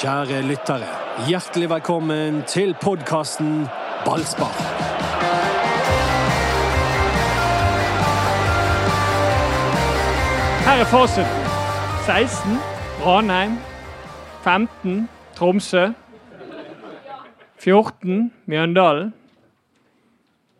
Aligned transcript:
Kjære 0.00 0.42
lyttere, 0.42 0.86
hjertelig 1.28 1.70
velkommen 1.70 2.42
til 2.48 2.76
podkasten 2.82 3.66
Ballspar. 4.04 4.54
Her 10.64 10.80
er 10.80 10.88
fasiten. 10.88 11.44
16 12.06 12.56
Ranheim. 13.06 13.58
15 14.44 15.08
Tromsø. 15.36 15.86
14 17.58 18.32
Mjøndalen. 18.46 19.14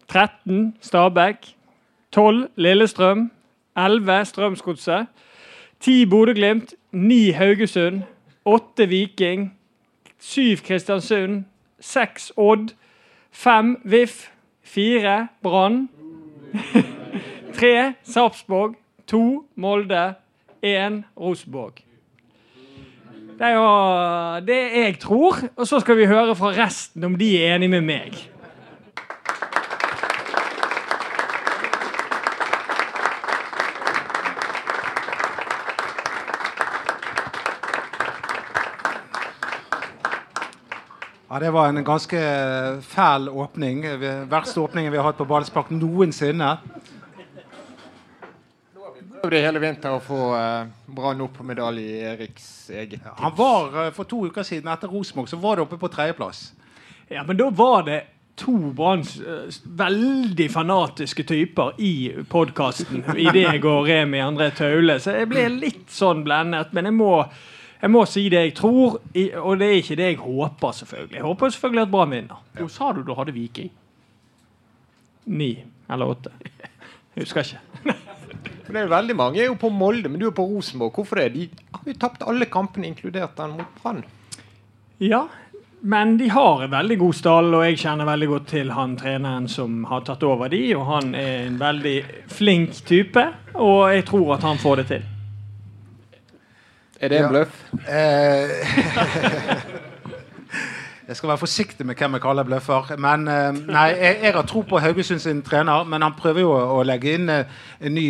13 0.09 0.75
Stabæk. 0.81 1.57
12 2.13 2.49
Lillestrøm. 2.57 3.31
11 3.77 4.25
Strømsgodset. 4.25 5.07
10 5.81 6.07
Bodø-Glimt. 6.07 6.75
9 6.93 7.31
Haugesund. 7.31 8.03
8 8.45 8.89
Viking. 8.91 9.53
7 10.19 10.57
Kristiansund. 10.65 11.45
6 11.81 12.33
Odd. 12.37 12.75
5 13.31 13.77
VIF. 13.85 14.31
4 14.63 15.29
Brann. 15.43 15.89
3 17.55 17.95
Sarpsborg. 18.03 18.75
2 19.07 19.45
Molde. 19.57 20.15
1 20.63 21.05
Rosenborg. 21.21 21.73
Det 23.41 23.49
er 23.49 23.55
jo 23.57 24.41
det 24.45 24.59
jeg 24.77 24.99
tror, 25.01 25.37
og 25.57 25.67
så 25.67 25.79
skal 25.81 25.97
vi 25.97 26.07
høre 26.07 26.35
fra 26.37 26.51
resten 26.53 27.05
om 27.05 27.15
de 27.17 27.31
er 27.41 27.55
enige 27.55 27.73
med 27.73 27.87
meg. 27.89 28.19
Det 41.41 41.51
var 41.51 41.69
en 41.69 41.85
ganske 41.85 42.21
fæl 42.83 43.29
åpning. 43.29 43.85
Verste 44.29 44.61
åpningen 44.61 44.93
vi 44.93 44.99
har 44.99 45.07
hatt 45.09 45.17
på 45.17 45.25
ballspark 45.25 45.71
noensinne. 45.73 46.51
Vi 48.99 49.23
prøvde 49.23 49.39
i 49.39 49.45
hele 49.45 49.63
vinter 49.63 49.95
å 49.97 50.03
få 50.05 50.19
uh, 50.37 50.69
Brann 50.85 51.23
opp 51.25 51.39
på 51.39 51.47
medalje 51.49 51.85
i 51.85 52.03
Eriks 52.11 52.47
eget 52.71 53.01
tips. 53.01 53.17
Han 53.23 53.33
var 53.39 53.87
eh, 53.87 53.93
For 53.97 54.09
to 54.09 54.27
uker 54.29 54.45
siden 54.45 54.69
etter 54.73 54.93
Rosenborg 54.93 55.33
så 55.33 55.39
var 55.41 55.57
det 55.57 55.65
oppe 55.65 55.79
på 55.81 55.89
tredjeplass. 55.93 56.51
Ja, 57.09 57.25
men 57.25 57.41
da 57.41 57.49
var 57.51 57.87
det 57.89 58.03
to 58.41 58.57
Branns 58.77 59.17
eh, 59.21 59.49
veldig 59.65 60.51
fanatiske 60.53 61.25
typer 61.29 61.81
i 61.81 61.95
podkasten 62.29 63.05
i 63.17 63.29
deg 63.33 63.65
og 63.65 63.89
Remi 63.89 64.21
André 64.25 64.51
Taule, 64.57 64.99
så 65.01 65.17
jeg 65.17 65.29
ble 65.33 65.49
litt 65.57 65.89
sånn 65.93 66.21
blendet. 66.25 66.73
Men 66.77 66.89
jeg 66.91 66.97
må, 67.01 67.15
jeg 67.81 67.91
må 67.91 68.05
si 68.09 68.27
det 68.29 68.43
jeg 68.45 68.55
tror, 68.59 68.99
og 69.41 69.61
det 69.61 69.67
er 69.67 69.79
ikke 69.81 69.97
det 69.97 70.09
jeg 70.11 70.21
håper, 70.21 70.73
selvfølgelig. 70.77 71.17
Jeg 71.17 71.25
håper 71.25 71.53
selvfølgelig 71.55 71.83
at 71.83 71.91
Brann 71.91 72.11
vinner. 72.13 72.43
Hvor 72.59 72.69
sa 72.69 72.93
du 72.93 73.03
du 73.03 73.15
hadde 73.17 73.33
Viking? 73.33 73.71
Ni 75.27 75.53
eller 75.91 76.13
åtte. 76.13 76.33
Jeg 77.17 77.25
husker 77.25 77.41
ikke. 77.41 77.61
Men 78.71 78.77
det 78.77 78.81
er 78.81 78.87
jo 78.87 78.93
veldig 78.93 79.15
mange 79.19 79.39
Jeg 79.39 79.45
er 79.45 79.49
jo 79.51 79.57
på 79.59 79.69
Molde, 79.75 80.09
men 80.09 80.21
du 80.21 80.29
er 80.29 80.35
på 80.35 80.45
Rosenborg. 80.47 80.93
Hvorfor 80.95 81.19
det? 81.19 81.33
De 81.35 81.49
har 81.75 81.89
jo 81.91 81.95
tapt 81.99 82.23
alle 82.23 82.47
kampene, 82.47 82.87
inkludert 82.87 83.35
den 83.37 83.57
mot 83.59 83.81
Brann. 83.83 84.05
Ja, 85.03 85.25
men 85.81 86.17
de 86.21 86.29
har 86.31 86.63
en 86.63 86.71
veldig 86.71 86.99
god 87.01 87.17
stall, 87.19 87.55
og 87.57 87.65
jeg 87.65 87.81
kjenner 87.83 88.07
veldig 88.07 88.29
godt 88.31 88.47
til 88.53 88.71
han 88.77 88.95
treneren 89.01 89.49
som 89.49 89.81
har 89.91 90.05
tatt 90.07 90.23
over 90.29 90.53
de, 90.53 90.61
og 90.77 90.85
han 90.87 91.15
er 91.19 91.49
en 91.49 91.57
veldig 91.61 91.97
flink 92.31 92.79
type, 92.87 93.25
og 93.57 93.81
jeg 93.91 94.05
tror 94.13 94.37
at 94.37 94.47
han 94.47 94.61
får 94.61 94.83
det 94.83 94.87
til. 94.93 95.10
Er 97.01 97.09
det 97.09 97.19
en 97.19 97.29
bløff? 97.33 97.73
Eh, 97.89 97.89
jeg 101.09 101.17
skal 101.17 101.29
være 101.29 101.39
forsiktig 101.41 101.87
med 101.87 101.95
hvem 101.97 102.13
jeg 102.19 102.25
kaller 102.25 102.45
bløffer. 102.45 102.93
Men 103.01 103.29
eh, 103.29 103.61
nei, 103.73 103.87
jeg, 103.97 104.19
jeg 104.23 104.35
har 104.37 104.47
tro 104.49 104.61
på 104.69 104.79
Haugesund 104.79 105.21
sin 105.25 105.43
trener, 105.43 105.85
men 105.89 106.03
han 106.05 106.15
prøver 106.19 106.41
jo 106.45 106.51
å, 106.53 106.83
legge 106.85 107.15
inn 107.17 107.29
eh, 107.33 107.45
en 107.81 107.95
ny 107.97 108.07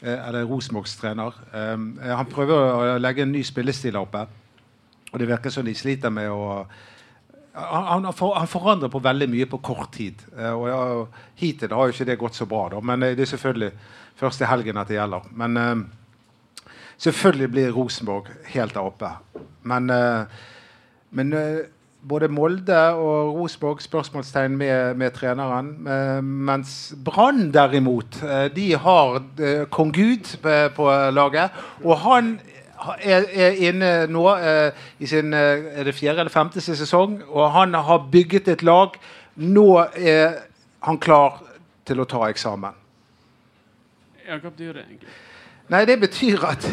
Eller 0.00 0.46
Rosenborgs 0.48 0.94
trener. 0.96 1.34
Um, 1.52 1.98
han 2.00 2.28
prøver 2.28 2.56
å 2.56 2.94
legge 2.96 3.20
en 3.26 3.34
ny 3.34 3.42
spillestil 3.44 3.98
oppe. 4.00 4.22
Og 5.12 5.20
det 5.20 5.28
virker 5.28 5.52
som 5.52 5.66
de 5.66 5.74
sliter 5.76 6.08
med 6.08 6.30
å 6.32 6.64
han, 7.52 8.04
han, 8.04 8.12
for, 8.12 8.34
han 8.38 8.48
forandrer 8.48 8.88
på 8.88 9.00
veldig 9.02 9.28
mye 9.30 9.46
på 9.50 9.60
kort 9.64 9.92
tid. 9.96 10.22
Eh, 10.38 10.52
og 10.52 10.68
ja, 10.70 10.82
Hittil 11.40 11.74
har 11.74 11.88
jo 11.88 11.96
ikke 11.96 12.08
det 12.08 12.18
gått 12.20 12.38
så 12.38 12.46
bra, 12.48 12.68
da. 12.72 12.80
men 12.80 13.02
det 13.02 13.24
er 13.24 13.32
selvfølgelig 13.32 13.72
først 14.20 14.44
i 14.44 14.50
helgen 14.50 14.80
at 14.80 14.90
det 14.90 14.98
gjelder. 14.98 15.26
Men 15.42 15.56
eh, 15.56 15.74
selvfølgelig 17.00 17.50
blir 17.50 17.72
Rosenborg 17.72 18.28
helt 18.52 18.74
der 18.74 18.80
oppe. 18.80 19.10
Men, 19.62 19.90
eh, 19.90 20.24
men 21.10 21.32
eh, 21.32 21.58
både 22.08 22.28
Molde 22.28 22.78
og 22.92 23.34
Rosenborg 23.34 23.82
spørsmålstegn 23.82 24.56
med, 24.56 24.94
med 24.94 25.10
treneren. 25.10 25.88
Eh, 25.88 26.24
mens 26.24 26.94
Brann 27.04 27.50
derimot, 27.54 28.20
de 28.56 28.74
har 28.76 29.22
kong 29.70 29.94
Gud 29.94 30.36
på, 30.76 30.90
laget. 31.10 31.50
Og 31.84 31.98
han 31.98 32.40
er, 33.04 33.24
er 33.32 33.58
inne 33.68 34.06
nå 34.08 34.26
i 34.98 35.06
sin 35.06 35.34
er 35.34 35.84
det 35.84 35.94
fjerde 35.94 36.24
eller 36.24 36.32
femte 36.32 36.60
sesong, 36.60 37.20
og 37.28 37.52
han 37.52 37.74
har 37.74 38.08
bygget 38.12 38.48
et 38.48 38.62
lag. 38.62 38.96
Nå 39.36 39.84
er 39.96 40.38
han 40.80 40.98
klar 40.98 41.42
til 41.84 42.00
å 42.00 42.08
ta 42.08 42.28
eksamen. 42.28 42.76
Ja, 44.26 44.38
hva 44.38 44.48
betyr 44.48 44.72
det 44.72 44.86
egentlig? 44.86 45.12
Nei, 45.70 45.84
det 45.86 46.00
betyr 46.02 46.42
at 46.48 46.64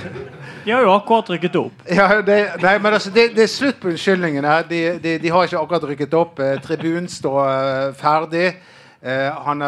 De 0.66 0.72
har 0.74 0.82
jo 0.82 0.92
akkurat 0.92 1.30
rykket 1.30 1.56
opp. 1.56 1.84
Ja, 1.86 2.22
det, 2.26 2.38
nei, 2.64 2.74
men 2.82 2.96
altså, 2.98 3.12
det, 3.14 3.30
det 3.38 3.46
er 3.46 3.52
slutt 3.52 3.78
på 3.80 3.92
unnskyldningene. 3.92 4.56
De, 4.68 4.82
de, 5.04 5.14
de 5.22 5.32
har 5.32 5.46
ikke 5.46 5.62
akkurat 5.62 5.86
rykket 5.92 6.18
opp. 6.18 6.42
Eh, 6.44 6.58
tribunen 6.64 7.08
står 7.08 7.38
eh, 7.46 7.94
ferdig. 7.96 8.50
Eh, 9.00 9.38
han, 9.46 9.64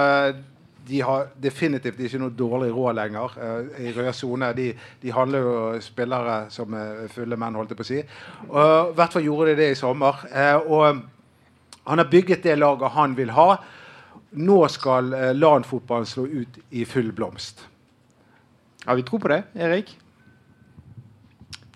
de 0.90 1.02
har 1.06 1.30
definitivt 1.40 2.02
ikke 2.02 2.20
noe 2.20 2.34
dårlig 2.36 2.74
råd 2.74 2.98
lenger 2.98 3.40
i 3.80 3.94
rød 3.94 4.12
sone. 4.18 4.52
De, 4.58 4.68
de 5.00 5.14
handler 5.14 5.46
jo 5.46 5.56
spillere 5.86 6.42
som 6.52 6.76
fulle 7.14 7.38
menn, 7.38 7.56
holdt 7.62 7.76
jeg 7.76 7.80
på 7.80 7.86
å 7.86 7.92
si. 7.94 8.04
Og, 8.50 8.60
I 8.60 9.00
hvert 9.00 9.16
fall 9.16 9.28
gjorde 9.30 9.54
de 9.54 9.60
det 9.62 9.72
i 9.76 9.80
sommer. 9.80 10.26
Eh, 10.34 10.58
og 10.66 11.04
han 11.86 12.02
har 12.02 12.10
bygget 12.12 12.44
det 12.50 12.58
laget 12.58 12.98
han 12.98 13.16
vil 13.16 13.38
ha. 13.38 13.52
Nå 14.42 14.64
skal 14.74 15.14
LAN-fotballen 15.38 16.10
slå 16.10 16.26
ut 16.42 16.64
i 16.74 16.84
full 16.90 17.14
blomst. 17.14 17.70
Har 18.86 18.96
vi 18.96 19.04
tro 19.08 19.20
på 19.20 19.32
det, 19.32 19.44
Erik? 19.60 19.98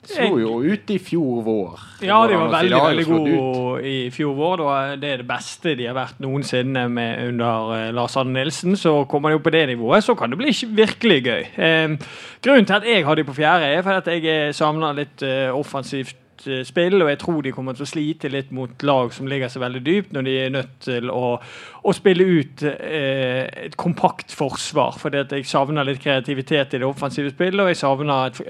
Så 0.04 0.26
jo 0.36 0.58
ut 0.60 0.90
i 0.92 0.98
fjor 1.00 1.44
vår. 1.46 1.84
Ja, 2.04 2.18
de 2.28 2.36
var 2.36 2.50
veldig 2.52 2.76
Det 2.76 2.82
veldig 2.84 3.06
gode 3.08 3.84
i 3.88 4.10
fjor 4.12 4.34
vår. 4.36 4.64
Det, 4.64 4.98
det 5.00 5.12
er 5.14 5.22
det 5.22 5.28
beste 5.30 5.76
de 5.80 5.88
har 5.88 5.96
vært 5.96 6.20
noensinne 6.24 6.84
med 6.92 7.30
under 7.30 7.72
eh, 7.78 7.86
Lars 7.96 8.18
Arne 8.20 8.36
Nilsen. 8.36 8.76
Så 8.80 9.06
kommer 9.12 9.32
de 9.32 9.40
opp 9.40 9.46
på 9.48 9.54
det 9.56 9.64
nivået, 9.72 10.04
så 10.04 10.16
kan 10.20 10.34
det 10.34 10.42
bli 10.42 10.52
virkelig 10.76 11.22
gøy. 11.24 11.46
Eh, 11.56 11.96
grunnen 12.44 12.68
til 12.68 12.80
at 12.82 12.90
jeg 12.90 13.08
har 13.08 13.16
de 13.20 13.28
på 13.30 13.38
fjerde, 13.38 13.72
er 13.72 13.86
fordi 13.86 14.04
at 14.20 14.28
jeg 14.28 14.58
savner 14.60 15.00
litt 15.00 15.24
eh, 15.24 15.48
offensivt 15.56 16.20
eh, 16.48 16.64
spill, 16.68 17.02
og 17.02 17.10
jeg 17.12 17.20
tror 17.22 17.42
de 17.44 17.54
kommer 17.56 17.78
til 17.78 17.86
å 17.86 17.90
slite 17.90 18.32
litt 18.32 18.52
mot 18.56 18.86
lag 18.86 19.14
som 19.16 19.30
ligger 19.30 19.52
seg 19.52 19.64
veldig 19.64 19.84
dypt, 19.86 20.14
når 20.16 20.28
de 20.28 20.36
er 20.40 20.54
nødt 20.54 20.76
til 20.86 21.12
å, 21.14 21.38
å 21.84 21.96
spille 21.96 22.28
ut 22.40 22.66
eh, 22.70 23.48
et 23.68 23.78
kompakt 23.80 24.34
forsvar. 24.36 25.00
At 25.14 25.34
jeg 25.36 25.48
savner 25.50 25.88
litt 25.88 26.04
kreativitet 26.04 26.76
i 26.76 26.84
det 26.84 26.88
offensive 26.88 27.34
spillet, 27.34 27.64
og 27.64 27.74
jeg 27.74 27.82
savner 27.84 28.30
et, 28.30 28.44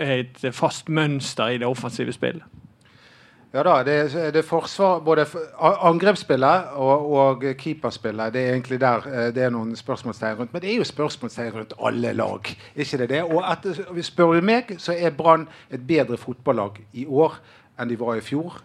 et 0.43 0.53
fast 0.55 0.89
mønster 0.89 1.55
i 1.55 1.63
det 1.63 1.69
offensive 1.69 2.15
spillet. 2.15 2.45
Ja 3.53 3.61
da, 3.61 3.73
det, 3.85 3.95
det 4.33 4.39
er 4.41 4.45
forsvar, 4.47 5.03
både 5.05 5.27
angrepsspillet 5.61 6.71
og, 6.73 7.11
og 7.13 7.43
keeperspillet. 7.59 8.33
Det 8.33 8.41
er 8.41 8.55
egentlig 8.55 8.79
der 8.81 9.05
eh, 9.05 9.27
det 9.35 9.43
er 9.45 9.51
noen 9.53 9.75
spørsmålstegn 9.77 10.39
rundt. 10.39 10.53
Men 10.55 10.63
det 10.63 10.71
er 10.71 10.79
jo 10.79 10.87
spørsmålstegn 10.89 11.51
rundt 11.53 11.75
alle 11.77 12.15
lag. 12.17 12.49
ikke 12.75 12.97
det 13.03 13.09
det? 13.11 13.19
Og 13.23 13.45
etter, 13.45 13.83
spør 14.01 14.33
du 14.33 14.47
meg, 14.49 14.73
så 14.81 14.97
er 14.97 15.13
Brann 15.13 15.45
et 15.69 15.85
bedre 15.87 16.17
fotballag 16.17 16.81
i 16.93 17.05
år 17.05 17.37
enn 17.79 17.89
de 17.89 17.99
var 17.99 18.17
i 18.17 18.25
fjor. 18.25 18.59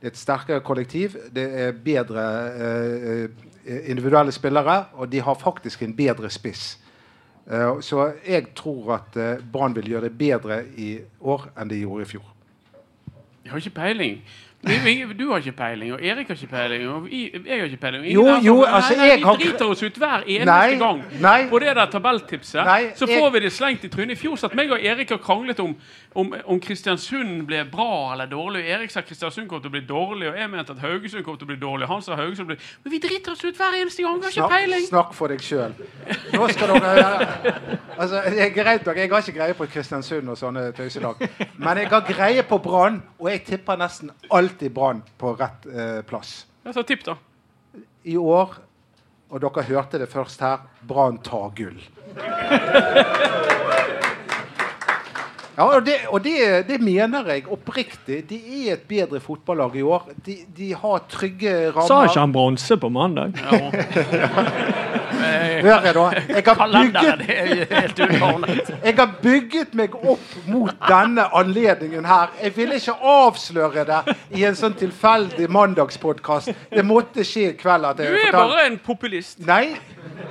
Det 0.00 0.10
er 0.10 0.12
et 0.12 0.20
sterkere 0.20 0.60
kollektiv. 0.64 1.16
Det 1.32 1.44
er 1.64 1.76
bedre 1.84 2.24
eh, 2.52 3.44
individuelle 3.90 4.32
spillere, 4.32 4.84
og 4.92 5.08
de 5.12 5.20
har 5.20 5.38
faktisk 5.40 5.82
en 5.82 5.96
bedre 5.96 6.30
spiss. 6.30 6.78
Uh, 7.44 7.80
så 7.84 8.12
jeg 8.24 8.54
tror 8.56 8.94
at 8.94 9.16
uh, 9.20 9.44
Brann 9.52 9.74
vil 9.76 9.90
gjøre 9.90 10.06
det 10.08 10.18
bedre 10.18 10.62
i 10.80 10.94
år 11.20 11.42
enn 11.60 11.68
de 11.68 11.82
gjorde 11.82 12.06
i 12.06 12.08
fjor. 12.08 12.30
Jeg 13.44 13.52
har 13.52 13.60
ikke 13.60 13.74
peiling. 13.76 14.14
Du 14.64 15.30
har 15.30 15.38
ikke 15.38 15.52
peiling, 15.52 15.92
og 15.92 16.00
Erik 16.02 16.28
har 16.28 16.34
ikke 16.34 16.46
peiling, 16.50 16.88
og 16.88 17.08
jeg 17.10 17.58
har 17.60 17.64
ikke 17.68 17.76
peiling. 17.82 18.04
Jo, 18.12 18.24
her 18.24 18.40
jo, 18.44 18.62
altså, 18.64 18.96
nei, 18.96 19.06
jeg 19.08 19.18
Vi 19.18 19.24
har- 19.24 19.36
driter 19.36 19.64
oss 19.70 19.82
ut 19.82 19.98
hver 19.98 20.22
eneste 20.26 20.44
Nei, 20.46 20.74
gang 20.78 21.02
nei. 21.20 21.46
på 21.50 21.58
det 21.60 21.74
der 21.76 21.86
tabelltipset. 21.86 22.64
så 22.64 22.96
så 22.96 23.06
jeg- 23.08 23.18
får 23.20 23.30
vi 23.32 23.40
det 23.40 23.52
slengt 23.52 23.84
i 23.84 23.88
trynet. 23.88 24.10
I 24.10 24.14
fjor 24.14 24.36
satt 24.36 24.54
meg 24.54 24.70
og 24.70 24.78
Erik 24.84 25.10
og 25.12 25.20
kranglet 25.20 25.60
om, 25.60 25.76
om, 26.14 26.34
om 26.46 26.60
Kristiansund 26.60 27.46
ble 27.46 27.64
bra 27.72 28.12
eller 28.12 28.26
dårlig. 28.26 28.64
Erik 28.68 28.90
sa 28.90 29.00
Kristiansund 29.00 29.48
kom 29.48 29.60
til 29.60 29.68
å 29.68 29.72
bli 29.72 29.80
dårlig, 29.80 30.28
og 30.28 30.36
jeg 30.38 30.50
mente 30.50 30.70
at 30.72 30.78
Haugesund 30.78 31.24
kom 31.24 31.36
til 31.36 31.44
å 31.44 31.48
bli 31.48 31.56
dårlig. 31.56 31.86
Han 31.88 32.02
sa 32.02 32.16
Haugesund 32.16 32.46
ble 32.46 32.56
Men 32.84 32.90
vi 32.92 32.98
driter 32.98 33.32
oss 33.32 33.44
ut 33.44 33.56
hver 33.56 33.74
eneste 33.82 34.02
gang! 34.02 34.16
Vi 34.18 34.22
har 34.24 34.30
ikke 34.30 34.40
Snakk, 34.40 34.50
peiling! 34.50 34.86
snakk 34.88 35.12
for 35.14 35.28
deg 35.28 35.40
sjøl. 35.40 35.74
Nå 36.32 36.48
skal 36.52 36.68
dere 36.68 37.28
altså, 37.98 38.22
det 38.30 38.40
er 38.40 38.50
greit 38.62 38.86
nok, 38.86 38.96
Jeg 38.96 39.10
har 39.10 39.18
ikke 39.22 39.32
greie 39.38 39.54
på 39.54 39.66
Kristiansund 39.66 40.28
og 40.28 40.36
sånne 40.38 40.72
tøyselag. 40.72 41.16
Men 41.58 41.76
jeg 41.78 41.88
har 41.88 42.00
greie 42.00 42.42
på 42.42 42.58
Brann, 42.62 43.02
og 43.18 43.30
jeg 43.30 43.44
tipper 43.44 43.76
nesten 43.76 44.10
alltid 44.54 44.72
Brann 44.72 45.02
på 45.18 45.34
rett 45.34 45.66
eh, 45.66 46.02
plass. 46.02 46.46
Ja, 46.62 46.72
så 46.72 46.82
tipp, 46.82 47.04
da. 47.04 47.16
I 48.02 48.16
år, 48.16 48.54
og 49.28 49.40
dere 49.42 49.64
hørte 49.66 49.98
det 49.98 50.06
først 50.12 50.40
her, 50.40 50.62
Brann 50.86 51.18
tar 51.18 51.50
gull. 51.56 51.80
Ja, 55.54 55.68
og 55.76 55.84
det, 55.86 56.00
og 56.10 56.18
det, 56.24 56.64
det 56.66 56.80
mener 56.82 57.28
jeg 57.30 57.44
oppriktig. 57.46 58.24
De 58.26 58.38
er 58.56 58.72
et 58.72 58.88
bedre 58.90 59.20
fotballag 59.22 59.76
i 59.78 59.84
år. 59.86 60.08
De, 60.26 60.34
de 60.50 60.72
har 60.74 61.04
trygge 61.06 61.52
rammer. 61.68 61.86
Sa 61.86 62.00
ikke 62.08 62.24
han 62.24 62.34
bronse 62.34 62.74
på 62.82 62.90
mandag? 62.90 63.38
Hør 65.64 65.86
jeg 65.86 65.94
da. 65.94 66.04
Jeg 66.28 66.44
har, 66.46 66.68
bygget, 66.72 67.98
jeg 68.84 68.94
har 68.98 69.10
bygget 69.22 69.74
meg 69.78 69.94
opp 69.94 70.34
mot 70.46 70.74
denne 70.88 71.26
anledningen 71.36 72.04
her. 72.08 72.32
Jeg 72.42 72.56
ville 72.56 72.74
ikke 72.80 72.96
avsløre 73.14 73.86
det 73.88 74.16
i 74.38 74.44
en 74.48 74.58
sånn 74.58 74.76
tilfeldig 74.78 75.48
mandagspodkast. 75.52 76.52
Det 76.70 76.84
måtte 76.86 77.24
skje 77.26 77.50
i 77.52 77.56
kveld. 77.58 77.84
at 77.90 78.02
Du 78.02 78.04
er 78.04 78.32
bare 78.32 78.66
en 78.66 78.78
populist. 78.78 79.40
Nei, 79.46 79.76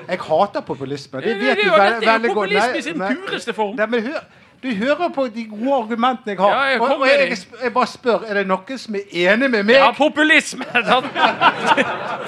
jeg 0.07 0.19
hater 0.29 0.61
populisme. 0.61 1.21
Det 1.21 1.35
vet 1.39 1.57
du 1.63 1.69
veldig, 1.69 2.07
er 2.07 2.11
veldig 2.13 2.33
godt. 2.33 2.35
populisme 2.35 2.77
i 2.77 2.81
sin 2.81 2.97
nei. 2.97 3.13
pureste 3.15 3.53
form. 3.53 3.75
Nei, 3.79 3.87
men 3.89 4.03
hør, 4.07 4.23
du 4.63 4.69
hører 4.75 5.09
på 5.15 5.27
de 5.27 5.45
gode 5.49 5.75
argumentene 5.75 6.35
jeg 6.35 6.39
har. 6.39 6.51
Ja, 6.55 6.61
jeg 6.71 6.81
og, 6.81 6.89
og 6.99 7.07
jeg, 7.07 7.37
jeg 7.63 7.73
bare 7.73 7.87
spør, 7.87 8.27
er 8.27 8.33
det 8.39 8.45
noen 8.47 8.77
som 8.79 8.95
er 8.95 9.17
enig 9.25 9.49
med 9.51 9.63
meg? 9.67 9.75
Ja, 9.75 9.91
populisme! 9.97 10.65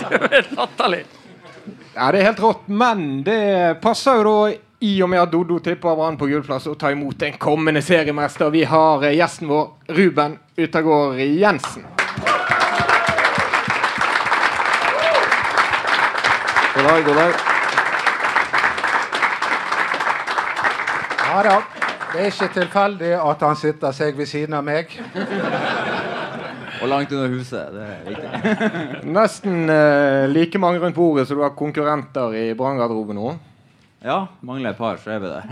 Det 0.06 0.20
er 0.32 0.50
latterlig. 0.58 1.06
Ja, 1.96 2.12
Det 2.12 2.20
er 2.20 2.26
helt 2.26 2.40
rått, 2.40 2.68
men 2.68 3.24
det 3.24 3.80
passer 3.82 4.18
jo 4.20 4.24
da 4.28 4.40
i 4.84 4.98
og 5.02 5.08
med 5.10 5.22
at 5.22 5.30
Doddo 5.32 5.62
tipper 5.64 5.96
Brann 5.96 6.18
på 6.20 6.28
gullplass 6.28 6.66
å 6.68 6.74
ta 6.76 6.90
imot 6.92 7.22
en 7.24 7.38
kommende 7.40 7.80
seriemester. 7.82 8.50
Vi 8.52 8.66
har 8.68 9.06
eh, 9.08 9.16
gjesten 9.16 9.48
vår, 9.48 9.70
Ruben 9.96 10.36
Utagård 10.60 11.22
Jensen. 11.24 11.86
God 16.76 16.84
dag, 16.84 17.06
god 17.08 17.16
dag. 17.16 17.34
Ja 21.30 21.44
da. 21.48 21.56
Det 22.12 22.22
er 22.22 22.32
ikke 22.34 22.52
tilfeldig 22.60 23.16
at 23.22 23.48
han 23.48 23.56
sitter 23.60 23.96
seg 23.96 24.20
ved 24.20 24.28
siden 24.28 24.60
av 24.60 24.68
meg. 24.68 24.92
Og 26.86 26.92
langt 26.92 27.12
under 27.18 27.32
huset. 27.34 27.74
Det 27.74 27.82
er 27.82 28.04
riktig. 28.06 29.10
Nesten 29.18 29.70
eh, 29.74 30.30
like 30.30 30.60
mange 30.62 30.80
rundt 30.84 30.96
bordet 30.96 31.26
som 31.26 31.40
du 31.40 31.42
har 31.42 31.56
konkurrenter 31.58 32.36
i 32.38 32.44
Brann-garderoben 32.58 33.18
nå. 33.18 33.34
Ja, 34.06 34.28
mangler 34.46 34.76
et 34.76 34.78
par, 34.78 35.00
så 35.02 35.16
er 35.16 35.24
vi 35.24 35.32
der. 35.32 35.46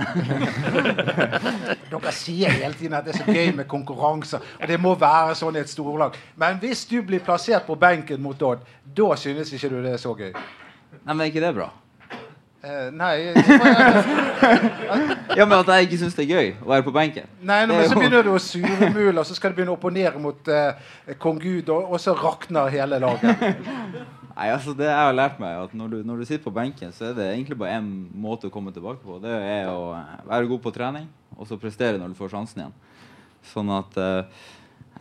Dere 1.90 2.12
sier 2.14 2.54
hele 2.54 2.78
tiden 2.78 2.94
at 2.94 3.08
det 3.08 3.16
er 3.16 3.24
så 3.24 3.34
gøy 3.34 3.50
med 3.58 3.66
konkurranser. 3.72 4.46
Og 4.60 4.70
det 4.70 4.78
må 4.78 4.94
være 5.02 5.34
sånn 5.40 5.58
i 5.58 5.64
et 5.64 5.72
storlag. 5.72 6.20
Men 6.38 6.62
hvis 6.62 6.86
du 6.86 7.00
blir 7.02 7.24
plassert 7.26 7.66
på 7.66 7.80
benken 7.82 8.22
mot 8.22 8.46
Odd, 8.46 8.62
da 8.86 9.16
synes 9.18 9.50
ikke 9.58 9.74
du 9.74 9.80
det 9.82 9.96
er 9.96 10.04
så 10.04 10.14
gøy. 10.14 10.30
Nei, 11.00 11.16
men 11.16 11.26
er 11.26 11.34
ikke 11.34 11.42
det 11.42 11.56
bra? 11.58 11.72
Eh, 12.64 12.92
nei, 12.96 13.12
jeg, 13.20 13.42
Ja, 15.38 15.44
men 15.44 15.58
at 15.58 15.68
jeg 15.68 15.90
ikke 15.90 15.98
syns 16.00 16.14
det 16.16 16.24
er 16.24 16.30
gøy 16.30 16.52
å 16.64 16.70
være 16.70 16.86
på 16.86 16.94
benken. 16.96 17.26
nei 17.44 17.66
nå, 17.68 17.76
men 17.76 17.90
så 17.92 17.98
begynner 17.98 18.24
du 18.24 18.30
å 18.32 18.40
surmule, 18.40 19.18
og 19.20 19.28
så 19.28 19.36
skal 19.36 19.52
du 19.52 19.58
begynne 19.58 19.74
å 19.74 19.76
opponere 19.76 20.22
mot 20.22 20.48
eh, 20.48 20.94
kong 21.20 21.42
Gud, 21.44 21.68
og, 21.74 21.92
og 21.92 22.00
så 22.00 22.14
rakner 22.16 22.72
hele 22.72 23.02
laget. 23.04 23.44
Nei, 24.34 24.48
altså 24.50 24.72
Det 24.74 24.88
jeg 24.88 24.96
har 24.96 25.14
lært 25.14 25.44
meg, 25.44 25.60
at 25.68 25.76
når 25.78 25.92
du, 25.92 25.98
når 26.08 26.24
du 26.24 26.26
sitter 26.30 26.46
på 26.46 26.56
benken, 26.56 26.96
så 26.96 27.10
er 27.10 27.20
det 27.20 27.28
egentlig 27.34 27.60
bare 27.60 27.76
én 27.82 27.92
måte 28.24 28.48
å 28.48 28.54
komme 28.54 28.72
tilbake 28.74 29.04
på. 29.04 29.20
Det 29.22 29.36
er 29.36 29.68
å 29.74 29.92
eh, 30.00 30.16
være 30.32 30.50
god 30.56 30.64
på 30.64 30.76
trening, 30.80 31.12
og 31.36 31.52
så 31.52 31.60
prestere 31.60 32.00
når 32.00 32.16
du 32.16 32.20
får 32.22 32.32
sjansen 32.32 32.64
igjen. 32.64 32.74
Sånn 33.52 33.76
at 33.76 34.00
eh, 34.00 34.42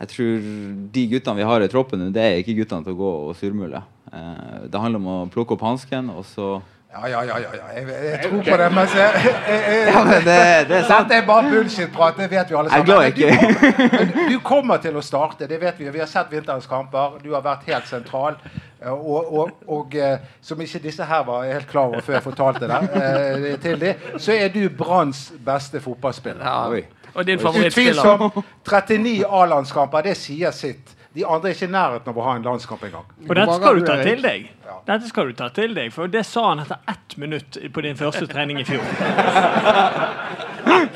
jeg 0.03 0.15
tror 0.17 0.53
de 0.99 1.09
guttene 1.15 1.39
vi 1.39 1.47
har 1.47 1.63
i 1.63 1.71
troppen 1.71 2.09
det 2.11 2.27
er 2.27 2.43
ikke 2.43 2.59
guttene 2.59 2.83
til 2.83 2.97
å 2.97 3.03
gå 3.07 3.17
og 3.31 3.35
surmule. 3.39 3.87
Eh, 4.11 4.63
det 4.67 4.83
handler 4.83 4.99
om 4.99 5.11
å 5.15 5.19
plukke 5.31 5.55
opp 5.55 5.67
hansken, 5.71 6.11
og 6.11 6.27
så 6.27 6.57
Ja, 6.93 7.07
ja, 7.09 7.23
ja, 7.25 7.39
ja. 7.39 7.49
Jeg, 7.77 7.87
jeg 7.89 8.19
tror 8.31 8.43
på 8.43 8.57
det, 8.61 8.73
men 8.73 8.89
jeg, 8.95 9.13
jeg, 9.25 9.35
jeg, 9.49 9.87
Ja, 9.95 10.03
men 10.05 10.25
det, 10.27 10.69
det 10.69 10.77
er 10.77 10.83
sant. 10.85 11.09
Det 11.09 11.17
er 11.17 11.27
bare 11.27 11.51
bullshit-prat, 11.51 12.19
det 12.21 12.31
vet 12.31 12.51
vi 12.51 12.57
alle 12.59 12.71
Jeg 12.71 12.85
sammen. 12.85 12.85
glad 12.85 13.03
jeg 13.17 13.93
Men 13.93 14.13
du, 14.13 14.21
du 14.35 14.41
kommer 14.45 14.77
til 14.77 14.97
å 15.01 15.05
starte, 15.05 15.49
det 15.49 15.61
vet 15.63 15.79
vi. 15.81 15.89
Vi 15.95 16.03
har 16.03 16.11
sett 16.11 16.29
vinterens 16.33 16.69
kamper. 16.69 17.17
Du 17.25 17.33
har 17.33 17.41
vært 17.47 17.65
helt 17.73 17.89
sentral. 17.89 18.37
eh, 18.83 18.91
Og, 18.93 19.33
og, 19.39 19.51
og 19.69 19.97
eh, 19.97 20.19
som 20.45 20.61
ikke 20.61 20.83
disse 20.85 21.05
her 21.09 21.25
var 21.25 21.49
helt 21.49 21.71
klar 21.71 21.89
over 21.89 22.01
før 22.05 22.19
jeg 22.19 22.23
fortalte 22.29 22.69
det 22.69 22.81
eh, 23.01 23.59
til 23.63 23.81
dem, 23.81 23.95
så 24.19 24.33
er 24.37 24.53
du 24.53 24.69
Branns 24.69 25.31
beste 25.47 25.81
fotballspiller. 25.81 26.45
Ja, 26.45 26.83
Og 27.15 27.27
din 27.27 27.41
favorittspiller. 27.41 28.05
Utvilsomt 28.05 28.45
39 28.69 29.25
A-landskamper. 29.29 30.05
Det 30.11 30.17
sier 30.17 30.51
sitt. 30.51 30.93
De 31.15 31.25
andre 31.29 31.51
er 31.51 31.57
ikke 31.57 31.67
i 31.69 31.73
nærheten 31.73 32.09
av 32.09 32.19
å 32.19 32.25
ha 32.25 32.35
en 32.39 32.47
landskamp 32.47 32.85
engang. 32.89 33.09
Og 33.29 33.35
dette 33.37 33.57
skal 33.59 33.79
du 33.79 33.85
ta 33.85 33.97
til 34.01 34.23
deg. 34.25 34.47
Ja. 34.65 34.77
Dette 34.87 35.11
skal 35.11 35.29
du 35.29 35.35
ta 35.37 35.49
til 35.53 35.75
deg, 35.77 35.91
For 35.93 36.09
det 36.09 36.23
sa 36.25 36.47
han 36.49 36.63
etter 36.63 36.79
ett 36.89 37.17
minutt 37.21 37.59
på 37.75 37.85
din 37.85 37.99
første 37.99 38.25
trening 38.31 38.63
i 38.63 38.65
fjor. 38.65 38.81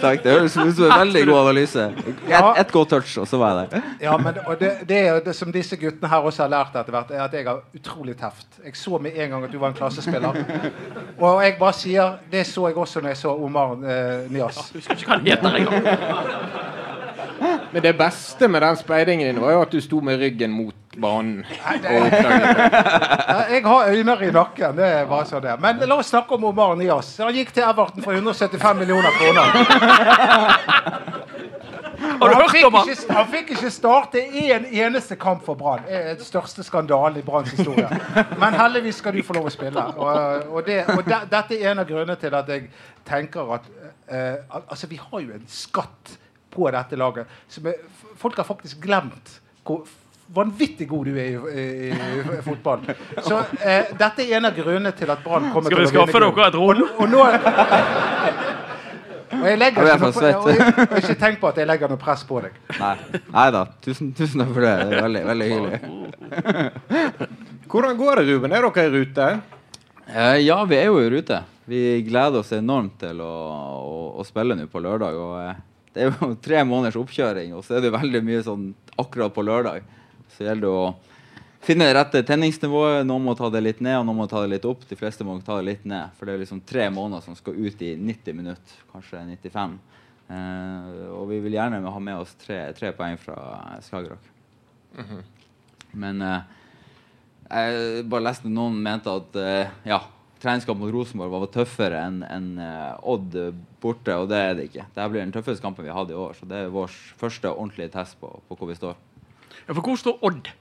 Takk. 0.00 0.22
Det 0.22 0.32
høres 0.32 0.56
ut 0.56 0.72
som 0.76 0.86
en 0.86 0.92
veldig 1.02 1.22
god 1.28 1.40
analyse. 1.42 1.84
Ett 2.28 2.60
et 2.62 2.72
godt 2.72 2.90
touch, 2.94 3.12
og 3.20 3.28
så 3.28 3.40
var 3.40 3.60
jeg 3.60 3.70
der. 3.74 3.90
Ja, 4.06 4.16
men 4.20 4.40
og 4.46 4.56
det, 4.60 4.72
det 4.88 4.98
er 5.02 5.18
jo 5.18 5.20
det 5.26 5.36
som 5.36 5.52
disse 5.52 5.76
guttene 5.80 6.08
her 6.12 6.24
også 6.30 6.46
har 6.46 6.52
lært 6.54 6.76
etter 6.78 6.96
hvert, 6.96 7.12
er 7.12 7.24
at 7.26 7.36
jeg 7.36 7.48
har 7.48 7.60
utrolig 7.76 8.16
teft. 8.20 8.48
Jeg 8.64 8.76
så 8.78 9.00
med 9.02 9.16
en 9.16 9.34
gang 9.34 9.44
at 9.44 9.52
du 9.52 9.58
var 9.60 9.74
en 9.74 9.78
klassespiller. 9.78 10.40
Og 11.18 11.42
jeg 11.44 11.56
bare 11.60 11.76
sier 11.76 12.18
Det 12.30 12.46
så 12.46 12.68
jeg 12.68 12.76
også 12.76 13.00
når 13.00 13.14
jeg 13.14 13.20
så 13.24 13.36
Omar 13.36 13.76
eh, 13.84 14.26
Nias. 14.32 14.70
Husker 14.74 14.96
ikke 14.96 15.10
hva 15.10 15.18
han 15.18 15.28
heter 15.28 15.60
engang. 15.60 16.84
Men 17.70 17.82
det 17.82 17.92
beste 17.98 18.48
med 18.48 18.62
den 18.62 18.76
speidingen 18.76 19.28
din 19.28 19.42
var 19.42 19.52
jo 19.52 19.62
at 19.66 19.72
du 19.72 19.80
sto 19.84 20.00
med 20.00 20.18
ryggen 20.20 20.52
mot 20.54 20.74
banen. 20.96 21.42
Nei, 21.44 21.76
det. 21.82 21.90
Jeg 23.50 23.62
har 23.66 23.90
øyne 23.92 24.16
i 24.22 24.30
nakken. 24.32 24.76
Det 24.78 24.92
var 25.10 25.28
sånn 25.28 25.44
det. 25.44 25.56
Men 25.60 25.84
la 25.84 25.98
oss 26.00 26.12
snakke 26.14 26.38
om 26.38 26.48
Omar 26.48 26.76
Nias. 26.80 27.16
Han 27.20 27.34
gikk 27.36 27.52
til 27.52 27.66
Everton 27.66 28.02
for 28.06 28.16
175 28.16 28.80
millioner 28.80 29.12
kroner. 29.20 29.46
Har 31.96 32.28
du 32.28 32.34
han, 32.34 32.42
hørt 32.42 32.50
fikk 32.50 32.66
om 32.66 32.74
han? 32.74 32.90
ikke, 32.90 33.14
han 33.14 33.28
fikk 33.32 33.50
ikke 33.56 33.70
starte 33.72 34.20
én 34.20 34.66
eneste 34.68 35.16
kamp 35.20 35.44
for 35.44 35.58
Brann. 35.58 35.84
Det 35.88 36.02
den 36.18 36.24
største 36.24 36.64
skandalen 36.64 37.20
i 37.20 37.24
Branns 37.24 37.52
historie. 37.56 37.88
Men 38.40 38.56
heldigvis 38.56 39.00
skal 39.02 39.16
du 39.16 39.22
få 39.26 39.36
lov 39.36 39.48
å 39.50 39.52
spille. 39.52 39.84
Og, 39.96 40.52
og, 40.52 40.60
det, 40.66 40.82
og 40.92 41.02
de, 41.06 41.18
dette 41.32 41.58
er 41.58 41.72
en 41.72 41.82
av 41.82 41.88
grunnene 41.88 42.18
til 42.20 42.36
at 42.36 42.52
jeg 42.52 42.68
tenker 43.06 43.56
at 43.56 43.68
eh, 44.08 44.60
Altså, 44.68 44.88
vi 44.90 45.00
har 45.00 45.24
jo 45.24 45.34
en 45.36 45.48
skatt 45.50 46.16
på 46.56 46.66
dette 46.74 46.98
laget 46.98 47.38
som 47.52 47.68
er, 47.70 47.78
folk 48.18 48.40
har 48.40 48.48
faktisk 48.48 48.80
glemt 48.82 49.38
hvor 49.66 49.86
vanvittig 50.34 50.88
god 50.90 51.06
du 51.06 51.18
er 51.20 51.28
i, 51.30 51.62
i, 51.62 51.90
i 51.94 52.42
fotball. 52.48 52.82
Så 53.22 53.40
eh, 53.60 53.92
dette 53.94 54.24
er 54.24 54.40
en 54.40 54.48
av 54.48 54.56
grunnene 54.56 54.92
til 54.96 55.10
at 55.12 55.22
Brann 55.24 55.52
kommer 55.54 55.70
Skal 55.70 55.84
vi 55.84 55.90
til 55.92 56.00
å 56.00 56.06
vinne 56.06 56.12
skaffe 56.12 56.22
dere 56.24 56.48
et 56.50 56.58
rom? 56.58 56.82
Og, 56.82 57.02
og 57.04 57.06
nå 57.14 58.54
og 59.26 59.46
jeg 59.50 59.58
legger 59.58 59.82
ikke, 59.82 59.96
vi 59.98 60.22
noe, 60.22 60.28
og 60.38 60.50
jeg, 60.50 60.74
og 60.86 60.96
ikke 61.00 61.16
tenk 61.18 61.40
på 61.42 61.48
at 61.50 61.58
jeg 61.60 61.68
legger 61.68 61.90
noe 61.90 62.00
press 62.00 62.22
på 62.26 62.38
deg. 62.44 62.54
Nei, 62.78 62.92
Nei 63.34 63.46
da. 63.54 63.62
Tusen, 63.84 64.12
tusen 64.16 64.42
takk 64.42 64.52
for 64.54 64.64
det. 64.64 64.74
Det 64.78 64.96
er 64.96 65.06
veldig, 65.06 65.22
veldig 65.30 65.48
hyggelig. 65.50 65.78
Hvordan 67.72 67.98
går 67.98 68.20
det, 68.20 68.24
Ruben? 68.30 68.54
Er 68.54 68.66
dere 68.68 68.86
i 68.86 68.92
rute? 68.94 69.28
Eh, 70.06 70.36
ja, 70.46 70.60
vi 70.70 70.78
er 70.78 70.86
jo 70.88 71.00
i 71.02 71.10
rute. 71.12 71.40
Vi 71.66 71.82
gleder 72.06 72.44
oss 72.44 72.54
enormt 72.54 73.00
til 73.02 73.20
å, 73.24 73.32
å, 73.82 73.96
å 74.22 74.26
spille 74.26 74.54
nå 74.56 74.68
på 74.70 74.82
lørdag. 74.84 75.18
Og, 75.18 75.34
eh, 75.42 75.64
det 75.96 76.04
er 76.04 76.12
jo 76.12 76.30
tre 76.46 76.62
måneders 76.68 76.98
oppkjøring, 77.00 77.54
og 77.56 77.64
så 77.64 77.78
er 77.78 77.86
det 77.86 77.94
veldig 77.94 78.22
mye 78.26 78.44
sånn 78.44 78.70
akkurat 79.00 79.34
på 79.34 79.44
lørdag. 79.46 79.86
Så 80.36 80.44
gjelder 80.44 80.66
det 80.66 80.72
å 80.76 80.88
finne 81.64 81.88
det 81.88 81.96
rette 81.96 82.22
tenningsnivået. 82.28 83.06
Noen 83.08 83.24
må 83.24 83.34
ta 83.38 83.48
det 83.52 83.62
litt 83.64 83.80
ned, 83.84 83.98
og 83.98 84.06
noen 84.06 84.20
må 84.20 84.26
ta 84.30 84.42
det 84.44 84.52
litt 84.52 84.68
opp. 84.68 84.84
De 84.88 84.98
fleste 84.98 85.24
må 85.26 85.38
ta 85.44 85.58
det 85.58 85.70
litt 85.70 85.86
ned, 85.88 86.12
for 86.18 86.28
det 86.28 86.36
er 86.36 86.42
liksom 86.44 86.60
tre 86.68 86.88
måneder 86.92 87.24
som 87.24 87.38
skal 87.38 87.56
ut 87.56 87.82
i 87.82 87.94
90 87.96 88.36
minutter, 88.36 88.82
kanskje 88.92 89.24
95. 89.24 89.78
Eh, 90.26 90.92
og 91.14 91.30
vi 91.30 91.40
vil 91.44 91.56
gjerne 91.56 91.80
ha 91.80 92.02
med 92.02 92.20
oss 92.20 92.34
tre, 92.40 92.60
tre 92.76 92.92
poeng 92.96 93.16
fra 93.20 93.38
Skagerrak. 93.86 94.32
Men 95.96 96.22
eh, 96.24 96.52
jeg 97.46 98.04
bare 98.10 98.26
leste 98.26 98.50
noen 98.50 98.78
mente 98.82 99.12
at 99.12 99.38
eh, 99.40 99.74
ja, 99.86 100.00
treningskamp 100.46 100.78
mot 100.80 100.92
Rosenborg 100.94 101.32
var 101.34 101.48
tøffere 101.52 102.04
enn 102.06 102.20
enn, 102.24 102.52
eh, 102.62 102.92
Odd 103.02 103.34
borte, 103.82 104.14
og 104.14 104.30
det 104.30 104.38
er 104.42 104.54
det 104.56 104.68
ikke. 104.70 104.86
Dette 104.94 105.08
blir 105.10 105.24
den 105.24 105.34
tøffeste 105.34 105.64
kampen 105.64 105.84
vi 105.84 105.90
har 105.90 105.98
hatt 105.98 106.14
i 106.14 106.16
år, 106.16 106.38
så 106.38 106.48
det 106.48 106.62
er 106.62 106.72
vår 106.72 106.94
første 107.20 107.50
ordentlige 107.50 107.92
test 107.98 108.20
på, 108.22 108.30
på 108.48 108.58
hvor 108.58 108.70
vi 108.70 108.78
står. 108.78 108.94
Ja, 109.66 109.74
for 109.74 109.82
hvor 109.82 109.98
står 109.98 110.22
Odd? 110.26 110.52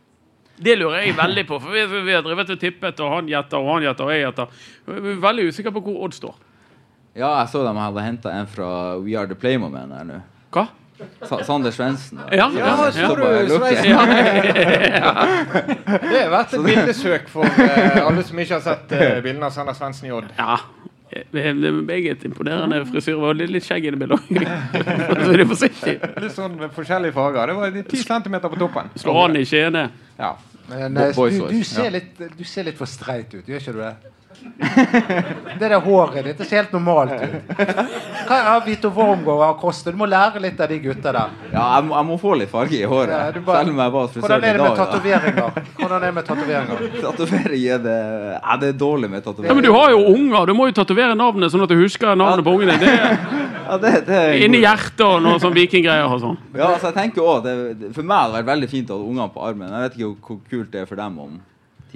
Det 0.56 0.78
lurer 0.80 1.04
jeg 1.04 1.18
veldig 1.18 1.44
på. 1.50 1.60
For 1.60 1.76
vi, 1.76 1.84
vi 2.08 2.16
har 2.16 2.24
drevet 2.24 2.54
og 2.54 2.60
tippet, 2.60 3.00
og 3.04 3.12
han 3.12 3.28
gjetter, 3.30 3.60
og 3.60 3.74
han 3.74 3.86
gjetter, 3.86 4.08
og 4.08 4.14
jeg 4.14 4.24
gjetter. 4.24 4.60
Vi 4.88 5.14
er 5.16 5.24
veldig 5.26 5.48
usikker 5.52 5.76
på 5.76 5.84
hvor 5.86 6.06
Odd 6.08 6.16
står. 6.16 6.38
Ja, 7.16 7.30
jeg 7.42 7.52
så 7.52 7.62
de 7.64 7.76
hadde 7.80 8.04
henta 8.04 8.32
en 8.36 8.50
fra 8.52 8.70
We 9.00 9.16
Are 9.20 9.28
The 9.28 9.38
Playmomen 9.40 9.94
her 9.96 10.08
nå. 10.08 10.20
Hva? 10.56 10.68
Sa 11.28 11.44
Sander 11.44 11.74
Svendsen. 11.76 12.22
Ja, 12.32 12.48
ja? 12.56 12.58
Det 12.58 12.64
har 16.22 16.30
vært 16.32 16.54
et 16.56 16.64
bildesøk 16.64 17.28
for 17.34 17.44
uh, 17.44 18.06
alle 18.06 18.24
som 18.24 18.40
ikke 18.40 18.56
har 18.56 18.64
sett 18.64 18.88
uh, 18.96 19.20
bildene 19.26 19.46
av 19.50 19.54
Sander 19.56 19.76
Svendsen 19.78 20.08
i 20.10 20.12
Odd. 20.16 20.30
ja. 20.40 20.58
Det 21.32 21.46
er 21.48 21.54
meget 21.72 22.26
imponerende 22.28 22.82
frisyre. 22.90 23.16
Og 23.22 23.38
litt, 23.40 23.48
litt 23.54 23.64
skjegg 23.64 23.86
i 23.88 23.92
det 23.94 24.00
bildet. 24.02 24.20
Litt 25.32 26.34
sånn 26.36 26.58
forskjellige 26.76 27.16
farger. 27.16 27.54
Det 27.54 27.56
var 27.56 27.72
10 27.78 28.04
cm 28.04 28.36
på 28.42 28.58
toppen. 28.60 28.90
Slår 29.00 29.16
an 29.22 29.38
i 29.40 29.46
skjene. 29.48 29.84
Ja. 30.20 30.34
Men 30.68 30.98
eh, 30.98 31.14
du, 31.14 31.48
du, 31.52 31.64
ser 31.64 31.92
litt, 31.94 32.18
du 32.18 32.44
ser 32.44 32.66
litt 32.68 32.78
for 32.80 32.90
streit 32.90 33.34
ut, 33.36 33.46
gjør 33.46 33.62
ikke 33.62 33.76
du 33.76 33.82
det? 33.84 33.94
Det 35.60 35.70
der 35.70 35.80
håret 35.84 36.26
ditt 36.26 36.38
det 36.42 36.48
ser 36.48 36.62
helt 36.64 36.74
normalt 36.76 37.14
ut. 37.16 37.54
Hva 38.28 38.38
har 38.50 38.64
Vito 38.66 38.90
Wormgård 38.94 39.44
og 39.48 39.60
Koste? 39.62 39.94
Du 39.94 40.00
må 40.00 40.08
lære 40.10 40.42
litt 40.44 40.60
av 40.62 40.72
de 40.72 40.80
gutta 40.84 41.14
der. 41.16 41.34
Ja, 41.54 41.66
jeg 41.78 41.88
må, 41.88 41.96
jeg 41.96 42.08
må 42.10 42.18
få 42.22 42.36
litt 42.40 42.52
farge 42.52 42.78
i 42.80 42.84
håret. 42.90 43.14
Ja, 43.14 43.42
bare- 43.46 43.64
Selv 43.64 43.74
om 43.74 43.82
jeg 43.84 43.96
var 43.96 44.12
frisør 44.14 44.26
i 44.26 44.28
dag. 44.30 45.62
Hvordan 45.80 45.98
er 45.98 46.06
det 46.06 46.14
med 46.20 46.30
tatoveringer? 46.30 46.86
Tatovering 47.06 47.66
er 47.76 47.84
det 47.86 47.98
Ja, 48.36 48.58
det 48.62 48.70
er 48.74 48.80
dårlig 48.80 49.10
med 49.10 49.32
Ja, 49.46 49.54
men 49.54 49.64
du 49.64 49.72
har 49.74 49.90
jo 49.92 50.04
unger. 50.14 50.46
Du 50.46 50.54
må 50.54 50.68
jo 50.70 50.78
tatovere 50.78 51.16
navnet, 51.16 51.52
sånn 51.52 51.64
at 51.64 51.70
du 51.70 51.78
husker 51.80 52.16
navnet 52.16 52.46
på 52.46 52.56
ungene. 52.58 52.78
Det 52.80 52.96
Ja, 53.66 53.78
det, 53.82 53.92
det 54.06 54.16
er 54.16 54.44
Inni 54.46 54.60
hjertet 54.62 55.02
og 55.02 55.24
noe 55.26 55.40
sånn 55.42 55.56
vikinggreier 55.56 56.06
og 56.06 56.20
sånn. 56.22 56.38
Ja, 56.54 56.70
altså 56.76 56.92
jeg 56.92 56.98
tenker 57.00 57.26
også, 57.26 57.42
det, 57.48 57.92
For 57.96 58.06
meg 58.06 58.20
hadde 58.20 58.36
det 58.36 58.40
vært 58.42 58.52
veldig 58.52 58.70
fint 58.70 58.92
å 58.94 59.00
ha 59.00 59.08
ungene 59.10 59.34
på 59.34 59.46
armen. 59.48 59.74
Jeg 59.74 59.88
vet 59.88 59.98
ikke 59.98 60.12
hvor 60.30 60.42
kult 60.52 60.72
det 60.76 60.84
er 60.84 60.90
for 60.90 61.02
dem 61.02 61.18
om 61.24 61.40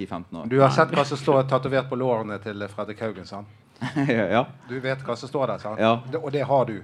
10-15 0.06 0.40
år. 0.40 0.46
Du 0.50 0.60
har 0.60 0.70
sett 0.74 0.92
hva 0.96 1.04
som 1.04 1.18
står 1.20 1.42
tatovert 1.50 1.88
på 1.90 1.98
lårene 2.00 2.38
til 2.42 2.64
Fredrik 2.72 3.00
Haugen, 3.04 3.26
sant? 3.28 3.48
ja. 4.08 4.46
Du 4.68 4.80
vet 4.80 5.04
hva 5.06 5.16
som 5.16 5.28
står 5.28 5.54
der, 5.54 5.58
sant? 5.62 5.80
Ja. 5.80 6.00
Det, 6.10 6.18
og 6.20 6.32
det 6.32 6.44
har 6.48 6.64
du. 6.68 6.80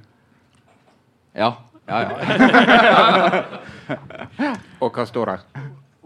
Ja. 1.37 1.55
Ja, 1.87 2.03
ja. 2.03 3.43
Og 4.83 4.91
hva 4.91 5.05
står 5.07 5.31
der? 5.31 5.45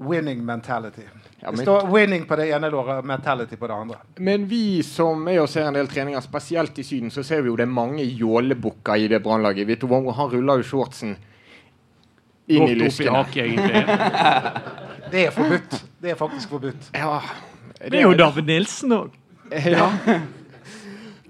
Winning 0.00 0.44
mentality. 0.44 1.06
Ja, 1.40 1.50
Det 1.50 1.58
står 1.64 1.80
'winning' 1.80 2.26
på 2.28 2.36
det 2.36 2.50
ene 2.52 2.70
låret, 2.70 3.04
'mentality' 3.04 3.56
på 3.56 3.66
det 3.66 3.74
andre. 3.74 3.96
Men 4.16 4.46
vi 4.48 4.82
som 4.82 5.28
er 5.28 5.40
og 5.40 5.48
ser 5.48 5.68
en 5.68 5.74
del 5.74 5.88
treninger, 5.88 6.20
spesielt 6.20 6.78
i 6.78 6.82
Syden, 6.82 7.10
så 7.10 7.22
ser 7.22 7.40
vi 7.40 7.48
jo 7.48 7.56
det 7.56 7.62
er 7.62 7.72
mange 7.72 8.04
jålebukker 8.04 8.94
i 8.94 9.08
det 9.08 9.22
brannlaget. 9.22 9.66
Vito 9.66 9.86
Wongo 9.86 10.12
han 10.12 10.28
ruller 10.28 10.56
jo 10.56 10.62
shortsen 10.62 11.16
inn 12.48 12.68
i 12.68 12.74
Godt 12.74 12.92
opp 12.92 13.00
i 13.00 13.08
hakket, 13.08 13.44
egentlig. 13.44 13.84
Det 15.10 15.24
er 15.26 15.32
forbudt. 15.34 15.78
Det 16.02 16.12
er 16.12 16.18
faktisk 16.18 16.52
forbudt. 16.52 16.90
Ja, 16.94 17.20
Det 17.80 17.94
er 17.98 18.06
jo 18.06 18.14
David 18.14 18.46
Nilsen 18.50 18.92
òg. 18.92 19.16
Ja. 19.50 19.88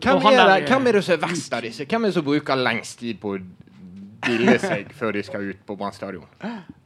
Hvem 0.01 0.27
er, 0.31 0.47
det, 0.49 0.69
hvem 0.69 0.87
er 0.87 0.97
det 0.97 1.03
som 1.05 1.15
er 1.15 1.21
verst 1.27 1.55
av 1.57 1.65
disse? 1.65 1.85
Hvem 1.89 2.05
er 2.05 2.11
det 2.11 2.17
som 2.17 2.25
bruker 2.25 2.57
lengst 2.61 2.99
tid 3.01 3.19
på 3.21 3.35
å 3.37 3.41
dille 4.25 4.55
seg 4.61 4.93
før 4.97 5.13
de 5.17 5.23
skal 5.25 5.51
ut 5.51 5.61
på 5.69 5.77
Brann 5.77 5.93
stadion? 5.97 6.25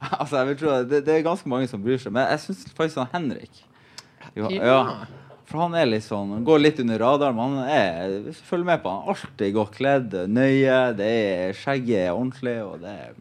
Altså, 0.04 0.40
jeg 0.40 0.48
vil 0.48 0.58
tro 0.60 0.72
det, 0.90 1.02
det 1.06 1.14
er 1.14 1.26
ganske 1.26 1.50
mange 1.50 1.68
som 1.70 1.82
bryr 1.82 2.00
seg. 2.02 2.14
Men 2.14 2.26
jeg 2.32 2.42
syns 2.46 2.64
faktisk 2.74 3.02
han 3.02 3.12
Henrik 3.14 3.62
jo, 4.34 4.48
ja. 4.50 4.80
For 5.46 5.60
han 5.60 5.74
er 5.78 5.86
litt 5.86 6.06
sånn 6.06 6.40
går 6.46 6.62
litt 6.62 6.78
under 6.82 6.98
radaren, 7.02 7.36
men 7.36 7.58
han 7.60 7.68
er 7.70 8.14
hvis 8.24 8.40
du 8.40 8.46
følger 8.48 8.68
med 8.72 8.82
på 8.82 8.94
han 8.94 9.10
alltid 9.12 9.54
godt 9.54 9.76
kledd, 9.76 10.16
nøye. 10.32 10.78
Det 10.98 11.10
er 11.20 11.58
Skjegget 11.58 12.00
er 12.08 12.14
ordentlig, 12.16 12.56
og 12.64 12.80
det 12.82 12.94
er 13.04 13.12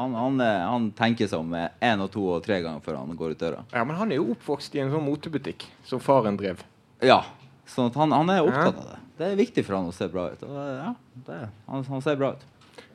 han, 0.00 0.14
han, 0.16 0.40
er, 0.44 0.62
han 0.66 0.88
tenker 0.96 1.28
seg 1.30 1.42
om 1.42 1.52
én 1.54 2.04
og 2.04 2.10
to 2.14 2.24
og 2.36 2.42
tre 2.44 2.60
ganger 2.64 2.82
før 2.84 3.00
han 3.00 3.16
går 3.18 3.34
ut 3.34 3.42
døra. 3.42 3.64
Ja, 3.74 3.84
men 3.86 3.98
han 3.98 4.12
er 4.12 4.20
jo 4.20 4.32
oppvokst 4.34 4.74
i 4.76 4.82
en 4.82 4.92
sånn 4.92 5.06
motebutikk 5.06 5.66
som 5.88 6.02
faren 6.02 6.38
drev. 6.40 6.64
Ja. 7.04 7.22
Sånn 7.70 7.90
at 7.92 7.98
han, 8.00 8.14
han 8.16 8.32
er 8.32 8.44
opptatt 8.44 8.80
av 8.80 8.92
det. 8.94 9.00
Det 9.20 9.26
er 9.28 9.36
viktig 9.38 9.66
for 9.66 9.76
han 9.76 9.90
å 9.90 9.94
se 9.94 10.08
bra 10.10 10.30
ut. 10.32 10.44
Og, 10.46 10.56
ja, 10.56 10.92
det, 11.26 11.40
han, 11.68 11.84
han 11.92 12.04
ser 12.04 12.16
bra 12.20 12.32
ut. 12.34 12.46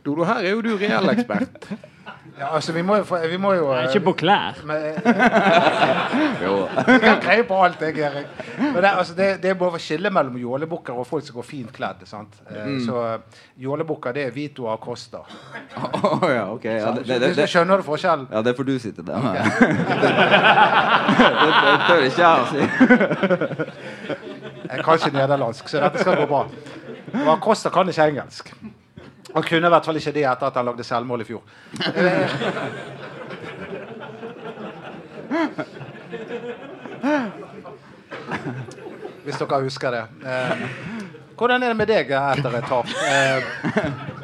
Dodo, 0.06 0.26
her 0.26 0.46
er 0.46 0.56
jo 0.56 0.64
du 0.66 0.74
reell 0.78 1.12
ekspert. 1.14 1.70
Ja, 2.40 2.56
altså, 2.56 2.74
vi 2.74 2.82
må 2.82 2.98
jo, 3.00 3.06
vi 3.30 3.38
må 3.40 3.54
jo 3.56 3.70
Nei, 3.72 3.86
Ikke 3.88 4.02
på 4.10 4.14
klær. 4.20 4.58
men, 4.68 4.76
Jo. 6.46 6.68
Jeg 6.68 7.00
har 7.06 7.22
greie 7.24 7.46
på 7.48 7.60
alt, 7.64 7.82
jeg, 7.82 7.98
Erik. 8.04 8.28
Men 8.60 8.76
det, 8.84 8.90
altså, 8.92 9.16
det, 9.16 9.30
det 9.44 9.54
må 9.58 9.70
være 9.72 9.82
skille 9.86 10.12
mellom 10.14 10.36
jålebukker 10.38 11.00
og 11.00 11.08
folk 11.08 11.26
som 11.26 11.40
går 11.40 11.48
fint 11.48 11.72
kledd. 11.74 12.04
Sant? 12.10 12.36
Mm. 12.50 12.78
Så 12.86 13.00
eh, 13.08 13.42
jålebukker, 13.64 14.14
det 14.18 14.28
er 14.28 14.36
Vito 14.36 14.68
og 14.68 14.74
Acosta. 14.74 15.24
Oh, 16.04 16.28
ja, 16.30 16.46
OK. 16.52 16.66
Ja, 16.66 16.92
det, 16.98 17.08
det, 17.08 17.32
det, 17.38 17.48
skjønner 17.50 17.82
du 17.82 17.88
forskjellen? 17.88 18.28
ja, 18.32 18.42
det 18.46 18.56
får 18.58 18.68
du 18.68 18.76
sitte 18.84 19.06
der 19.06 19.20
med. 19.24 19.34
det, 20.02 21.52
det 21.56 21.76
tør 21.88 22.08
ikke 22.10 22.22
jeg 22.22 22.40
å 22.40 22.46
si. 22.52 22.62
Jeg 24.66 24.84
kan 24.84 24.98
ikke 25.00 25.16
nederlandsk, 25.16 25.70
så 25.72 25.86
dette 25.88 26.04
skal 26.04 26.20
gå 26.20 26.28
bra. 26.30 26.48
Og 27.24 27.30
Acosta 27.38 27.72
kan 27.72 27.90
ikke 27.90 28.10
engelsk. 28.12 28.52
Han 29.36 29.44
kunne 29.44 29.68
i 29.68 29.74
hvert 29.74 29.86
fall 29.86 30.00
ikke 30.00 30.14
det 30.16 30.24
etter 30.32 30.48
at 30.48 30.56
han 30.60 30.66
lagde 30.70 30.84
selvmål 30.88 31.22
i 31.26 31.28
fjor. 31.28 31.42
Hvis 39.26 39.40
dere 39.42 39.62
husker 39.66 39.96
det. 39.96 40.04
Eh, 40.26 40.66
Hvordan 41.36 41.64
er 41.66 41.74
det 41.74 41.78
med 41.80 41.90
deg 41.90 42.12
etter 42.16 42.58
et 42.60 42.68
tap? 42.70 42.92
Eh, 43.10 43.48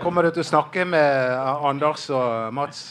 Kommer 0.01 0.23
du 0.25 0.31
til 0.35 0.43
å 0.45 0.47
snakke 0.47 0.85
med 0.87 1.33
Anders 1.67 2.05
og 2.15 2.53
Mats? 2.55 2.83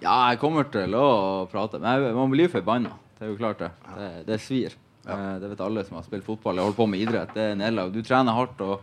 Ja, 0.00 0.30
jeg 0.30 0.40
kommer 0.40 0.68
til 0.72 0.94
å 0.96 1.08
prate. 1.50 1.80
Men 1.82 2.06
man 2.16 2.32
blir 2.32 2.48
forbanna. 2.52 2.94
Det 3.16 3.26
er 3.26 3.32
jo 3.32 3.38
klart, 3.40 3.60
det. 3.64 3.70
Det, 3.96 4.10
det 4.30 4.38
svir. 4.44 4.76
Eh, 5.06 5.34
Det 5.42 5.50
vet 5.52 5.64
alle 5.66 5.84
som 5.86 5.98
har 5.98 6.06
spilt 6.06 6.24
fotball 6.26 6.58
og 6.62 6.70
holdt 6.70 6.78
på 6.80 6.88
med 6.90 7.02
idrett. 7.04 7.34
Det 7.36 7.50
er 7.52 7.58
nedlag. 7.60 7.92
Du 7.94 8.00
trener 8.06 8.36
hardt 8.36 8.62
og 8.64 8.80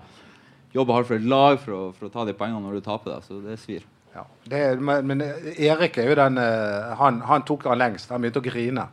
jobber 0.73 0.93
hardt 0.97 1.07
for 1.11 1.15
et 1.19 1.27
lag 1.29 1.59
for 1.61 1.73
å, 1.77 1.81
for 1.97 2.07
å 2.09 2.13
ta 2.13 2.25
de 2.25 2.33
poengene 2.37 2.63
når 2.65 2.79
du 2.79 2.85
taper. 2.85 3.15
Da. 3.15 3.21
Så 3.25 3.39
det 3.43 3.59
svir. 3.61 3.83
Ja, 4.13 4.23
det, 4.49 4.59
er- 4.71 4.81
men, 4.81 5.05
men 5.09 5.21
Erik 5.57 5.97
er 6.01 6.09
jo 6.11 6.15
den 6.19 6.37
eh, 6.41 6.93
han, 6.99 7.21
han 7.25 7.45
tok 7.47 7.65
han 7.69 7.79
lengst. 7.81 8.09
Han 8.13 8.21
begynte 8.21 8.41
å 8.43 8.45
grine 8.45 8.87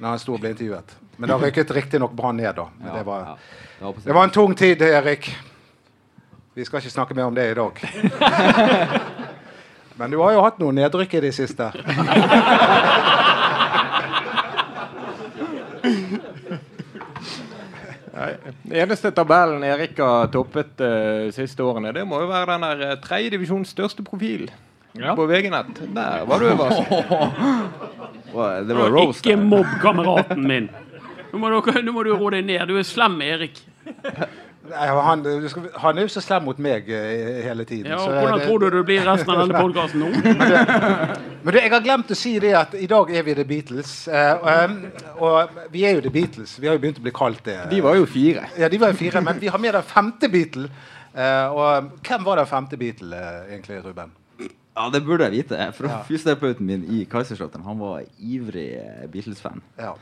når 0.00 0.08
han 0.14 0.20
sto 0.22 0.34
og 0.36 0.40
ble 0.44 0.54
intervjuet. 0.54 0.96
Men 1.20 1.28
da 1.28 1.36
rykket 1.40 1.70
riktignok 1.76 2.12
Brann 2.16 2.38
ned, 2.40 2.54
da. 2.56 2.66
Ja, 2.80 2.94
det, 2.96 3.04
var, 3.04 3.24
ja. 3.26 3.34
Det 3.78 3.84
var 3.84 3.94
det 4.04 4.14
var 4.16 4.24
en 4.28 4.32
tung 4.32 4.54
tid, 4.56 4.80
Erik. 4.86 5.28
Vi 6.56 6.64
skal 6.64 6.80
ikke 6.80 6.92
snakke 6.92 7.14
mer 7.16 7.28
om 7.28 7.36
det 7.36 7.50
i 7.52 7.56
dag. 7.58 7.82
Men 10.00 10.10
du 10.10 10.16
har 10.22 10.32
jo 10.32 10.40
hatt 10.46 10.56
noen 10.62 10.78
nedrykk 10.80 11.18
i 11.18 11.24
det 11.26 11.34
siste. 11.36 11.66
Det 18.20 18.82
eneste 18.82 19.10
tabellen 19.16 19.62
Erik 19.64 19.96
har 20.02 20.28
toppet 20.34 20.74
de 20.80 21.30
siste 21.34 21.64
årene, 21.64 21.92
det 21.96 22.02
må 22.08 22.20
jo 22.20 22.28
være 22.30 22.52
den 22.54 22.66
der 22.66 22.82
eh, 22.90 22.98
tredje 23.04 23.64
største 23.66 24.04
profil 24.06 24.50
Ja. 24.98 25.14
på 25.14 25.22
VG-nett. 25.30 25.76
Der 25.94 26.24
var 26.26 26.38
du 26.42 26.46
øverst. 26.50 26.82
Det 28.66 28.76
var 28.76 28.90
Rose. 28.90 29.20
Ikke 29.22 29.36
mobb 29.38 29.66
kameraten 29.82 30.42
min. 30.46 30.68
Nå 31.32 31.38
må, 31.38 31.50
dere, 31.50 31.82
nå 31.82 31.92
må 31.94 32.02
du 32.06 32.10
roe 32.14 32.30
deg 32.34 32.44
ned. 32.46 32.66
Du 32.70 32.76
er 32.78 32.86
slem, 32.86 33.20
Erik. 33.22 33.58
Nei, 34.70 34.86
han, 35.06 35.22
du 35.26 35.48
skal, 35.50 35.66
han 35.82 35.98
er 35.98 36.06
jo 36.06 36.12
så 36.14 36.22
slem 36.24 36.44
mot 36.46 36.58
meg 36.62 36.88
eh, 36.94 37.40
hele 37.44 37.64
tiden. 37.68 37.90
Ja, 37.92 37.98
så 37.98 38.10
og 38.12 38.18
hvordan 38.22 38.38
det- 38.40 38.46
tror 38.48 38.58
du 38.62 38.68
du 38.76 38.82
blir 38.86 39.02
resten 39.06 39.30
av 39.34 39.42
denne 39.42 39.58
podkasten 39.60 40.00
nå? 40.04 40.10
Men 41.44 41.54
du, 41.54 41.58
jeg 41.58 41.72
har 41.72 41.82
glemt 41.84 42.10
å 42.12 42.16
si 42.18 42.34
det 42.42 42.52
at 42.58 42.74
i 42.76 42.86
dag 42.90 43.10
er 43.16 43.24
vi 43.26 43.34
The 43.38 43.44
Beatles. 43.48 43.92
eh, 44.08 44.46
og, 44.46 45.24
og 45.24 45.60
vi 45.72 45.84
er 45.88 45.96
jo 45.98 46.04
The 46.04 46.12
Beatles. 46.14 46.54
Vi 46.60 46.68
har 46.68 46.76
jo 46.78 46.82
begynt 46.84 47.00
å 47.00 47.04
bli 47.06 47.14
kalt 47.16 47.42
det. 47.48 47.58
De 47.72 47.80
var 47.84 47.96
jo 47.98 48.06
fire. 48.08 48.46
Ja, 48.60 48.68
de 48.72 48.80
var 48.82 48.92
jo 48.92 48.98
fire, 49.00 49.22
men 49.24 49.40
vi 49.40 49.48
har 49.52 49.58
med 49.62 49.74
den 49.78 49.86
femte 49.88 50.28
Beatle. 50.32 50.68
Eh, 51.10 51.46
og 51.50 51.90
hvem 52.06 52.24
var 52.28 52.38
den 52.42 52.46
femte 52.50 52.76
Beatle, 52.80 53.16
eh, 53.16 53.54
egentlig, 53.56 53.80
Ruben? 53.84 54.12
Ja, 54.76 54.86
det 54.94 55.00
burde 55.04 55.26
jeg 55.26 55.40
vite. 55.42 55.72
For 55.76 55.90
Fysioterapeuten 56.06 56.64
min 56.68 56.84
i 56.94 57.02
Kaiserslautern 57.10 57.64
han 57.66 57.80
var 57.82 58.04
ivrig 58.22 58.68
eh, 58.78 59.06
Beatles-fan. 59.10 59.58
Ja. 59.80 59.96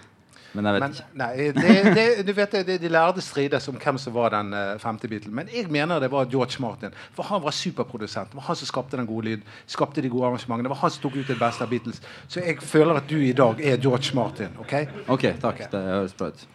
Men 0.56 0.64
jeg 0.64 0.74
vet 0.74 0.82
Men, 0.82 0.94
ikke. 0.96 1.06
nei, 1.20 1.32
det, 1.52 1.94
det, 1.94 2.26
du 2.26 2.32
vet, 2.32 2.54
det, 2.66 2.76
de 2.80 2.88
lærde 2.88 3.20
strides 3.24 3.68
om 3.68 3.76
hvem 3.76 3.98
som 4.00 4.14
var 4.14 4.32
den 4.32 4.54
uh, 4.56 4.78
femte 4.80 5.08
Beatle. 5.10 5.32
Men 5.34 5.50
jeg 5.52 5.68
mener 5.70 6.00
det 6.00 6.10
var 6.12 6.28
George 6.30 6.56
Martin. 6.64 6.94
For 7.16 7.28
han 7.28 7.42
var 7.44 7.52
superprodusent. 7.52 8.32
Det 8.32 8.40
var 8.40 8.46
han 8.48 8.56
som 8.56 8.70
skapte 8.70 8.96
den 8.96 9.06
gode 9.06 9.28
lyd. 9.28 9.46
Skapte 9.66 10.02
de 10.02 10.08
gode 10.12 10.30
arrangementene. 10.30 10.68
Det 10.68 10.74
var 10.74 10.82
han 10.82 10.94
som 10.94 11.04
tok 11.04 11.18
ut 11.20 11.28
det 11.28 11.38
beste 11.40 11.64
av 11.66 11.70
Beatles. 11.72 12.00
Så 12.28 12.40
jeg 12.40 12.62
føler 12.64 13.02
at 13.02 13.08
du 13.10 13.18
i 13.20 13.32
dag 13.36 13.60
er 13.60 13.76
George 13.76 14.14
Martin. 14.16 14.56
ok? 14.60 14.74
OK, 15.08 15.26
takk. 15.42 15.64
Det 15.72 15.82
høres 15.90 16.16
bra 16.16 16.32
ut. 16.32 16.46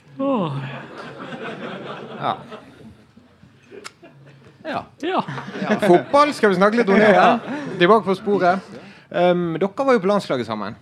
Ja. 2.19 2.35
Ja. 4.63 4.85
Ja. 5.03 5.21
Fotball 5.81 6.33
skal 6.33 6.53
vi 6.53 6.55
snakke 6.55 6.79
litt 6.79 6.89
om 6.89 6.99
det. 6.99 7.11
Ja. 7.19 7.37
Tilbake 7.77 8.05
på 8.07 8.15
sporet. 8.15 8.73
Um, 9.13 9.53
dere 9.59 9.85
var 9.85 9.97
jo 9.97 10.01
på 10.01 10.09
landslaget 10.09 10.47
sammen. 10.47 10.77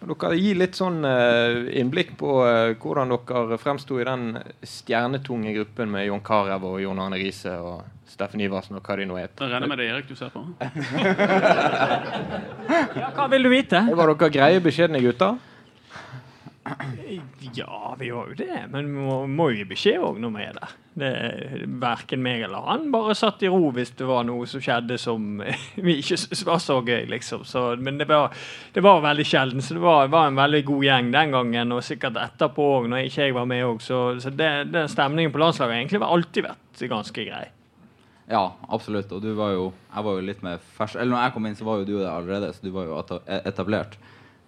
Dere 0.00 0.36
gir 0.40 0.56
litt 0.56 0.78
sånn 0.78 1.04
eh, 1.04 1.66
innblikk 1.80 2.14
på 2.20 2.38
eh, 2.46 2.72
hvordan 2.80 3.12
dere 3.12 3.58
fremsto 3.60 3.98
i 4.00 4.06
den 4.08 4.38
stjernetunge 4.64 5.52
gruppen 5.58 5.90
med 5.92 6.06
Jon 6.06 6.22
Carew 6.24 6.64
og 6.70 6.78
Jon 6.80 7.02
Arne 7.04 7.18
Riise 7.20 7.52
og 7.60 7.84
Steffen 8.08 8.40
Iversen 8.40 8.78
og 8.78 8.86
hva 8.86 8.96
de 8.96 9.06
nå 9.06 9.18
het. 9.20 9.36
Jeg 9.36 9.52
regner 9.52 9.70
med 9.70 9.78
det 9.78 9.86
er 9.90 9.98
Erik 9.98 10.08
du 10.08 10.16
ser 10.18 10.32
på. 10.32 10.40
Ja, 13.00 13.10
hva 13.14 13.26
vil 13.30 13.44
du 13.44 13.50
vite? 13.52 13.80
Var 13.86 14.10
dere 14.12 14.30
greie, 14.32 14.60
beskjedne 14.62 15.00
gutter? 15.02 15.36
Ja, 17.54 17.96
vi 17.98 18.10
var 18.10 18.30
jo 18.30 18.36
det, 18.38 18.60
men 18.70 18.86
vi 18.86 19.02
må, 19.04 19.16
må 19.26 19.48
gi 19.54 19.64
beskjed 19.68 20.02
òg 20.04 20.20
når 20.22 20.32
vi 20.34 20.44
er 20.44 20.56
der. 20.56 20.74
Det, 21.00 21.10
verken 21.80 22.22
meg 22.22 22.42
eller 22.44 22.66
han 22.66 22.88
bare 22.92 23.14
satt 23.16 23.44
i 23.46 23.50
ro 23.50 23.70
hvis 23.72 23.92
det 23.96 24.08
var 24.08 24.24
noe 24.26 24.48
som 24.50 24.62
skjedde 24.62 24.98
som 25.00 25.38
vi 25.86 25.96
ikke 26.00 26.18
var 26.48 26.60
så 26.62 26.80
gøy, 26.82 27.06
liksom. 27.12 27.46
Så, 27.48 27.64
men 27.80 28.00
det 28.00 28.08
var, 28.10 28.34
det 28.74 28.84
var 28.84 29.04
veldig 29.04 29.26
sjelden, 29.26 29.64
så 29.64 29.78
det 29.78 29.84
var, 29.84 30.10
var 30.12 30.28
en 30.30 30.40
veldig 30.40 30.64
god 30.72 30.88
gjeng 30.88 31.14
den 31.14 31.36
gangen, 31.36 31.76
og 31.76 31.86
sikkert 31.86 32.18
etterpå 32.20 32.66
òg, 32.80 32.90
når 32.90 33.08
ikke 33.08 33.30
jeg 33.30 33.38
var 33.38 33.48
med 33.50 33.64
òg. 33.68 33.80
Så, 33.84 34.02
så 34.22 34.34
det, 34.34 34.50
den 34.74 34.90
stemningen 34.90 35.32
på 35.34 35.42
landslaget 35.42 35.74
har 35.74 35.82
egentlig 35.82 36.04
alltid 36.06 36.50
vært 36.50 36.86
ganske 36.90 37.26
grei. 37.30 37.46
Ja, 38.30 38.44
absolutt. 38.70 39.10
Og 39.10 39.22
du 39.22 39.32
var 39.34 39.56
jo 39.56 39.72
Jeg 39.90 40.06
var 40.06 40.14
jo 40.14 40.22
litt 40.22 40.42
mer 40.46 40.60
fersk. 40.76 40.94
Eller 40.94 41.16
når 41.16 41.24
jeg 41.24 41.34
kom 41.34 41.46
inn, 41.48 41.56
så 41.58 41.66
var 41.66 41.80
jo 41.80 41.88
du 41.88 41.96
der 41.98 42.12
allerede, 42.12 42.52
så 42.54 42.62
du 42.62 42.70
var 42.74 42.86
jo 42.86 43.00
etablert. 43.40 43.96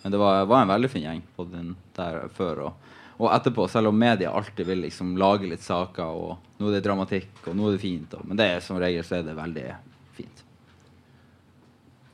Men 0.02 0.14
det 0.14 0.18
var, 0.18 0.44
var 0.50 0.62
en 0.64 0.73
veldig 0.73 0.90
fin 0.90 1.06
gjeng 1.06 1.23
på 1.37 1.47
den 1.50 1.75
der 1.97 2.25
før. 2.35 2.64
Og, 2.66 2.92
og 3.23 3.28
etterpå, 3.37 3.68
selv 3.71 3.92
om 3.92 3.99
media 3.99 4.32
alltid 4.35 4.66
vil 4.66 4.82
liksom 4.87 5.14
lage 5.21 5.50
litt 5.50 5.62
saker, 5.62 6.04
og 6.04 6.59
nå 6.59 6.71
er 6.71 6.78
det 6.78 6.87
dramatikk, 6.87 7.35
og 7.47 7.56
nå 7.56 7.68
er 7.68 7.76
det 7.76 7.82
fint, 7.85 8.16
og, 8.18 8.26
men 8.26 8.40
det 8.40 8.49
er 8.50 8.64
som 8.64 8.80
regel 8.82 9.04
så 9.06 9.21
er 9.21 9.28
det 9.28 9.37
veldig 9.38 9.66
fint. 10.16 10.42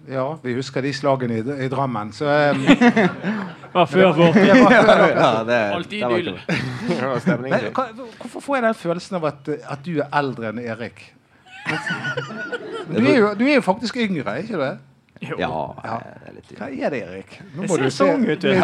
Ja, 0.09 0.27
vi 0.43 0.55
husker 0.57 0.85
de 0.85 0.93
slagene 0.95 1.41
i, 1.41 1.45
i 1.65 1.69
Drammen. 1.69 2.13
Så 2.17 2.29
um, 2.53 2.65
var 3.75 3.89
før 3.91 4.13
vår 4.17 4.37
tid. 4.37 4.49
Ja, 5.19 5.45
det, 5.45 5.59
Alltid 5.75 6.05
idyll. 6.05 6.39
hvorfor 8.21 8.41
får 8.41 8.57
jeg 8.57 8.65
den 8.69 8.79
følelsen 8.79 9.19
av 9.19 9.29
at, 9.33 9.49
at 9.49 9.85
du 9.85 9.99
er 9.99 10.13
eldre 10.21 10.53
enn 10.53 10.61
Erik? 10.65 11.03
Du 12.89 13.03
er 13.03 13.17
jo, 13.19 13.33
du 13.37 13.45
er 13.45 13.59
jo 13.59 13.65
faktisk 13.65 13.99
yngre, 14.01 14.39
ikke 14.41 14.57
du 14.57 14.63
det? 14.63 14.77
Jo. 15.23 15.37
Ja, 15.39 15.49
Ja. 15.85 15.97
er 16.27 16.33
litt 16.37 16.53
Hva 16.59 16.67
er 16.71 16.91
det, 16.95 17.03
Erik? 17.03 17.41
Nå 17.57 17.63
må 17.67 17.77
det 17.81 17.93
ser 17.93 18.05
sånn 18.07 18.23
ut, 18.23 18.29
vet 18.29 18.43
du. 18.43 18.49
Det, 18.49 18.57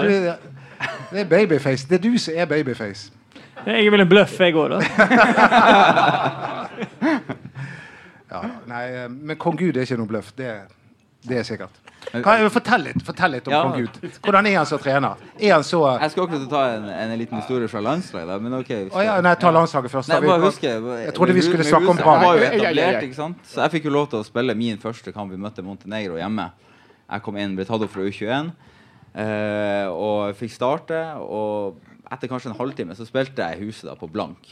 det 1.11 1.21
er 1.21 1.25
babyface. 1.31 1.87
Det 1.91 1.95
er 1.99 2.03
du 2.05 2.19
som 2.19 2.35
er 2.37 2.47
babyface. 2.51 3.11
Jeg 3.67 3.91
vil 3.93 4.01
en 4.05 4.09
bløff, 4.09 4.39
jeg 4.41 4.55
òg, 4.55 4.69
da. 4.75 4.79
Ja, 8.35 8.41
nei, 8.67 8.85
eh, 8.91 9.09
men 9.11 9.37
kong 9.39 9.55
Gud 9.61 9.77
er 9.77 9.83
ikke 9.87 9.97
noe 10.01 10.09
bløff. 10.11 10.33
Det, 10.39 10.49
det 11.25 11.39
er 11.41 11.47
sikkert. 11.47 11.81
Hva, 12.13 12.35
fortell, 12.53 12.83
litt, 12.85 13.01
fortell 13.05 13.33
litt 13.33 13.47
om 13.49 13.55
Ja. 13.55 13.63
kong 13.63 13.79
Gud. 13.81 14.19
Hvordan 14.23 14.47
er 14.47 14.57
han 14.59 14.67
som 14.67 14.79
trener? 14.79 15.17
Er 15.41 15.55
han 15.55 15.63
så 15.65 15.81
Jeg 16.01 16.11
skal 16.11 16.25
akkurat 16.27 16.51
ta 16.51 16.63
en, 16.77 16.89
en, 16.89 17.19
liten 17.19 17.41
historie 17.41 17.69
fra 17.69 17.81
landslaget, 17.81 18.43
men 18.43 18.55
OK. 18.59 18.67
Skal... 18.67 18.91
Oh, 18.93 19.05
ja, 19.05 19.21
nei, 19.21 19.35
ta 19.41 19.51
landslaget 19.51 19.91
først. 19.91 20.09
Nei, 20.13 20.21
bare 20.21 20.45
huske, 20.45 20.69
Jeg 20.69 21.15
trodde 21.15 21.33
vi 21.33 21.43
skulle 21.43 21.65
snakke 21.65 21.89
om 21.89 21.97
Brann. 21.97 22.21
var 22.21 22.37
jo 22.37 22.45
etablert, 22.51 23.03
ikke 23.09 23.19
sant? 23.19 23.41
Så 23.49 23.65
jeg 23.65 23.79
fikk 23.79 23.89
jo 23.89 23.95
lov 23.97 24.11
til 24.13 24.21
å 24.21 24.27
spille 24.27 24.55
min 24.55 24.79
første 24.79 25.13
kamp. 25.13 25.33
Vi 25.33 25.41
møtte 25.41 25.65
Montenegro 25.65 26.21
hjemme. 26.21 26.51
Jeg 27.09 27.23
kom 27.25 27.37
inn, 27.41 27.57
ble 27.57 27.65
tatt 27.65 27.83
opp 27.85 27.93
fra 27.93 28.05
U21 28.05 28.53
eh, 29.15 29.89
og 29.89 30.37
fikk 30.37 30.53
starte. 30.53 31.01
Og 31.25 31.81
etter 32.13 32.29
kanskje 32.29 32.53
en 32.53 32.59
halvtime 32.59 32.97
så 32.97 33.09
spilte 33.09 33.49
jeg 33.49 33.65
huset 33.65 33.89
da 33.89 33.97
på 33.97 34.11
blank, 34.13 34.51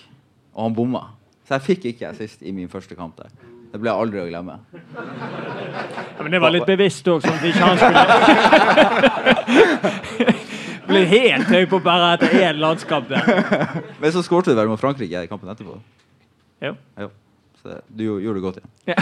og 0.55 0.69
han 0.69 0.77
bomma. 0.77 1.11
Så 1.45 1.59
jeg 1.59 1.69
fikk 1.69 1.91
ikke 1.93 2.13
assist 2.13 2.43
i 2.43 2.53
min 2.55 2.71
første 2.73 2.97
kamp 2.97 3.19
der. 3.21 3.33
Det 3.73 3.81
ble 3.81 3.89
jeg 3.89 3.97
aldri 4.05 4.21
å 4.21 4.27
glemme. 4.29 4.55
Ja, 4.93 6.21
men 6.21 6.31
det 6.35 6.41
var 6.45 6.53
litt 6.53 6.69
bevisst 6.69 7.07
òg, 7.09 7.25
sånn 7.25 7.39
at 7.39 7.45
ikke 7.49 7.65
han 7.65 7.77
skulle 7.81 8.03
Ble 10.91 11.01
helt 11.09 11.49
høy 11.49 11.65
på 11.71 11.79
bare 11.81 12.11
etter 12.19 12.29
én 12.43 12.61
landskamp 12.61 13.09
der. 13.09 13.25
Men 14.03 14.13
så 14.13 14.21
skåret 14.27 14.51
du 14.51 14.55
vel 14.59 14.69
mot 14.69 14.81
Frankrike 14.81 15.25
i 15.25 15.31
kampen 15.31 15.49
etterpå? 15.49 15.79
Jo. 16.63 16.73
Ja. 17.01 17.09
Så 17.63 17.79
du 17.89 18.03
gjorde 18.05 18.35
det 18.35 18.45
godt, 18.45 18.59
ja. 18.61 18.67
Ja. 18.93 18.97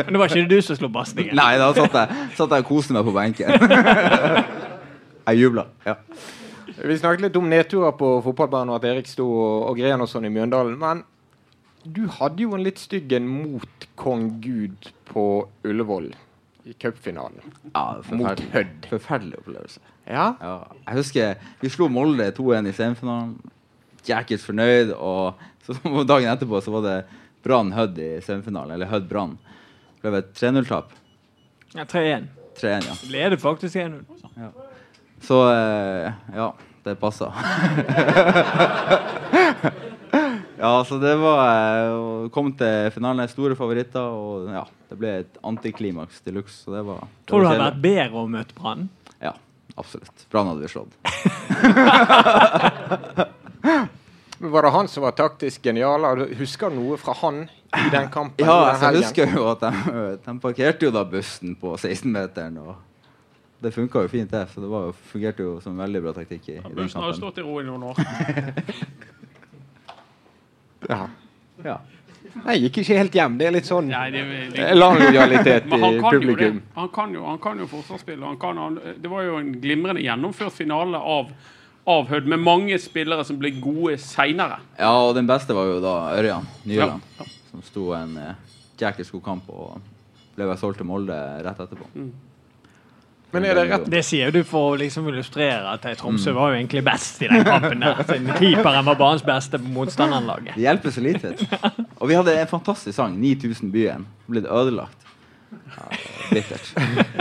Men 0.00 0.10
det 0.16 0.18
var 0.18 0.32
ikke 0.32 0.48
du 0.50 0.58
som 0.64 0.78
slo 0.80 0.88
bastingen? 0.90 1.36
Nei, 1.38 1.52
da 1.60 1.68
satt 1.76 1.94
jeg, 2.00 2.06
satt 2.34 2.50
jeg 2.56 2.64
og 2.64 2.70
koste 2.72 2.96
meg 2.96 3.06
på 3.06 3.14
benken. 3.14 3.52
jeg 5.28 5.34
jubla. 5.38 5.68
Ja. 5.86 6.00
Vi 6.74 6.96
snakket 6.98 7.28
litt 7.28 7.36
om 7.38 7.46
nedturer 7.46 7.92
på 7.94 8.16
fotballbanen 8.24 8.72
og 8.72 8.80
at 8.80 8.88
Erik 8.90 9.06
sto 9.06 9.28
og, 9.28 9.68
og 9.68 9.78
gren 9.78 10.02
og 10.02 10.08
sånn 10.10 10.26
i 10.26 10.32
Mjøndalen. 10.32 10.74
Men 10.80 11.04
du 11.84 12.06
hadde 12.08 12.42
jo 12.42 12.54
en 12.56 12.62
litt 12.64 12.78
stygg 12.80 13.12
en 13.16 13.26
mot 13.28 13.86
kong 14.00 14.40
Gud 14.44 14.90
på 15.08 15.24
Ullevål 15.64 16.12
i 16.64 16.72
cupfinalen. 16.80 17.40
ja 17.74 17.84
Mot 18.16 18.40
Hødd. 18.54 18.86
forferdelig 18.88 19.38
opplevelse. 19.42 19.80
Ja. 20.08 20.30
Ja, 20.40 20.54
jeg 20.86 20.96
husker 21.00 21.34
vi 21.60 21.68
slo 21.72 21.88
Molde 21.92 22.30
2-1 22.36 22.70
i 22.70 22.72
semifinalen. 22.76 23.34
Jackets 24.04 24.44
fornøyd. 24.48 24.94
Og 24.96 25.40
så 25.66 25.76
dagen 26.10 26.32
etterpå 26.32 26.60
så 26.64 26.72
var 26.78 26.86
det 26.88 26.96
Brann 27.44 27.72
Hødd 27.76 27.98
i 28.00 28.10
semifinalen. 28.24 28.74
Eller 28.78 28.88
Hødd 28.92 29.08
Brann. 29.12 29.36
Det 30.00 30.10
ble 30.12 30.20
et 30.24 30.32
3-0-tap. 30.36 30.92
Ja, 31.74 31.84
3-1. 31.84 32.28
3-1, 32.60 32.88
ja. 32.88 32.96
Leder 33.10 33.40
faktisk 33.40 33.76
1-0. 33.76 34.04
Så 35.24 35.38
eh, 35.50 36.12
ja, 36.36 36.48
det 36.84 36.96
passa. 37.00 37.30
ja, 40.84 40.88
så 40.88 40.98
det 41.00 41.16
var 41.16 41.88
å 41.88 42.28
Kom 42.34 42.52
til 42.58 42.90
finalen, 42.92 43.28
store 43.30 43.54
favoritter, 43.56 44.00
og 44.04 44.48
ja, 44.52 44.64
det 44.90 44.96
ble 45.00 45.08
et 45.22 45.38
antiklimaks 45.46 46.20
de 46.24 46.30
luxe. 46.36 46.64
Så 46.64 46.70
det 46.74 46.82
var 46.84 46.98
Tror 47.24 47.40
du 47.40 47.44
det 47.46 47.50
hadde 47.54 47.64
vært 47.64 47.82
bedre 47.84 48.16
å 48.20 48.26
møte 48.28 48.54
Brann? 48.58 48.88
Ja, 49.22 49.32
absolutt. 49.80 50.26
Brann 50.32 50.48
hadde 50.52 50.62
vi 50.64 50.68
slått. 50.72 50.92
Men 54.38 54.50
Var 54.52 54.62
det 54.66 54.72
han 54.74 54.88
som 54.92 55.02
var 55.06 55.12
taktisk 55.16 55.58
genial? 55.64 56.00
Husker 56.36 56.66
du 56.68 56.74
noe 56.82 56.96
fra 57.00 57.12
han 57.22 57.36
i 57.46 57.48
den 57.92 58.08
kampen? 58.12 58.44
Ja, 58.44 58.56
den 58.58 58.68
altså, 58.74 58.86
jeg 58.90 58.96
husker 59.04 59.26
jo 59.38 59.42
at 59.54 59.60
de, 59.64 59.70
de 60.26 60.32
parkerte 60.42 60.84
jo 60.84 60.90
da 60.92 61.02
bussen 61.08 61.50
på 61.60 61.68
16-meteren. 61.78 62.54
og 62.60 62.74
Det 63.64 63.70
funka 63.72 63.98
jo 64.04 64.08
fint, 64.12 64.30
det. 64.32 64.44
Så 64.52 64.56
det 64.60 64.68
var 64.68 64.80
jo, 64.90 64.94
fungerte 65.14 65.42
jo 65.46 65.52
som 65.64 65.72
en 65.78 65.82
veldig 65.86 66.00
bra 66.04 66.12
taktikk 66.18 66.44
i, 66.50 66.52
i 66.58 66.60
den 66.66 66.76
Bussen 66.76 67.00
har 67.00 67.08
jo 67.14 67.20
stått 67.22 67.38
i 67.40 67.42
ro 67.46 67.54
i 67.62 67.64
noen 67.70 67.82
år. 67.94 67.96
Ja. 70.88 71.06
Ja. 71.64 71.80
Nei, 72.42 72.56
gikk 72.64 72.80
ikke 72.82 72.96
helt 72.98 73.14
hjem. 73.14 73.36
Det 73.38 73.46
er 73.46 73.54
litt 73.54 73.68
sånn 73.68 73.90
Nei, 73.92 74.06
det, 74.10 74.22
det, 74.56 74.68
landlojalitet 74.74 75.66
Men 75.70 75.84
i 75.86 76.00
publikum. 76.02 76.60
Han 76.74 76.90
kan 76.94 77.14
jo, 77.14 77.24
han 77.28 77.40
kan 77.42 77.60
jo 77.62 77.68
forsvarsspill. 77.70 78.22
Han 78.26 78.38
kan, 78.40 78.58
han, 78.58 78.78
det 78.98 79.10
var 79.12 79.26
jo 79.26 79.38
en 79.38 79.52
glimrende 79.62 80.02
gjennomført 80.02 80.56
finale 80.56 80.98
av, 80.98 81.30
av 81.94 82.10
med 82.26 82.42
mange 82.42 82.78
spillere 82.82 83.26
som 83.28 83.38
ble 83.38 83.54
gode 83.62 83.98
seinere. 84.02 84.58
ja, 84.80 84.92
og 84.96 85.14
den 85.18 85.28
beste 85.30 85.54
var 85.56 85.70
jo 85.70 85.80
da 85.84 85.96
Ørjan 86.16 86.48
Nyland, 86.64 87.06
Ja, 87.20 87.28
som 87.52 87.62
sto 87.62 87.90
en 87.94 88.16
uh, 88.18 88.54
jækla 88.80 89.06
god 89.12 89.24
kamp 89.24 89.50
og 89.54 89.76
ble 90.34 90.56
solgt 90.58 90.80
til 90.82 90.88
Molde 90.90 91.18
rett 91.44 91.60
etterpå. 91.60 91.86
Men 93.34 93.44
er 93.48 93.58
det 93.58 93.64
rett 93.70 93.86
Det 93.90 94.02
sier 94.06 94.30
du 94.34 94.40
for 94.46 94.72
å 94.72 94.78
liksom 94.78 95.08
illustrere 95.10 95.72
at 95.74 95.86
Tromsø 95.98 96.34
var 96.36 96.52
jo 96.52 96.60
egentlig 96.60 96.84
best 96.86 97.22
i 97.24 97.30
den 97.30 97.42
kampen. 97.46 97.82
der. 97.82 98.02
Siden 98.08 98.30
keeperen 98.38 98.86
var 98.86 98.98
banens 99.00 99.24
beste 99.26 99.58
på 99.58 99.72
motstanderlaget. 99.74 100.54
Det 100.54 100.62
hjelper 100.62 100.94
så 100.94 101.02
lite. 101.04 101.34
Og 102.00 102.10
vi 102.10 102.18
hadde 102.18 102.36
en 102.38 102.50
fantastisk 102.50 102.94
sang, 102.96 103.16
9000 103.20 103.72
byen, 103.74 104.06
blitt 104.30 104.46
ødelagt. 104.46 105.03
Ja, 105.74 105.84
bittert. 106.30 106.66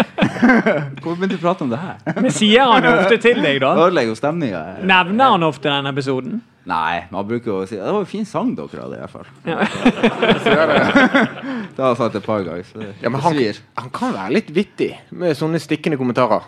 Hvorfor 1.02 1.18
begynte 1.20 1.36
du 1.36 1.40
å 1.40 1.42
prate 1.44 1.64
om 1.66 1.70
det 1.72 1.80
her? 1.82 1.96
Men 2.18 2.32
sier 2.34 2.64
han 2.70 2.86
ofte 2.90 3.18
til 3.24 3.38
deg, 3.44 3.56
da? 3.64 3.70
Ødelegger 3.86 4.10
jo 4.14 4.18
stemninga. 4.20 4.62
Nevner 4.90 5.28
han 5.36 5.44
ofte 5.48 5.68
den 5.70 5.86
episoden? 5.92 6.34
Nei, 6.70 6.96
man 7.12 7.28
bruker 7.28 7.50
jo 7.52 7.56
å 7.60 7.66
si 7.68 7.76
Det 7.76 7.84
var 7.84 8.00
jo 8.06 8.08
fin 8.08 8.26
sang 8.28 8.54
dere 8.56 8.82
hadde, 8.86 8.96
i 8.96 9.00
hvert 9.02 9.12
fall. 9.12 9.28
Det 11.74 11.82
har 11.82 11.90
jeg 11.90 11.98
sagt 12.00 12.16
et 12.20 12.26
par 12.26 12.44
ganger. 12.46 12.64
Så 12.70 12.76
det, 12.80 12.88
ja, 13.02 13.10
men 13.12 13.22
han, 13.24 13.34
han 13.82 13.90
kan 13.96 14.12
være 14.16 14.34
litt 14.38 14.50
vittig 14.54 14.92
med 15.18 15.38
sånne 15.38 15.60
stikkende 15.60 15.98
kommentarer. 16.00 16.42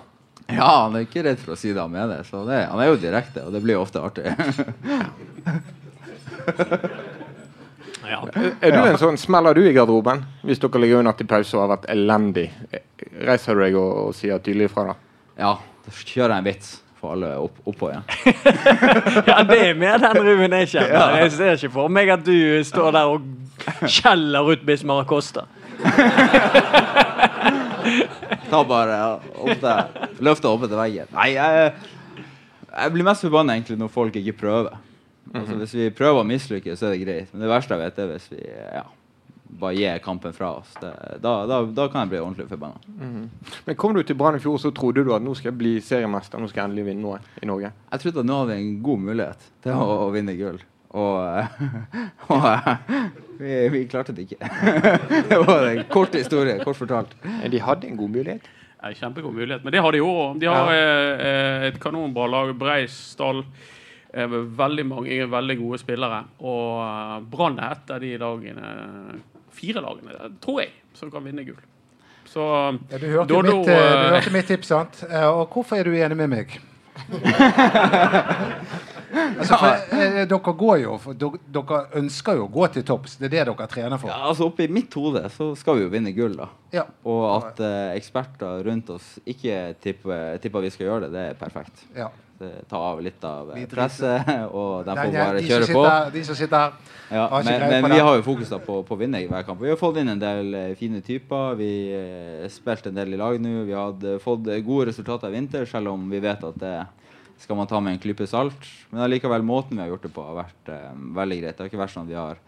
Ja, 0.46 0.86
han 0.86 0.96
er 0.96 1.02
ikke 1.08 1.24
redd 1.26 1.40
for 1.42 1.52
å 1.56 1.58
si 1.60 1.70
det 1.74 1.82
han 1.82 1.92
mener. 1.92 2.24
Så 2.28 2.46
det, 2.48 2.60
han 2.70 2.80
er 2.84 2.88
jo 2.92 3.02
direkte, 3.02 3.40
og 3.48 3.52
det 3.56 3.62
blir 3.66 3.76
jo 3.80 3.86
ofte 3.88 4.00
artig. 4.06 4.26
Ja. 8.10 8.22
Er 8.62 8.72
du 8.76 8.80
en 8.84 8.98
sånn 9.02 9.18
Smeller 9.20 9.58
du 9.58 9.62
i 9.66 9.74
garderoben 9.76 10.24
hvis 10.46 10.60
dere 10.62 10.82
ligger 10.84 11.02
under 11.02 11.16
til 11.18 11.28
pause 11.30 11.56
og 11.58 11.64
har 11.66 11.72
vært 11.78 11.88
elendig? 11.94 12.48
Reiser 13.26 13.56
du 13.58 13.64
deg 13.66 13.78
og, 13.80 13.92
og 14.08 14.16
sier 14.18 14.42
tydelig 14.44 14.70
ifra 14.70 14.84
da? 14.92 14.96
Ja, 15.40 15.54
da 15.86 15.90
kjører 15.96 16.38
jeg 16.38 16.44
en 16.44 16.50
vits. 16.50 16.70
for 17.00 17.12
alle 17.14 17.34
opp, 17.38 17.58
oppå 17.70 17.90
igjen. 17.92 18.06
ja, 19.30 19.42
det 19.46 19.58
er 19.62 19.76
mer 19.78 20.00
den 20.02 20.18
Ruben 20.26 20.56
jeg 20.62 20.70
kjenner. 20.72 21.18
Jeg 21.22 21.32
ser 21.36 21.52
ikke 21.60 21.74
for 21.76 21.92
meg 21.92 22.10
at 22.16 22.24
du 22.26 22.38
står 22.66 22.96
der 22.96 23.12
og 23.12 23.20
skjeller 23.92 24.48
ut 24.54 24.64
Bismar 24.66 25.04
Acosta. 25.04 25.44
Ta 28.50 28.62
bare 28.66 28.96
opp 29.36 29.62
der. 29.62 29.92
Løfter 30.24 30.50
opp 30.50 30.66
etter 30.66 30.80
veggen. 30.80 31.12
Nei, 31.14 31.30
jeg, 31.36 31.74
jeg 32.72 32.96
blir 32.96 33.08
mest 33.08 33.26
forbanna 33.26 33.58
egentlig 33.58 33.78
når 33.82 33.92
folk 33.94 34.18
ikke 34.20 34.38
prøver. 34.46 34.80
Altså, 35.34 35.56
hvis 35.62 35.74
vi 35.74 35.88
prøver 35.96 36.22
å 36.22 36.28
mislykkes, 36.28 36.80
så 36.80 36.90
er 36.90 36.96
det 36.96 37.02
greit. 37.02 37.34
Men 37.34 37.46
det 37.46 37.50
verste 37.50 37.76
jeg 37.76 37.82
vet, 37.82 38.00
er 38.00 38.12
hvis 38.12 38.28
vi 38.32 38.42
ja, 38.46 38.84
bare 39.62 39.78
gir 39.78 40.04
kampen 40.06 40.36
fra 40.36 40.52
oss. 40.60 40.76
Det, 40.82 40.92
da, 41.24 41.34
da, 41.50 41.62
da 41.66 41.88
kan 41.92 42.06
jeg 42.06 42.14
bli 42.14 42.22
ordentlig 42.22 42.48
forbanna. 42.52 43.26
Men 43.66 43.80
kom 43.82 43.96
du 43.96 44.04
til 44.06 44.18
Brann 44.20 44.38
i 44.38 44.44
fjor, 44.44 44.60
så 44.62 44.72
trodde 44.76 45.06
du 45.06 45.12
at 45.16 45.26
nå 45.26 45.34
skal 45.38 45.52
jeg 45.52 45.60
bli 45.64 45.74
seriemester, 45.84 46.42
nå 46.42 46.52
skal 46.52 46.64
jeg 46.64 46.72
endelig 46.72 46.88
vinne 46.92 47.06
noe 47.06 47.20
i 47.42 47.50
Norge. 47.50 47.74
Jeg 47.92 48.06
trodde 48.06 48.24
at 48.24 48.30
nå 48.30 48.40
hadde 48.42 48.54
vi 48.54 48.64
en 48.64 48.80
god 48.86 49.06
mulighet 49.10 49.52
til 49.66 49.76
å, 49.76 50.00
å 50.06 50.10
vinne 50.16 50.38
gull. 50.40 50.62
Og, 50.96 51.18
og 52.32 52.46
vi, 53.42 53.56
vi 53.74 53.86
klarte 53.92 54.16
det 54.16 54.28
ikke. 54.30 54.52
det 55.32 55.42
var 55.44 55.72
en 55.72 55.84
kort 55.92 56.16
historie, 56.16 56.60
kort 56.64 56.80
fortalt. 56.80 57.18
De 57.52 57.64
hadde 57.64 57.90
en 57.90 58.00
god 58.00 58.14
mulighet. 58.20 58.54
Ja, 58.86 58.92
kjempegod 58.94 59.34
mulighet. 59.34 59.64
Men 59.66 59.74
det 59.74 59.82
har 59.82 59.96
de 59.96 60.04
òg. 60.06 60.40
De 60.40 60.50
har 60.52 60.72
eh, 60.72 61.26
eh, 61.28 61.64
et 61.72 61.80
kanonbra 61.82 62.28
lag. 62.30 62.52
Brei 62.60 62.84
stall. 62.92 63.42
Veldig 64.16 64.86
mange 64.88 65.30
veldig 65.32 65.58
gode 65.60 65.80
spillere. 65.82 66.24
Og 66.40 66.82
eh, 66.86 67.16
Brann 67.32 67.60
er 67.60 67.76
et 67.76 67.96
av 67.96 68.04
de 68.04 68.12
lagene, 68.22 68.68
fire 69.56 69.84
lagene, 69.84 70.32
tror 70.44 70.62
jeg, 70.64 70.72
som 70.96 71.12
kan 71.14 71.26
vinne 71.26 71.46
gull. 71.48 71.60
Så 72.26 72.42
Ja, 72.90 72.98
du, 72.98 73.08
hørte 73.12 73.30
Dodo, 73.34 73.60
mitt, 73.60 73.70
eh, 73.70 73.76
du 73.76 74.08
eh, 74.08 74.14
hørte 74.16 74.34
mitt 74.34 74.48
tips, 74.50 74.72
sant? 74.74 75.04
Og 75.06 75.46
hvorfor 75.54 75.80
er 75.80 75.84
du 75.88 75.94
enig 75.96 76.18
med 76.18 76.32
meg? 76.32 76.58
altså, 79.40 79.58
for, 79.58 79.68
eh, 79.96 80.22
dere 80.28 80.54
går 80.60 80.78
jo 80.82 80.98
for, 81.02 81.18
dere, 81.20 81.40
dere 81.58 81.80
ønsker 82.00 82.40
jo 82.40 82.48
å 82.48 82.52
gå 82.52 82.68
til 82.74 82.86
topps. 82.88 83.18
Det 83.20 83.30
er 83.30 83.34
det 83.36 83.46
dere 83.52 83.68
trener 83.72 84.02
for. 84.02 84.12
Ja, 84.12 84.20
altså 84.30 84.50
Oppi 84.50 84.68
mitt 84.72 84.94
hode 84.98 85.26
så 85.34 85.52
skal 85.60 85.80
vi 85.80 85.86
jo 85.86 85.94
vinne 85.94 86.14
gull, 86.16 86.36
da. 86.40 86.50
Ja. 86.76 86.86
Og 87.08 87.26
at 87.38 87.62
eh, 87.64 87.96
eksperter 88.00 88.64
rundt 88.68 88.92
oss 88.96 89.16
ikke 89.26 89.76
tipper, 89.84 90.40
tipper 90.44 90.66
vi 90.66 90.74
skal 90.74 90.90
gjøre 90.90 91.06
det, 91.06 91.12
det 91.16 91.26
er 91.32 91.40
perfekt. 91.40 91.86
Ja. 91.98 92.10
Det 92.46 92.66
tar 92.72 92.84
av 92.92 93.02
litt 93.04 93.24
av 93.28 93.54
eh, 93.56 93.68
presset, 93.72 94.30
og 94.60 94.86
de 94.88 94.98
får 95.00 95.16
bare 95.16 95.46
kjøre 95.46 95.70
på. 95.72 95.86
de 96.16 96.26
som 96.28 96.38
sitter 96.38 96.76
Ja, 97.10 97.28
men, 97.46 97.66
men 97.70 97.92
vi 97.94 98.02
har 98.02 98.18
jo 98.18 98.26
fokus 98.26 98.50
på, 98.66 98.80
på 98.88 98.96
å 98.96 99.00
vinne 99.00 99.22
i 99.22 99.28
hver 99.30 99.46
kamp. 99.46 99.62
Vi 99.62 99.70
har 99.70 99.80
fått 99.80 100.00
inn 100.02 100.10
en 100.14 100.22
del 100.22 100.54
eh, 100.58 100.76
fine 100.80 101.02
typer. 101.06 101.58
Vi 101.60 101.72
har 101.94 102.54
spilt 102.54 102.90
en 102.90 102.98
del 102.98 103.14
i 103.14 103.22
lag 103.22 103.38
nå. 103.42 103.56
Vi 103.68 103.76
har 103.78 104.22
fått 104.24 104.50
eh, 104.50 104.62
gode 104.66 104.90
resultater 104.92 105.30
i 105.34 105.38
vinter, 105.38 105.68
selv 105.70 105.94
om 105.94 106.08
vi 106.12 106.22
vet 106.24 106.46
at 106.50 106.62
det 106.62 106.78
skal 107.42 107.58
man 107.60 107.68
ta 107.68 107.80
med 107.84 107.96
en 107.96 108.00
klype 108.02 108.28
salt. 108.28 108.70
Men 108.90 109.06
allikevel, 109.06 109.44
måten 109.46 109.78
vi 109.78 109.84
har 109.84 109.92
gjort 109.94 110.08
det 110.08 110.14
på, 110.16 110.24
har 110.24 110.40
vært 110.44 110.72
eh, 110.72 110.92
veldig 111.20 111.42
greit. 111.42 111.58
Det 111.58 111.66
har 111.66 111.72
ikke 111.72 111.84
vært 111.84 111.96
sånn 111.96 112.08
at 112.08 112.14
vi 112.14 112.20
har 112.20 112.40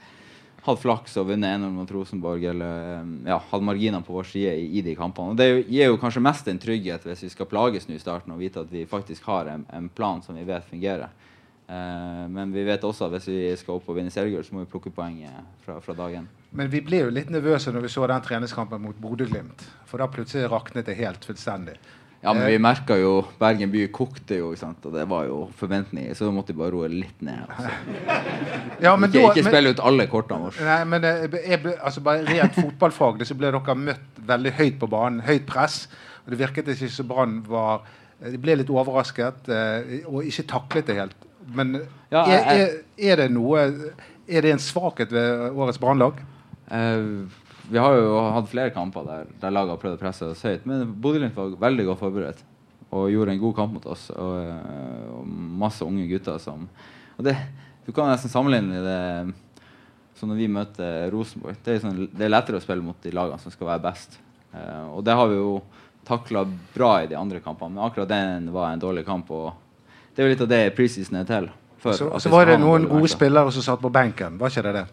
hatt 0.67 0.81
flaks 0.81 1.15
og 1.21 1.29
vunnet 1.31 1.55
1-0 1.57 1.71
mot 1.73 1.91
Rosenborg 1.95 2.43
eller 2.51 3.07
ja, 3.27 3.39
hadde 3.51 3.67
marginer 3.67 4.03
på 4.05 4.15
vår 4.15 4.27
side 4.29 4.55
i, 4.59 4.67
i 4.79 4.83
de 4.85 4.95
kampene. 4.99 5.33
Og 5.33 5.39
Det 5.39 5.47
gir 5.69 5.91
jo 5.91 6.01
kanskje 6.01 6.23
mest 6.23 6.49
en 6.51 6.59
trygghet 6.61 7.07
hvis 7.07 7.23
vi 7.27 7.31
skal 7.33 7.49
plages 7.49 7.87
nå 7.87 7.95
i 7.95 8.03
starten 8.03 8.35
og 8.35 8.41
vite 8.43 8.63
at 8.65 8.71
vi 8.71 8.85
faktisk 8.89 9.29
har 9.31 9.51
en, 9.53 9.65
en 9.73 9.89
plan 9.89 10.21
som 10.25 10.37
vi 10.37 10.45
vet 10.47 10.67
fungerer. 10.69 11.09
Eh, 11.67 12.27
men 12.31 12.51
vi 12.55 12.63
vet 12.63 12.83
også 12.87 13.07
at 13.07 13.17
hvis 13.17 13.27
vi 13.27 13.39
skal 13.59 13.79
opp 13.79 13.89
og 13.91 13.97
vinne 13.97 14.11
seriegull, 14.13 14.45
så 14.47 14.55
må 14.55 14.63
vi 14.63 14.71
plukke 14.71 14.91
poeng 14.95 15.19
eh, 15.27 15.39
fra, 15.65 15.79
fra 15.83 15.95
dag 15.97 16.19
én. 16.21 16.27
Men 16.55 16.71
vi 16.71 16.79
ble 16.83 17.01
jo 17.03 17.13
litt 17.13 17.31
nervøse 17.33 17.73
når 17.75 17.83
vi 17.83 17.91
så 17.91 18.07
den 18.07 18.23
treningskampen 18.23 18.83
mot 18.83 18.99
Bodø-Glimt. 19.03 19.65
For 19.89 19.99
da 19.99 20.07
plutselig 20.11 20.47
raknet 20.51 20.87
det 20.87 20.95
helt 20.99 21.27
fullstendig. 21.27 21.75
Ja, 22.27 22.33
men 22.35 22.47
vi 22.51 22.57
merka 22.59 22.97
jo 22.99 23.11
Bergen 23.39 23.71
by 23.71 23.85
kokte 23.95 24.37
jo, 24.41 24.49
og 24.51 24.87
det 24.93 25.05
var 25.09 25.25
jo 25.29 25.37
forventninger, 25.55 26.13
så 26.17 26.27
da 26.27 26.31
måtte 26.35 26.51
vi 26.53 26.59
bare 26.59 26.73
roe 26.75 26.89
litt 26.91 27.21
ned. 27.23 27.39
Altså. 27.47 27.71
Ja, 28.83 28.91
men 28.99 29.09
Ikke, 29.09 29.21
da- 29.23 29.29
ikke 29.31 29.43
men- 29.47 29.53
spille 29.53 29.71
ut 29.73 29.79
alle 29.89 30.05
kortene 30.11 30.43
våre. 30.49 30.65
Nei, 30.67 30.81
men 30.91 31.07
eh, 31.07 31.37
jeg 31.49 31.61
altså 31.79 32.01
bare 32.05 32.25
Rent 32.27 32.57
fotballfaglig 32.59 33.25
så 33.29 33.37
ble 33.39 33.49
dere 33.55 33.75
møtt 33.79 34.19
veldig 34.27 34.51
høyt 34.59 34.77
på 34.83 34.89
banen. 34.91 35.23
Høyt 35.25 35.47
press. 35.49 35.87
Og 36.25 36.33
det 36.35 36.39
virket 36.43 36.67
ikke 36.75 36.89
som 36.91 37.07
Brann 37.09 37.39
var 37.47 37.81
eh, 38.21 38.29
De 38.33 38.37
ble 38.43 38.57
litt 38.59 38.69
overrasket 38.69 39.47
eh, 39.49 40.03
og 40.05 40.27
ikke 40.27 40.45
taklet 40.51 40.91
det 40.91 40.99
helt. 40.99 41.25
Men 41.55 41.77
Ja, 42.11 42.25
er, 42.27 42.51
er, 42.53 42.77
er 42.99 43.21
det 43.23 43.29
noe 43.31 43.61
Er 44.27 44.43
det 44.43 44.51
en 44.51 44.59
svakhet 44.59 45.13
ved 45.15 45.47
årets 45.55 45.79
Brannlag? 45.79 46.19
Eh, 46.67 47.23
vi 47.69 47.79
har 47.81 47.97
jo 47.99 48.19
hatt 48.35 48.51
flere 48.51 48.73
kamper 48.75 49.07
der, 49.07 49.31
der 49.41 49.53
laget 49.53 49.75
har 49.75 49.81
prøvd 49.81 49.97
å 49.97 50.01
presse 50.01 50.29
oss 50.31 50.43
høyt, 50.47 50.67
men 50.69 50.85
Bodø-Glimt 51.01 51.35
var 51.35 51.55
veldig 51.67 51.87
godt 51.89 52.01
forberedt 52.03 52.45
og 52.95 53.09
gjorde 53.11 53.33
en 53.35 53.41
god 53.41 53.55
kamp 53.57 53.73
mot 53.75 53.87
oss. 53.91 54.07
Og, 54.15 54.35
eh, 54.39 55.09
og 55.11 55.27
masse 55.63 55.83
unge 55.85 56.07
gutter 56.07 56.39
som 56.39 56.69
og 57.17 57.25
det, 57.25 57.35
Du 57.87 57.93
kan 57.95 58.09
nesten 58.11 58.29
sammenligne 58.29 58.81
det 58.83 59.33
som 60.17 60.27
når 60.29 60.39
vi 60.41 60.47
møter 60.51 61.11
Rosenborg. 61.13 61.55
Det 61.63 61.75
er, 61.75 61.79
sånn, 61.79 62.09
det 62.11 62.25
er 62.25 62.33
lettere 62.33 62.59
å 62.59 62.63
spille 62.63 62.83
mot 62.83 62.97
de 63.03 63.13
lagene 63.15 63.39
som 63.39 63.53
skal 63.53 63.69
være 63.69 63.83
best. 63.85 64.17
Uh, 64.51 64.97
og 64.97 65.05
det 65.05 65.15
har 65.15 65.29
vi 65.29 65.37
jo 65.37 65.53
takla 66.07 66.43
bra 66.73 66.89
i 67.03 67.07
de 67.07 67.15
andre 67.15 67.39
kampene, 67.43 67.75
men 67.75 67.85
akkurat 67.85 68.09
den 68.09 68.49
var 68.51 68.73
en 68.73 68.81
dårlig 68.81 69.05
kamp. 69.07 69.31
og 69.31 69.53
Det 70.11 70.23
er 70.23 70.27
jo 70.27 70.33
litt 70.33 70.43
av 70.43 70.51
det 70.51 70.61
preseason 70.75 71.21
er 71.21 71.29
til. 71.29 71.49
for 71.79 71.93
Så, 71.93 72.09
så 72.19 72.33
var 72.33 72.49
det 72.49 72.59
noen 72.59 72.89
gode 72.89 73.07
spillere 73.13 73.55
som 73.55 73.63
satt 73.63 73.83
på 73.83 73.93
benken. 73.93 74.35
Var 74.41 74.51
ikke 74.51 74.67
det 74.67 74.75
det? 74.81 74.85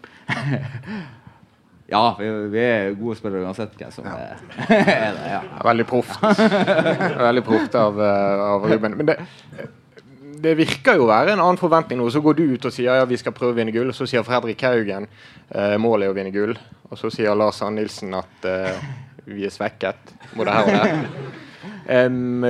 Ja, 1.92 2.16
vi, 2.18 2.28
vi 2.48 2.60
er 2.64 2.94
gode 2.96 3.16
spillere 3.18 3.44
uansett 3.44 3.74
hvem 3.76 3.90
som 3.92 4.06
Ja. 4.08 4.14
er, 4.16 4.38
er 4.72 5.16
det. 5.18 5.24
ja. 5.34 5.40
Veldig 5.66 5.86
proft. 5.90 6.16
Veldig 7.20 7.44
proft 7.44 7.74
av, 7.76 7.98
eh, 8.00 8.44
av 8.54 8.64
Ruben. 8.70 8.96
Men 8.96 9.10
det, 9.10 9.18
det 10.44 10.54
virker 10.58 10.96
jo 10.98 11.04
å 11.06 11.10
være 11.12 11.34
en 11.34 11.42
annen 11.44 11.60
forventning 11.60 12.00
nå. 12.00 12.08
Så 12.12 12.22
går 12.24 12.38
du 12.40 12.44
ut 12.54 12.64
og 12.68 12.72
sier 12.72 13.00
ja, 13.02 13.04
vi 13.08 13.18
skal 13.20 13.36
prøve 13.36 13.52
å 13.52 13.58
vinne 13.60 13.74
gull. 13.74 13.92
Så 13.96 14.08
sier 14.08 14.24
Fredrik 14.24 14.64
Haugen 14.64 15.06
eh, 15.50 15.76
målet 15.80 16.08
er 16.08 16.14
å 16.14 16.16
vinne 16.16 16.32
gull. 16.34 16.56
Og 16.90 17.00
så 17.00 17.12
sier 17.12 17.36
Lars 17.36 17.60
Ann 17.64 17.76
Nilsen 17.76 18.16
at 18.16 18.48
eh, 18.48 18.84
vi 19.28 19.44
er 19.48 19.52
svekket. 19.52 20.14
Både 20.36 20.56
her 20.56 20.68
og 20.68 20.78
der. 20.80 21.08
Um, 21.84 22.40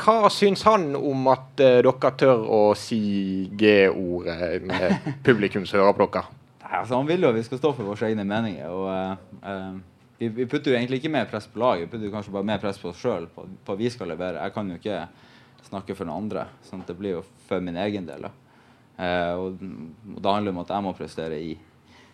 hva 0.00 0.28
syns 0.32 0.62
han 0.68 0.90
om 0.96 1.26
at 1.32 1.60
uh, 1.64 1.78
dere 1.84 2.10
tør 2.20 2.42
å 2.52 2.60
si 2.76 3.48
G-ordet 3.56 4.60
med 4.68 5.12
publikum 5.24 5.64
som 5.68 5.80
hører 5.80 5.96
på 5.96 6.08
dere? 6.12 6.28
Altså, 6.72 6.96
han 6.96 7.08
vil 7.08 7.24
jo 7.24 7.30
at 7.32 7.36
vi 7.36 7.44
skal 7.44 7.60
stå 7.60 7.72
for 7.76 7.90
våre 7.92 8.08
egne 8.08 8.24
meninger. 8.24 8.68
Og, 8.72 9.40
uh, 9.44 9.80
vi, 10.18 10.28
vi 10.28 10.46
putter 10.46 10.72
jo 10.72 10.78
egentlig 10.78 11.02
ikke 11.02 11.12
mer 11.12 11.26
press 11.28 11.48
på 11.50 11.60
laget, 11.60 11.88
vi 11.88 11.92
putter 11.96 12.12
kanskje 12.14 12.32
bare 12.36 12.48
mer 12.48 12.62
press 12.62 12.78
på 12.80 12.92
oss 12.92 13.00
sjøl. 13.02 13.26
På, 13.34 13.44
på 13.44 13.74
at 13.74 13.80
vi 13.80 13.90
skal 13.92 14.12
levere. 14.12 14.40
Jeg 14.40 14.54
kan 14.54 14.70
jo 14.70 14.78
ikke 14.78 15.02
snakke 15.66 15.96
for 15.98 16.08
noen 16.08 16.26
andre. 16.26 16.46
sånn 16.68 16.84
at 16.84 16.92
Det 16.92 16.96
blir 16.98 17.18
jo 17.18 17.26
for 17.48 17.64
min 17.64 17.78
egen 17.82 18.06
del. 18.08 18.28
Eh, 18.96 19.34
og, 19.34 19.60
og 20.14 20.22
da 20.22 20.36
handler 20.36 20.52
det 20.52 20.56
om 20.56 20.62
at 20.62 20.72
jeg 20.74 20.86
må 20.86 20.94
prestere 20.96 21.40
i, 21.40 21.52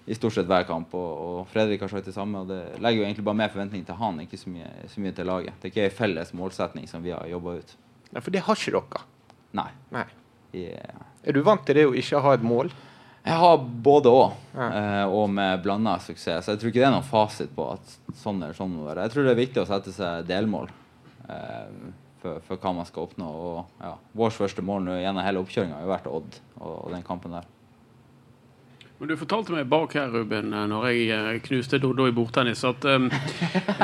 i 0.09 0.17
stort 0.17 0.37
sett 0.37 0.49
hver 0.49 0.67
kamp. 0.69 0.95
Og, 0.97 1.11
og 1.29 1.53
Fredrik 1.53 1.85
har 1.85 1.93
sagt 1.93 2.09
det 2.09 2.17
samme. 2.17 2.43
og 2.43 2.51
Det 2.51 2.81
legger 2.83 3.03
jo 3.03 3.09
egentlig 3.09 3.27
bare 3.29 3.43
mer 3.43 3.53
forventning 3.53 3.85
til 3.87 4.01
han, 4.01 4.23
ikke 4.25 4.41
så 4.41 4.55
mye, 4.55 4.71
så 4.89 5.05
mye 5.05 5.15
til 5.17 5.29
laget. 5.29 5.59
Det 5.59 5.69
er 5.69 5.75
ikke 5.75 5.87
en 5.91 5.99
felles 6.01 6.35
målsetning 6.39 6.89
som 6.91 7.05
vi 7.05 7.15
har 7.15 7.29
jobba 7.31 7.59
ut. 7.61 7.77
Nei, 8.09 8.25
for 8.25 8.35
det 8.35 8.45
har 8.47 8.59
ikke 8.59 8.81
dere. 8.81 9.07
Nei. 9.59 9.71
Nei. 9.93 10.09
Yeah. 10.57 11.09
Er 11.29 11.37
du 11.37 11.43
vant 11.45 11.67
til 11.69 11.77
det 11.77 11.85
å 11.85 11.97
ikke 11.99 12.23
ha 12.25 12.39
et 12.39 12.45
mål? 12.47 12.71
Jeg 13.29 13.37
har 13.43 13.59
både 13.85 14.09
òg, 14.09 14.37
eh, 14.57 15.05
og 15.05 15.27
med 15.29 15.61
blanda 15.61 15.99
suksess. 16.01 16.47
Så 16.47 16.55
jeg 16.55 16.63
tror 16.63 16.71
ikke 16.71 16.81
det 16.81 16.87
er 16.89 16.95
noen 16.95 17.05
fasit 17.05 17.51
på 17.53 17.67
at 17.75 17.91
sånn 18.17 18.41
eller 18.41 18.57
sånn 18.57 18.73
må 18.73 18.87
være. 18.87 19.05
Jeg 19.05 19.13
tror 19.15 19.27
det 19.27 19.35
er 19.35 19.43
viktig 19.43 19.61
å 19.61 19.69
sette 19.69 19.93
seg 19.93 20.25
delmål 20.31 20.71
eh, 21.29 21.93
for, 22.23 22.41
for 22.47 22.63
hva 22.63 22.73
man 22.79 22.89
skal 22.89 23.05
oppnå. 23.05 23.29
Og 23.29 23.85
ja, 23.85 23.93
Vårt 24.17 24.39
første 24.39 24.65
mål 24.65 24.87
nå 24.87 24.97
gjennom 25.03 25.27
hele 25.27 25.45
oppkjøringa 25.45 25.77
har 25.77 25.85
jo 25.85 25.93
vært 25.93 26.11
Odd 26.15 26.41
og, 26.57 26.73
og 26.73 26.95
den 26.97 27.05
kampen 27.05 27.37
der. 27.37 27.53
Men 28.99 29.13
du 29.13 29.15
fortalte 29.15 29.53
meg 29.55 29.69
bak 29.71 29.93
her, 29.95 30.09
Ruben, 30.11 30.49
eh, 30.51 30.65
når 30.67 30.87
jeg 30.91 31.03
eh, 31.15 31.37
knuste 31.45 31.79
Doddo 31.79 32.09
i 32.09 32.15
bordtennis, 32.15 32.65
at 32.67 32.83
um, 32.91 33.05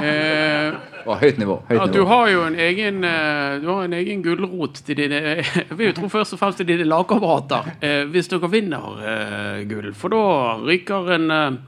eh, 0.01 0.75
høyt 1.23 1.39
nivå. 1.39 1.61
Høyt 1.69 1.83
At 1.85 1.93
du 1.95 2.01
har 2.11 2.31
jo 2.33 2.41
en 2.43 2.57
egen, 2.59 2.99
eh, 3.07 3.61
du 3.63 3.69
har 3.71 3.85
en 3.87 3.95
egen 3.95 4.25
gulrot 4.27 4.81
til 4.83 4.99
dine 4.99 5.21
Jeg 5.45 5.79
vil 5.79 5.93
jo 5.93 5.95
tro 6.01 6.11
først 6.11 6.35
og 6.35 6.41
fremst 6.41 6.59
til 6.59 6.67
dine 6.73 6.89
lagkamerater, 6.91 7.71
eh, 7.79 8.01
hvis 8.11 8.33
dere 8.33 8.51
vinner 8.51 9.05
eh, 9.07 9.63
gull. 9.71 9.93
For 9.95 10.11
da 10.11 10.25
ryker 10.65 11.15
en, 11.15 11.31
eh, 11.31 11.61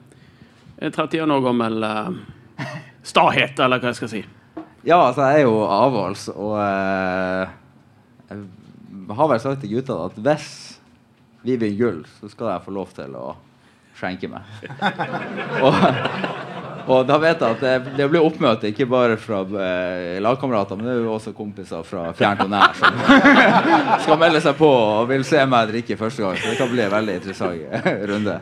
en 0.82 0.96
31 0.98 1.38
år 1.38 1.46
gammel 1.46 1.86
eh, 1.86 2.74
stahet, 3.06 3.62
eller 3.62 3.78
hva 3.78 3.94
jeg 3.94 4.00
skal 4.00 4.10
si. 4.16 4.24
Ja, 4.86 5.04
altså, 5.04 5.22
jeg 5.30 5.44
er 5.44 5.46
jo 5.46 5.62
avholds, 5.70 6.32
og 6.34 6.58
eh, 6.64 7.54
jeg 8.34 9.20
har 9.22 9.30
vel 9.30 9.46
sagt 9.46 9.62
til 9.62 9.76
gutta 9.78 10.02
at 10.08 10.18
hvis 10.18 10.50
vi 11.46 11.56
vinner 11.56 11.78
gull, 11.78 12.02
så 12.20 12.28
skal 12.32 12.46
jeg 12.52 12.64
få 12.66 12.70
lov 12.74 12.88
til 12.96 13.10
å 13.16 13.36
skjenke 13.96 14.28
meg. 14.28 14.42
og, 15.64 15.74
og 16.86 17.06
da 17.08 17.16
vet 17.22 17.40
jeg 17.40 17.50
at 17.56 17.62
det, 17.64 17.74
det 17.96 18.08
blir 18.12 18.24
oppmøte 18.26 18.68
ikke 18.70 18.86
bare 18.90 19.16
fra 19.20 19.38
eh, 19.46 20.18
lagkamerater, 20.22 20.76
men 20.78 20.84
det 20.88 20.94
er 20.96 21.00
jo 21.06 21.14
også 21.14 21.32
kompiser 21.36 21.82
fra 21.86 22.02
fjernt 22.18 22.44
og 22.44 22.50
nær 22.52 22.70
som 22.76 22.92
skal 24.04 24.20
melde 24.20 24.40
seg 24.44 24.54
på 24.58 24.68
og 24.68 25.08
vil 25.10 25.24
se 25.26 25.40
meg 25.48 25.70
drikke 25.72 25.98
første 26.00 26.22
gang. 26.26 26.36
Så 26.40 26.44
det 26.52 26.58
kan 26.60 26.70
bli 26.72 26.82
en 26.84 26.94
veldig 26.98 27.14
interessant 27.22 27.56
runde. 28.12 28.34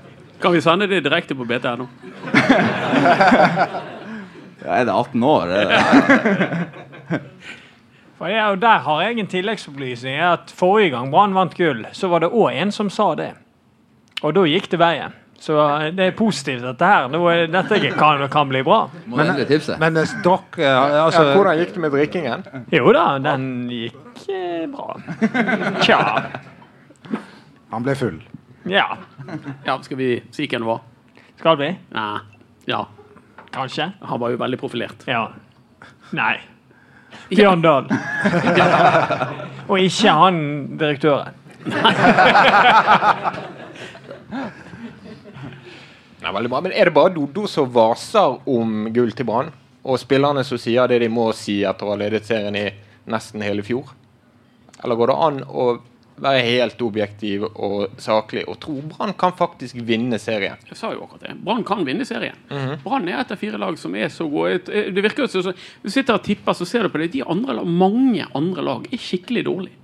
Kan 0.42 0.52
vi 0.56 0.60
sende 0.64 0.90
det 0.90 1.04
direkte 1.06 1.34
på 1.38 1.46
BTNO? 1.48 1.86
Ja, 4.64 4.78
er 4.80 4.86
det 4.88 4.94
18 4.96 5.20
år? 5.28 5.50
Er 5.52 5.68
det? 5.68 5.76
For 8.24 8.32
jeg, 8.32 8.44
og 8.54 8.60
Der 8.62 8.78
har 8.86 9.00
jeg 9.04 9.18
en 9.20 9.26
tilleggsopplysning. 9.28 10.16
at 10.16 10.52
Forrige 10.56 10.90
gang 10.94 11.10
Brann 11.12 11.34
vant 11.36 11.52
gull, 11.58 11.82
så 11.92 12.08
var 12.08 12.20
det 12.24 12.30
òg 12.32 12.54
en 12.56 12.70
som 12.72 12.88
sa 12.90 13.10
det. 13.14 13.34
Og 14.22 14.32
da 14.34 14.40
gikk 14.48 14.70
det 14.72 14.78
veien. 14.80 15.12
Så 15.44 15.58
eh, 15.60 15.90
det 15.92 16.06
er 16.06 16.14
positivt, 16.16 16.62
dette 16.64 16.86
her. 16.88 17.08
Nå 17.12 17.20
er- 17.28 17.50
Dette 17.52 17.76
kan, 17.98 18.22
kan 18.32 18.48
bli 18.48 18.62
bra. 18.64 18.86
Endre 19.12 19.44
tipset? 19.44 19.76
Men 19.78 19.96
eh, 20.00 20.08
dere 20.24 20.64
eh, 20.64 21.02
altså, 21.04 21.20
ja, 21.26 21.34
hvordan 21.36 21.58
gikk 21.60 21.74
det 21.74 21.82
med 21.84 21.92
drikkingen? 21.92 22.46
Jo 22.72 22.92
da, 22.96 23.04
den 23.18 23.44
gikk 23.68 24.24
eh, 24.32 24.64
bra. 24.72 24.96
Tja. 25.84 26.00
Han 27.74 27.84
ble 27.84 27.94
full. 27.98 28.22
Ja. 28.64 28.86
Ja, 29.66 29.76
skal 29.84 30.00
vi 30.00 30.08
si 30.32 30.46
hvem 30.48 30.64
det 30.64 30.70
var? 30.70 30.80
Skal 31.42 31.60
vi? 31.60 31.70
Nei. 31.92 32.18
Ja. 32.70 32.86
kanskje? 33.52 33.90
Han 34.00 34.20
var 34.24 34.32
jo 34.32 34.40
veldig 34.40 34.58
profilert. 34.64 35.04
Ja. 35.10 35.26
Nei. 36.16 36.38
Bjørn 37.30 37.62
Dahl. 37.64 37.88
Og 39.70 39.80
ikke 39.80 40.12
han 40.12 40.38
direktøren. 40.80 41.34
Nei, 46.24 46.32
veldig 46.32 46.50
bra. 46.52 46.60
Men 46.64 46.72
Er 46.72 46.88
det 46.88 46.96
bare 46.96 47.12
Doddo 47.14 47.46
som 47.50 47.70
vaser 47.72 48.38
om 48.48 48.88
gull 48.94 49.12
til 49.16 49.28
Brann? 49.28 49.52
Og 49.84 50.00
spillerne 50.00 50.44
som 50.44 50.60
sier 50.60 50.88
det 50.88 51.02
de 51.02 51.10
må 51.12 51.28
si 51.36 51.58
etter 51.68 51.84
å 51.84 51.92
ha 51.92 51.98
ledet 52.00 52.24
serien 52.24 52.56
i 52.56 52.70
nesten 53.12 53.44
hele 53.44 53.64
fjor? 53.64 53.90
Eller 54.84 54.96
går 54.96 55.12
det 55.12 55.18
an 55.26 55.42
å 55.44 55.66
være 56.22 56.42
helt 56.46 56.82
objektiv 56.82 57.42
og 57.54 57.88
saklig 57.98 58.44
og 58.48 58.58
tro 58.62 58.76
Brann 58.86 59.12
kan 59.18 59.32
faktisk 59.34 59.76
vinne 59.82 60.18
serien? 60.22 60.56
Jeg 60.68 60.76
sa 60.78 60.92
jo 60.94 61.02
akkurat 61.04 61.20
det. 61.28 61.36
Brann 61.44 61.64
kan 61.66 61.84
vinne 61.84 62.04
serien. 62.06 62.36
Brann 62.84 63.08
er 63.08 63.18
et 63.24 63.32
av 63.34 63.40
fire 63.40 63.58
lag 63.58 63.78
som 63.78 63.94
er 63.98 64.08
så 64.14 64.28
gode. 64.30 64.60
Eh, 64.72 64.92
Det 64.94 65.02
virker 65.02 65.24
jo 65.26 65.42
som 65.42 65.52
Du 65.82 65.90
sitter 65.90 66.14
og 66.14 66.22
tipper, 66.22 66.52
så 66.54 66.64
ser 66.66 66.82
du 66.82 66.88
på 66.88 66.98
det. 67.02 67.10
De 67.12 67.22
andre, 67.26 67.54
lag- 67.54 67.66
mange 67.66 68.26
andre 68.34 68.62
lag 68.62 68.86
er 68.92 68.96
skikkelig 68.98 69.44
dårlige. 69.44 69.80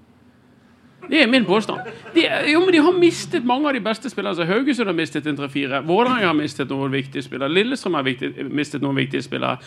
Det 1.10 1.22
er 1.22 1.26
min 1.26 1.44
påstand. 1.44 1.80
De, 2.14 2.22
jo, 2.52 2.60
men 2.60 2.70
de 2.72 2.78
har 2.84 2.92
mistet 2.92 3.44
mange 3.44 3.66
av 3.66 3.74
de 3.74 3.80
beste 3.80 4.10
spillerne. 4.12 4.36
Altså, 4.36 4.46
Haugesund 4.46 4.86
har 4.86 4.94
mistet 4.94 5.26
en 5.26 5.36
tre-fire. 5.36 5.80
Vålerenga 5.82 6.26
har 6.28 6.34
mistet 6.38 6.68
noen 6.70 6.92
viktige 6.92 7.24
spillere. 7.26 7.50
Lillestrøm 7.50 7.94
har 7.98 8.04
viktig, 8.06 8.30
mistet 8.52 8.82
noen 8.84 8.94
viktige 9.00 9.22
spillere. 9.26 9.58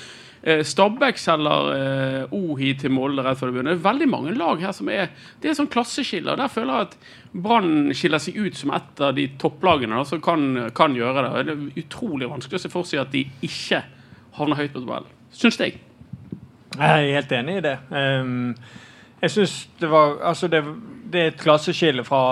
Eh, 0.44 0.60
Stabæk 0.68 1.20
selger 1.24 1.70
eh, 1.72 2.34
Ohi 2.36 2.74
til 2.76 2.92
Molde 2.92 3.24
rett 3.24 3.40
før 3.40 3.48
det 3.48 3.56
begynner. 3.56 3.78
Det 3.78 3.80
er 3.80 3.86
veldig 3.86 4.08
mange 4.12 4.34
lag 4.36 4.60
her 4.60 4.74
som 4.76 4.90
er 4.92 5.14
Det 5.40 5.50
er 5.50 5.56
sånn 5.56 5.72
klasseskiller. 5.72 6.36
Der 6.40 6.52
føler 6.52 6.74
jeg 6.74 6.90
at 6.90 6.98
Brann 7.46 7.94
skiller 7.96 8.20
seg 8.20 8.42
ut 8.44 8.60
som 8.60 8.74
et 8.76 9.04
av 9.08 9.16
de 9.16 9.30
topplagene 9.40 9.96
da, 9.96 10.04
som 10.08 10.22
kan, 10.24 10.68
kan 10.76 10.96
gjøre 10.98 11.24
det. 11.24 11.46
Det 11.48 11.56
er 11.56 11.86
utrolig 11.86 12.30
vanskelig 12.30 12.60
å 12.60 12.66
se 12.66 12.74
for 12.74 12.90
seg 12.90 13.06
at 13.06 13.14
de 13.16 13.24
ikke 13.48 13.86
havner 14.36 14.60
høyt 14.60 14.74
på 14.76 14.84
tabellen. 14.84 15.16
Syns 15.34 15.62
jeg. 15.64 15.80
Jeg 16.74 16.90
er 16.90 17.16
helt 17.22 17.36
enig 17.38 17.60
i 17.62 17.64
det. 17.64 17.78
Um, 17.94 18.56
jeg 19.24 19.32
syns 19.32 19.56
det 19.80 19.88
var 19.94 20.18
Altså, 20.28 20.50
det, 20.52 20.64
det 21.14 21.22
er 21.22 21.32
et 21.32 21.40
klasseskille 21.40 22.04
fra 22.04 22.24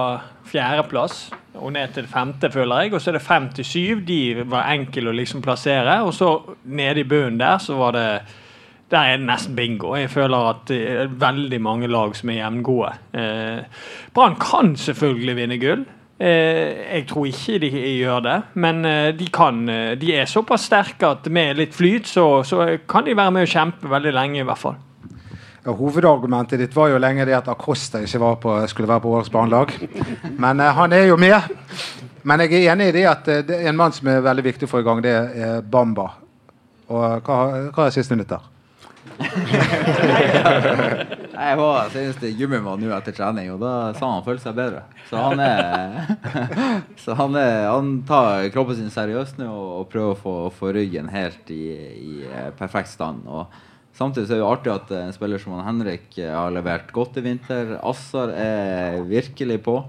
fjerdeplass 0.52 1.30
og 1.62 1.74
ned 1.76 1.93
til 1.95 2.10
femte, 2.10 2.52
føler 2.52 2.84
jeg. 2.84 2.93
Og 2.93 3.02
så 3.02 3.12
er 3.12 3.19
det 3.19 3.26
fem 3.26 3.50
til 3.56 3.65
syv. 3.65 4.04
De 4.08 4.21
var 4.50 4.71
enkle 4.74 5.12
å 5.12 5.15
liksom 5.15 5.43
plassere. 5.45 6.02
Og 6.06 6.13
så 6.17 6.34
nede 6.65 7.04
i 7.04 7.08
bunnen 7.08 7.39
der, 7.39 7.58
så 7.62 7.78
var 7.80 7.97
det 7.97 8.08
Der 8.91 9.08
er 9.08 9.17
det 9.17 9.26
nesten 9.26 9.56
bingo. 9.56 9.93
Jeg 9.95 10.10
føler 10.12 10.50
at 10.50 10.65
det 10.67 10.80
er 10.91 11.08
veldig 11.08 11.62
mange 11.62 11.88
lag 11.88 12.12
som 12.15 12.30
er 12.30 12.41
jevngode. 12.41 12.89
Eh, 13.15 13.62
Brann 14.13 14.36
kan 14.36 14.76
selvfølgelig 14.76 15.36
vinne 15.36 15.58
gull. 15.62 15.86
Eh, 16.19 16.97
jeg 16.97 17.06
tror 17.08 17.26
ikke 17.26 17.60
de 17.63 17.69
gjør 17.71 18.19
det, 18.19 18.36
men 18.54 18.86
eh, 18.86 19.10
de 19.17 19.26
kan 19.34 19.69
eh, 19.69 19.95
De 19.97 20.12
er 20.13 20.28
såpass 20.30 20.67
sterke 20.67 21.08
at 21.08 21.26
med 21.32 21.58
litt 21.58 21.74
flyt, 21.74 22.06
så, 22.06 22.43
så 22.43 22.78
kan 22.89 23.08
de 23.08 23.15
være 23.17 23.32
med 23.32 23.47
å 23.47 23.50
kjempe 23.50 23.89
veldig 23.89 24.13
lenge, 24.13 24.43
i 24.43 24.45
hvert 24.45 24.62
fall. 24.62 24.76
Ja, 25.63 25.71
hovedargumentet 25.78 26.60
ditt 26.60 26.76
var 26.76 26.88
jo 26.89 26.97
lenge 26.97 27.26
det 27.30 27.36
at 27.38 27.47
Acosta 27.52 28.00
ikke 28.02 28.32
på, 28.41 28.54
skulle 28.71 28.89
være 28.89 29.02
på 29.04 29.12
årets 29.13 29.30
barnelag. 29.30 29.69
Men 30.38 30.60
eh, 30.60 30.74
han 30.74 30.93
er 30.97 31.06
jo 31.12 31.17
med. 31.21 31.38
Men 32.24 32.39
jeg 32.41 32.63
er 32.63 32.71
enig 32.74 32.88
i 32.89 32.95
det 32.95 33.06
at 33.10 33.28
eh, 33.30 33.43
det 33.45 33.56
er 33.60 33.69
en 33.69 33.78
mann 33.78 33.93
som 33.93 34.08
er 34.10 34.24
veldig 34.26 34.43
viktig 34.47 34.65
å 34.65 34.71
få 34.71 34.82
i 34.82 34.88
gang, 34.88 35.04
det 35.06 35.13
er 35.13 35.62
Bamba. 35.62 36.08
Og 36.89 37.21
hva, 37.28 37.38
hva 37.76 37.86
er 37.86 37.93
siste 37.93 38.15
nytt 38.17 38.34
der? 38.34 38.41
Jeg 41.41 41.58
var 41.58 41.89
senest 41.89 42.21
i 42.26 42.36
gymmen 42.38 42.63
nå 42.65 42.91
etter 42.93 43.13
trening, 43.17 43.50
og 43.54 43.60
da 43.62 43.93
sa 43.97 44.06
han 44.06 44.13
han 44.19 44.26
følte 44.26 44.43
seg 44.45 44.56
bedre. 44.58 44.82
Så 45.10 45.15
han 45.21 45.39
er 45.41 45.58
Så 47.04 47.13
han, 47.17 47.36
er, 47.38 47.69
han 47.69 48.04
tar 48.08 48.50
kroppen 48.54 48.76
sin 48.78 48.91
seriøst 48.93 49.38
nå 49.41 49.50
og 49.50 49.89
prøver 49.93 50.12
å 50.13 50.19
få, 50.19 50.50
få 50.58 50.71
ryggen 50.78 51.10
helt 51.13 51.50
i, 51.54 51.63
i 51.97 52.13
eh, 52.30 52.52
perfekt 52.58 52.89
stand. 52.93 53.19
Og 53.30 53.45
samtidig 54.01 54.27
så 54.27 54.35
er 54.35 54.39
det 54.39 54.43
jo 54.43 54.51
artig 54.51 54.73
at 54.73 54.93
en 54.97 55.13
spiller 55.15 55.41
som 55.41 55.57
han 55.57 55.67
Henrik 55.69 56.17
eh, 56.19 56.31
har 56.33 56.53
levert 56.53 56.89
godt 56.95 57.19
i 57.21 57.25
vinter. 57.25 57.77
Assar 57.79 58.33
er 58.35 59.03
virkelig 59.07 59.61
på. 59.65 59.81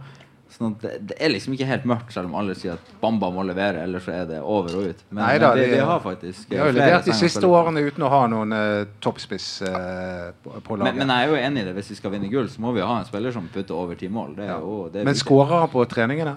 Sånn 0.53 0.75
det, 0.83 0.91
det 1.09 1.17
er 1.17 1.33
liksom 1.33 1.55
ikke 1.57 1.67
helt 1.67 1.85
mørkt, 1.89 2.13
selv 2.13 2.29
om 2.29 2.35
alle 2.37 2.55
sier 2.59 2.77
at 2.77 2.91
Bamba 3.01 3.31
må 3.33 3.45
levere, 3.49 3.87
ellers 3.87 4.05
så 4.05 4.13
er 4.19 4.27
det 4.29 4.41
over 4.45 4.75
og 4.77 4.91
ut. 4.91 5.01
Men, 5.09 5.23
Neida, 5.23 5.53
men 5.57 5.71
vi 5.73 5.79
har 5.81 6.03
faktisk 6.05 6.51
De 6.51 6.59
har 6.61 6.69
flere 6.69 6.91
levert 6.91 7.09
de 7.09 7.17
siste 7.17 7.49
årene 7.49 7.85
uten 7.87 8.05
å 8.05 8.11
ha 8.13 8.21
noen 8.29 8.53
uh, 8.53 8.85
toppspiss 9.03 9.49
uh, 9.65 10.29
på, 10.45 10.53
på 10.67 10.77
laget. 10.77 11.01
men 11.01 11.15
jeg 11.15 11.25
er 11.25 11.33
jo 11.33 11.41
enig 11.41 11.65
i 11.65 11.69
det. 11.71 11.77
Hvis 11.81 11.93
vi 11.95 11.99
skal 12.03 12.13
vinne 12.13 12.29
gull, 12.33 12.51
så 12.53 12.65
må 12.65 12.75
vi 12.77 12.85
ha 12.85 12.99
en 13.01 13.09
spiller 13.09 13.33
som 13.33 13.49
putter 13.55 13.79
over 13.79 13.97
ti 13.99 14.13
mål. 14.13 14.37
Jo, 14.45 14.77
det 14.93 15.07
Men 15.09 15.17
skårer 15.17 15.65
han 15.65 15.73
på 15.73 15.87
treningene? 15.89 16.37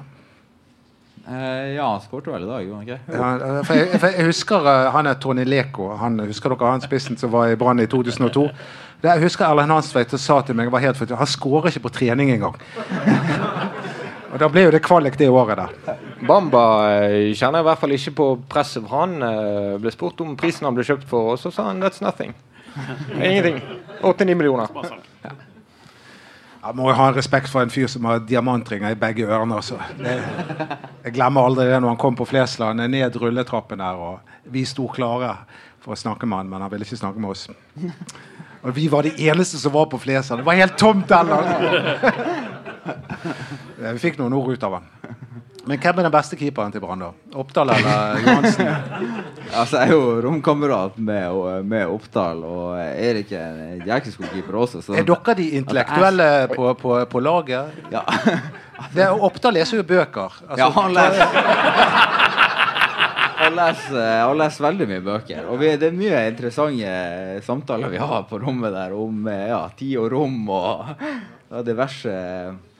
Eh, 1.27 1.73
ja, 1.75 1.85
han 1.91 2.01
skårte 2.01 2.29
vel 2.29 2.43
i 2.43 2.47
dag, 2.49 2.63
gjorde 2.63 2.77
han 2.77 2.85
ikke? 2.85 2.99
Ja, 3.17 3.61
for 3.65 3.79
jeg, 3.79 3.99
for 3.99 4.13
jeg 4.13 4.25
husker 4.27 4.67
eh, 4.69 4.89
han 4.93 5.09
er 5.09 5.17
Tony 5.21 5.45
Leko. 5.47 5.87
Han, 5.97 6.19
husker 6.27 6.53
dere 6.53 6.73
han 6.75 6.83
spissen 6.83 7.17
som 7.17 7.31
var 7.33 7.49
i 7.49 7.57
Brann 7.57 7.81
i 7.81 7.87
2002? 7.89 8.43
Det, 9.01 9.09
jeg 9.09 9.23
husker 9.25 9.47
Erlend 9.47 9.73
Hansveit 9.73 10.13
sa 10.21 10.39
til 10.45 10.57
meg 10.57 10.69
var 10.73 10.83
helt 10.85 11.01
Han 11.09 11.29
skårer 11.29 11.73
ikke 11.73 11.87
på 11.87 11.93
trening 11.97 12.29
engang. 12.35 12.59
Og 14.35 14.39
Da 14.41 14.49
ble 14.51 14.65
jo 14.65 14.71
det 14.75 14.83
kvalik 14.83 15.17
det 15.17 15.29
året 15.31 15.57
der. 15.57 15.97
Bamba 16.27 16.63
eh, 16.91 17.33
kjenner 17.37 17.63
i 17.63 17.67
hvert 17.69 17.81
fall 17.81 17.95
ikke 17.95 18.15
på 18.19 18.29
presset. 18.51 18.83
for 18.83 18.99
Han 18.99 19.17
eh, 19.23 19.75
ble 19.81 19.93
spurt 19.95 20.21
om 20.21 20.35
prisen 20.37 20.67
han 20.67 20.77
ble 20.77 20.85
kjøpt 20.85 21.07
for, 21.09 21.33
og 21.33 21.41
så 21.41 21.53
sa 21.55 21.69
han 21.71 21.81
'that's 21.81 22.03
nothing'. 22.03 22.35
Ingenting. 23.15 23.61
8-9 24.03 24.33
millioner. 24.33 24.67
Jeg 26.65 26.73
må 26.79 26.87
jo 26.89 26.95
ha 26.97 27.09
en 27.11 27.17
respekt 27.17 27.51
for 27.51 27.61
en 27.61 27.69
fyr 27.69 27.85
som 27.91 28.07
har 28.09 28.23
diamantringer 28.25 28.95
i 28.95 28.97
begge 28.97 29.27
ørene. 29.27 29.59
Altså. 29.59 29.77
Det, 29.99 30.15
jeg 31.03 31.13
glemmer 31.13 31.45
aldri 31.45 31.67
det 31.69 31.77
når 31.77 31.93
han 31.93 31.99
kom 32.01 32.17
på 32.17 32.25
Flesland, 32.25 32.81
ned 32.89 33.19
rulletrappen 33.21 33.83
der, 33.83 33.99
og 34.01 34.49
vi 34.49 34.63
sto 34.65 34.87
klare 34.89 35.35
for 35.83 35.93
å 35.93 35.99
snakke 35.99 36.25
med 36.25 36.41
han, 36.41 36.49
men 36.49 36.65
han 36.65 36.71
ville 36.73 36.87
ikke 36.87 36.97
snakke 36.97 37.21
med 37.21 37.35
oss. 37.35 37.45
Og 38.65 38.73
vi 38.73 38.87
var 38.89 39.05
de 39.05 39.13
eneste 39.27 39.61
som 39.61 39.75
var 39.75 39.85
på 39.91 40.01
Flesland. 40.01 40.41
Det 40.41 40.47
var 40.47 40.57
helt 40.57 40.77
tomt 40.81 41.09
der! 41.09 41.25
Vi 43.85 43.99
fikk 44.01 44.17
noen 44.17 44.33
ord 44.33 44.53
ut 44.53 44.63
av 44.65 44.79
han. 44.79 44.85
Men 45.65 45.79
hvem 45.81 45.99
er 45.99 46.05
den 46.05 46.13
beste 46.13 46.37
keeperen 46.37 46.73
til 46.73 46.81
Brann, 46.83 47.01
da? 47.01 47.37
Oppdal 47.41 47.71
eller 47.73 48.19
Johansen? 48.25 48.69
Altså, 49.55 49.77
jeg 49.77 49.93
er 49.93 49.93
jo 49.93 50.21
romkamerat 50.25 50.97
med, 50.97 51.65
med 51.69 51.85
Oppdal, 51.87 52.41
og 52.43 52.79
Erik 52.81 53.29
er 53.37 53.59
en 53.75 53.83
jæklig 53.87 54.15
god 54.17 54.31
keeper 54.33 54.57
også. 54.59 54.81
Så, 54.83 54.95
Er 54.97 55.05
dere 55.07 55.35
de 55.37 55.45
intellektuelle 55.59 56.27
på, 56.51 56.73
på, 56.81 56.97
på 57.11 57.21
laget? 57.23 57.77
Ja. 57.93 58.01
Det, 58.95 59.05
Oppdal 59.07 59.55
leser 59.55 59.79
jo 59.79 59.85
bøker. 59.87 60.33
Altså, 60.49 60.59
ja, 60.59 60.67
han 60.75 60.97
leser 60.97 61.37
Han 63.39 63.55
leser, 63.55 64.33
leser 64.41 64.65
veldig 64.65 64.87
mye 64.89 65.03
bøker. 65.05 65.47
Og 65.53 65.61
vi, 65.61 65.71
det 65.79 65.87
er 65.91 65.95
mye 65.95 66.25
interessante 66.33 66.91
samtaler 67.45 67.93
vi 67.93 68.01
har 68.01 68.25
på 68.27 68.41
rommet 68.41 68.75
der 68.75 68.97
om 68.97 69.29
ja, 69.29 69.61
tid 69.77 69.95
og 70.01 70.09
rom 70.11 70.49
og 70.49 70.91
ja, 70.99 71.63
diverse 71.63 72.15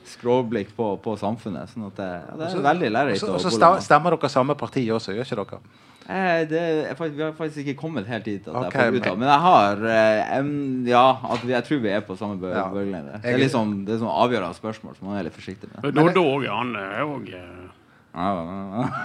skråblikk 0.08 0.70
på, 0.76 0.92
på 1.02 1.16
samfunnet. 1.20 1.68
Sånn 1.72 1.86
at 1.88 1.96
det, 1.98 2.06
ja, 2.28 2.34
det 2.40 2.46
er 2.52 2.62
veldig 2.70 2.90
lærerikt. 2.94 3.26
Og 3.28 3.40
så 3.42 3.50
stemmer 3.82 4.10
dere 4.16 4.28
samme 4.32 4.54
parti 4.58 4.82
også, 4.94 5.12
gjør 5.16 5.26
ikke 5.26 5.42
dere? 5.42 5.60
Eh, 6.06 6.40
det 6.46 6.60
er, 6.62 6.94
vi 7.10 7.22
har 7.24 7.32
faktisk 7.34 7.58
ikke 7.66 7.80
kommet 7.80 8.06
helt 8.06 8.24
dit 8.28 8.44
at 8.46 8.54
Ok, 8.54 8.74
jeg 8.78 8.92
får 8.92 8.96
ut 9.00 9.06
av 9.10 9.16
men- 9.18 9.20
Men 9.24 9.28
jeg 9.28 9.40
har 9.42 9.74
eh, 9.90 10.46
Ja, 10.86 11.18
at 11.34 11.42
vi, 11.42 11.50
jeg 11.52 11.64
tror 11.66 11.80
vi 11.82 11.88
er 11.90 12.00
på 12.06 12.14
samme 12.16 12.38
bø 12.38 12.52
Ja. 12.54 12.68
bølgelengde. 12.70 13.18
Det 13.22 13.42
er 13.42 13.48
sånn, 13.50 13.82
det 13.84 13.94
er 13.96 13.98
sånn 14.04 14.14
avgjørende 14.14 14.54
spørsmål, 14.54 14.94
så 14.94 15.02
man 15.02 15.16
er 15.18 15.24
litt 15.26 15.34
forsiktig 15.34 15.66
med. 15.74 15.82
Doddo 15.94 16.22
òg, 16.22 16.46
han 16.46 16.76
er 16.76 17.02
òg 17.02 17.26
ja. 17.34 17.42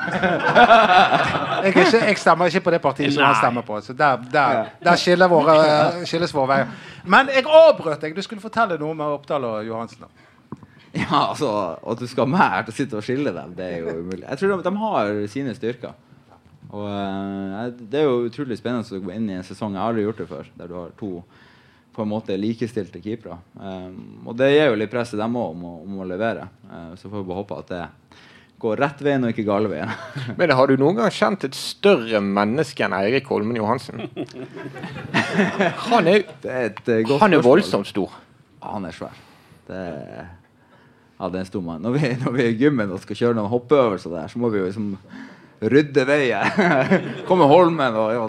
Jeg, 1.64 1.74
ikke, 1.76 2.06
jeg 2.08 2.18
stemmer 2.18 2.46
ikke 2.48 2.62
på 2.64 2.72
det 2.72 2.80
partiet 2.82 3.14
som 3.14 3.24
han 3.28 3.36
stemmer 3.36 3.62
på. 3.68 3.80
Så 3.84 3.94
der, 3.98 4.22
der, 4.32 4.70
der 4.84 4.96
skiller 5.00 5.28
våre, 5.32 5.56
skilles 6.08 6.32
våre 6.34 6.48
veier. 6.54 6.72
Men 7.06 7.30
jeg 7.34 7.44
avbrøt 7.46 8.02
deg. 8.06 8.16
Du 8.16 8.22
skulle 8.26 8.42
fortelle 8.44 8.78
noe 8.80 8.96
med 8.98 9.12
Oppdal 9.18 9.46
og 9.50 9.66
Johansen. 9.68 10.06
da. 10.06 10.28
Ja, 10.98 11.30
altså, 11.30 11.50
At 11.88 12.02
du 12.02 12.08
skal 12.10 12.26
ha 12.26 12.32
meg 12.34 12.42
her 12.42 12.66
til 12.68 12.74
å 12.74 12.78
sitte 12.78 12.98
og 13.00 13.06
skille 13.06 13.32
dem, 13.36 13.54
det 13.56 13.68
er 13.68 13.86
jo 13.86 14.00
umulig. 14.02 14.26
Jeg 14.26 14.42
tror 14.42 14.56
de, 14.56 14.64
de 14.66 14.74
har 14.82 15.14
sine 15.32 15.54
styrker. 15.56 15.94
Og 16.72 16.88
eh, 16.88 17.70
Det 17.92 18.02
er 18.02 18.10
jo 18.10 18.28
utrolig 18.28 18.58
spennende 18.60 18.98
å 18.98 19.06
gå 19.06 19.14
inn 19.16 19.30
i 19.30 19.38
en 19.40 19.48
sesong. 19.48 19.76
Jeg 19.76 19.84
har 19.84 19.94
aldri 19.94 20.06
gjort 20.08 20.22
det 20.24 20.30
før. 20.32 20.52
Der 20.60 20.72
du 20.72 20.76
har 20.80 20.94
to 21.00 21.14
på 21.92 22.06
en 22.06 22.12
måte 22.12 22.38
likestilte 22.40 23.02
keepere. 23.04 23.36
Um, 23.60 24.22
og 24.24 24.38
det 24.40 24.48
gir 24.54 24.70
jo 24.70 24.78
litt 24.80 24.92
press 24.94 25.10
til 25.12 25.20
dem 25.20 25.34
òg 25.36 25.50
om, 25.52 25.66
om 25.84 25.98
å 26.00 26.08
levere. 26.08 26.46
Uh, 26.70 26.94
så 26.96 27.10
får 27.10 27.18
vi 27.18 27.28
bare 27.28 27.42
håpe 27.42 27.58
at 27.60 27.72
det 27.74 27.82
går 28.62 28.80
rett 28.80 29.02
veien 29.04 29.26
og 29.28 29.34
ikke 29.34 29.44
gale 29.48 29.72
veien. 29.72 29.92
Men 30.40 30.54
har 30.56 30.72
du 30.72 30.78
noen 30.80 31.02
gang 31.02 31.12
kjent 31.12 31.44
et 31.50 31.58
større 31.58 32.22
menneske 32.24 32.86
enn 32.86 32.96
Eirik 32.96 33.28
Holmen 33.28 33.60
Johansen? 33.60 34.06
Han 35.90 36.08
er, 36.08 36.24
Det 36.44 36.52
er 36.52 36.70
et 36.70 36.86
godt 37.10 37.26
han 37.26 37.36
er 37.36 37.44
voldsomt 37.44 37.90
stor. 37.90 38.14
Ja, 38.62 38.76
han 38.76 38.86
er 38.88 38.96
svær. 38.96 39.16
Det 39.68 39.78
er, 39.78 40.28
ja, 41.22 41.30
den 41.30 41.66
mann. 41.66 41.82
Når 41.82 41.98
vi, 41.98 42.14
når 42.24 42.32
vi 42.36 42.44
er 42.44 42.54
i 42.54 42.58
gymmen 42.58 42.94
og 42.94 43.02
skal 43.04 43.20
kjøre 43.20 43.38
noen 43.38 43.52
hoppeøvelser 43.52 44.16
der, 44.16 44.32
så 44.32 44.42
må 44.42 44.50
vi 44.50 44.62
jo 44.62 44.70
liksom 44.70 44.96
rydde 45.62 46.06
veien. 46.10 46.64
Kommer 47.30 47.52
Holmen 47.52 48.00
og 48.02 48.16
ja, 48.16 48.24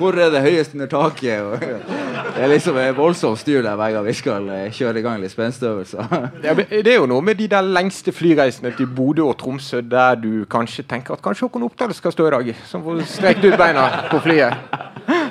hvor 0.00 0.16
er 0.16 0.30
det 0.32 0.40
høyest 0.40 0.74
under 0.76 0.88
taket? 0.88 1.42
Og, 1.42 1.60
det 1.60 2.44
er 2.44 2.48
liksom 2.48 2.78
voldsomt 2.96 3.40
styr 3.42 3.60
der 3.66 3.76
hver 3.76 3.96
gang 3.96 4.06
vi 4.06 4.14
skal 4.16 4.46
eh, 4.54 4.68
kjøre 4.72 5.00
i 5.00 5.04
gang 5.04 5.20
litt 5.20 5.34
spenstøvelser. 5.34 6.14
Ja, 6.46 6.54
det 6.54 6.88
er 6.88 7.00
jo 7.00 7.08
noe 7.10 7.24
med 7.24 7.36
de 7.40 7.48
der 7.50 7.66
lengste 7.66 8.14
flyreisene 8.14 8.72
til 8.78 8.88
Bodø 8.96 9.26
og 9.28 9.36
Tromsø, 9.42 9.82
der 9.84 10.16
du 10.20 10.46
kanskje 10.50 10.86
tenker 10.88 11.18
at 11.18 11.24
kanskje 11.24 11.48
Håkon 11.48 11.66
Oppdal 11.66 11.92
skal 11.96 12.14
stå 12.14 12.28
i 12.28 12.32
dag, 12.36 12.52
som 12.70 12.84
får 12.86 13.02
strekt 13.10 13.44
ut 13.44 13.58
beina 13.60 13.88
på 14.08 14.22
flyet. 14.24 14.79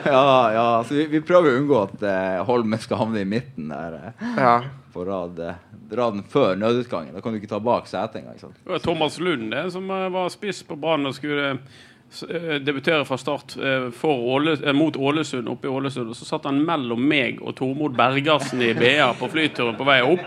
Ja, 0.05 0.51
ja, 0.53 0.83
Så 0.87 0.93
vi, 0.95 1.05
vi 1.11 1.21
prøver 1.25 1.51
å 1.53 1.59
unngå 1.61 1.79
at 1.83 2.03
eh, 2.03 2.39
Holmen 2.47 2.79
skal 2.79 2.97
havne 3.03 3.21
i 3.23 3.27
midten 3.27 3.69
der. 3.73 3.99
eh, 4.13 4.35
Ja. 4.37 4.55
på 4.93 5.03
rad, 5.05 5.37
eh, 5.39 5.53
raden 5.93 6.23
før 6.25 6.55
nødutgangen. 6.57 7.13
Da 7.13 7.21
kan 7.21 7.33
du 7.33 7.39
ikke 7.39 7.51
ta 7.51 7.59
bak 7.59 7.85
setet 7.87 8.15
engang. 8.23 8.39
Det 8.41 8.71
var 8.71 8.79
Thomas 8.81 9.19
Lund 9.19 9.51
det, 9.53 9.67
som 9.71 9.89
eh, 9.91 10.07
var 10.09 10.29
spiss 10.33 10.63
på 10.65 10.75
banen 10.81 11.05
og 11.11 11.13
skulle 11.13 11.51
eh, 11.51 12.57
debutere 12.65 13.05
fra 13.05 13.17
start 13.21 13.53
eh, 13.61 13.89
for 13.93 14.17
Åle, 14.33 14.55
eh, 14.65 14.73
mot 14.73 14.97
Ålesund 14.97 15.47
oppe 15.53 15.69
i 15.69 15.69
Ålesund. 15.69 16.09
Og 16.09 16.17
så 16.17 16.25
satt 16.25 16.47
han 16.49 16.57
mellom 16.65 17.03
meg 17.05 17.37
og 17.45 17.53
Tormod 17.59 17.93
Bergersen 17.97 18.61
i 18.65 18.73
BA 18.73 19.11
på 19.19 19.29
flyturen 19.29 19.77
på 19.77 19.85
vei 19.85 19.99
opp. 20.01 20.25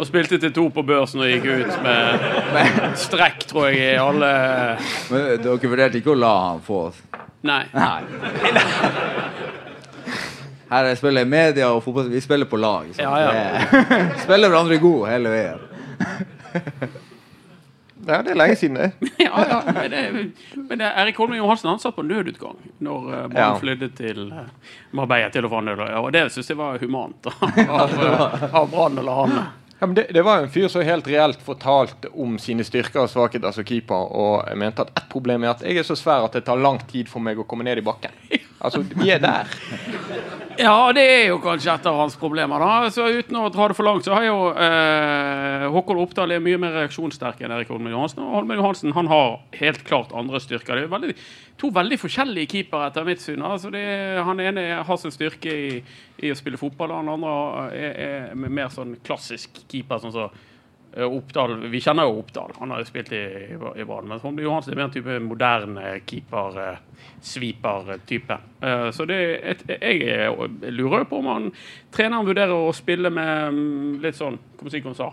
Og 0.00 0.06
spilte 0.08 0.38
til 0.40 0.52
to 0.56 0.66
på 0.72 0.82
børsen 0.86 1.20
og 1.20 1.28
gikk 1.30 1.44
ut 1.60 1.82
med 1.84 2.96
strekk, 2.98 3.42
tror 3.50 3.68
jeg, 3.68 3.94
i 3.94 3.98
alle 4.00 4.30
Men 5.12 5.26
dere 5.44 5.58
vurderte 5.60 6.00
ikke 6.00 6.14
å 6.14 6.18
la 6.18 6.34
han 6.48 6.62
få 6.64 6.86
Nei. 7.42 7.64
Nei. 7.72 8.02
Her 10.70 10.84
er 10.86 10.94
spiller 10.98 11.24
media 11.26 11.70
og 11.74 11.82
fotball. 11.82 12.10
Vi 12.12 12.20
spiller 12.22 12.46
på 12.46 12.58
lag. 12.60 12.90
Ja, 12.98 13.10
ja. 13.18 13.30
Er- 13.32 14.12
spiller 14.22 14.52
hverandre 14.52 14.76
god 14.78 15.08
hele 15.10 15.32
veien. 15.32 15.64
ja, 18.06 18.20
det 18.22 18.30
er 18.30 18.38
lenge 18.38 18.56
siden, 18.56 18.76
det. 18.78 18.92
Ja, 19.24 19.42
ja, 19.48 19.58
men, 19.66 19.90
det, 19.90 20.02
men 20.68 20.78
det, 20.78 20.92
Erik 21.02 21.18
Holmen 21.18 21.38
Johansen 21.40 21.70
han 21.72 21.78
satt 21.82 21.96
på 21.96 22.02
nødutgang 22.06 22.56
når 22.78 23.08
uh, 23.08 23.16
Brann 23.28 23.36
Ja. 23.42 23.50
flydde 23.60 23.90
til 23.98 24.28
uh, 24.32 24.46
Marbella 24.96 25.30
til 25.34 25.46
å 25.46 25.50
få 25.52 25.60
øl. 25.64 25.82
Og 26.04 26.12
det 26.14 26.28
syns 26.34 26.52
jeg 26.54 26.58
var 26.60 26.78
humant 26.82 27.26
av, 27.32 27.58
av, 27.66 28.46
av 28.62 28.70
Brann 28.72 29.02
å 29.02 29.06
la 29.10 29.18
han 29.24 29.36
Ja, 29.80 29.86
det, 29.86 30.06
det 30.12 30.22
var 30.22 30.36
jo 30.36 30.44
en 30.44 30.52
fyr 30.52 30.68
som 30.68 30.82
helt 30.84 31.06
reelt 31.08 31.40
fortalte 31.40 32.10
om 32.12 32.34
sine 32.38 32.64
styrker 32.68 33.06
og 33.06 33.08
svakheter 33.08 33.54
som 33.56 33.64
keeper, 33.64 34.10
og 34.12 34.50
mente 34.60 34.84
at 34.84 34.92
ett 34.92 35.08
problem 35.08 35.46
er 35.46 35.54
at 35.54 35.64
jeg 35.64 35.80
er 35.80 35.88
så 35.88 35.96
svær 35.96 36.26
at 36.26 36.36
det 36.36 36.44
tar 36.44 36.60
lang 36.60 36.82
tid 36.90 37.08
for 37.08 37.24
meg 37.24 37.40
å 37.40 37.46
komme 37.48 37.64
ned 37.64 37.80
i 37.80 37.86
bakken. 37.86 38.12
Altså, 38.60 38.82
vi 38.84 39.08
er 39.10 39.20
der. 39.22 39.48
Ja, 40.60 40.90
det 40.92 41.02
er 41.08 41.22
jo 41.30 41.38
kanskje 41.40 41.72
et 41.72 41.86
av 41.88 41.96
hans 41.96 42.16
problemer. 42.20 42.60
da 42.60 42.90
Så 42.92 43.06
Uten 43.08 43.38
å 43.40 43.48
dra 43.48 43.68
det 43.70 43.76
for 43.78 43.86
langt, 43.86 44.04
så 44.04 44.12
har 44.12 44.26
jo 44.26 44.50
eh, 44.52 45.64
Håkon 45.72 46.00
Oppdal 46.02 46.34
er 46.34 46.42
mye 46.44 46.58
mer 46.60 46.74
reaksjonssterk 46.76 47.40
enn 47.40 47.54
Erik 47.56 47.70
Holmen 47.72 47.94
Johansen. 47.94 48.20
Og 48.26 48.34
Holmen 48.36 48.60
Johansen 48.60 48.92
han 48.96 49.08
har 49.08 49.38
helt 49.56 49.80
klart 49.88 50.12
andre 50.12 50.42
styrker. 50.44 50.76
Det 50.76 50.84
er 50.84 50.92
veldig, 50.92 51.16
to 51.62 51.72
veldig 51.72 52.00
forskjellige 52.02 52.52
keepere, 52.52 52.90
etter 52.90 53.08
mitt 53.08 53.24
syn. 53.24 53.46
Altså 53.46 53.72
det, 53.72 53.86
han 54.26 54.44
ene 54.44 54.66
har 54.84 55.00
sin 55.00 55.14
styrke 55.14 55.56
i, 55.56 55.72
i 56.20 56.34
å 56.34 56.36
spille 56.36 56.60
fotball, 56.60 56.92
og 56.92 57.00
han 57.00 57.14
andre 57.16 57.34
er, 57.72 57.98
er 58.36 58.46
mer 58.60 58.68
sånn 58.74 58.98
klassisk 59.06 59.62
keeper. 59.70 60.04
sånn 60.04 60.16
så 60.18 60.28
Oppdal, 60.96 61.52
Vi 61.70 61.80
kjenner 61.80 62.08
jo 62.08 62.18
Oppdal, 62.18 62.50
han 62.58 62.70
har 62.74 62.80
jo 62.82 62.88
spilt 62.88 63.12
i, 63.14 63.20
i 63.54 63.84
Brann. 63.86 64.08
Men 64.10 64.18
Holmen 64.22 64.42
Johansen 64.44 64.72
er 64.72 64.80
mer 64.80 64.88
en 64.88 64.94
type 64.94 65.18
moderne 65.22 65.92
keeper, 66.08 66.58
eh, 66.58 67.04
sweeper-type. 67.22 68.38
Eh, 68.62 68.90
så 68.90 69.06
det, 69.06 69.18
et, 69.52 69.62
jeg, 69.70 70.00
er- 70.08 70.70
lurer 70.74 71.04
jo 71.04 71.08
på 71.12 71.20
om 71.22 71.28
han 71.30 71.48
treneren 71.94 72.26
vurderer 72.26 72.54
å 72.56 72.72
spille 72.74 73.10
med 73.10 73.54
mm, 73.54 74.00
litt 74.02 74.18
sånn 74.18 74.38
Hva 74.60 74.70
si, 74.72 74.82
sa? 74.98 75.12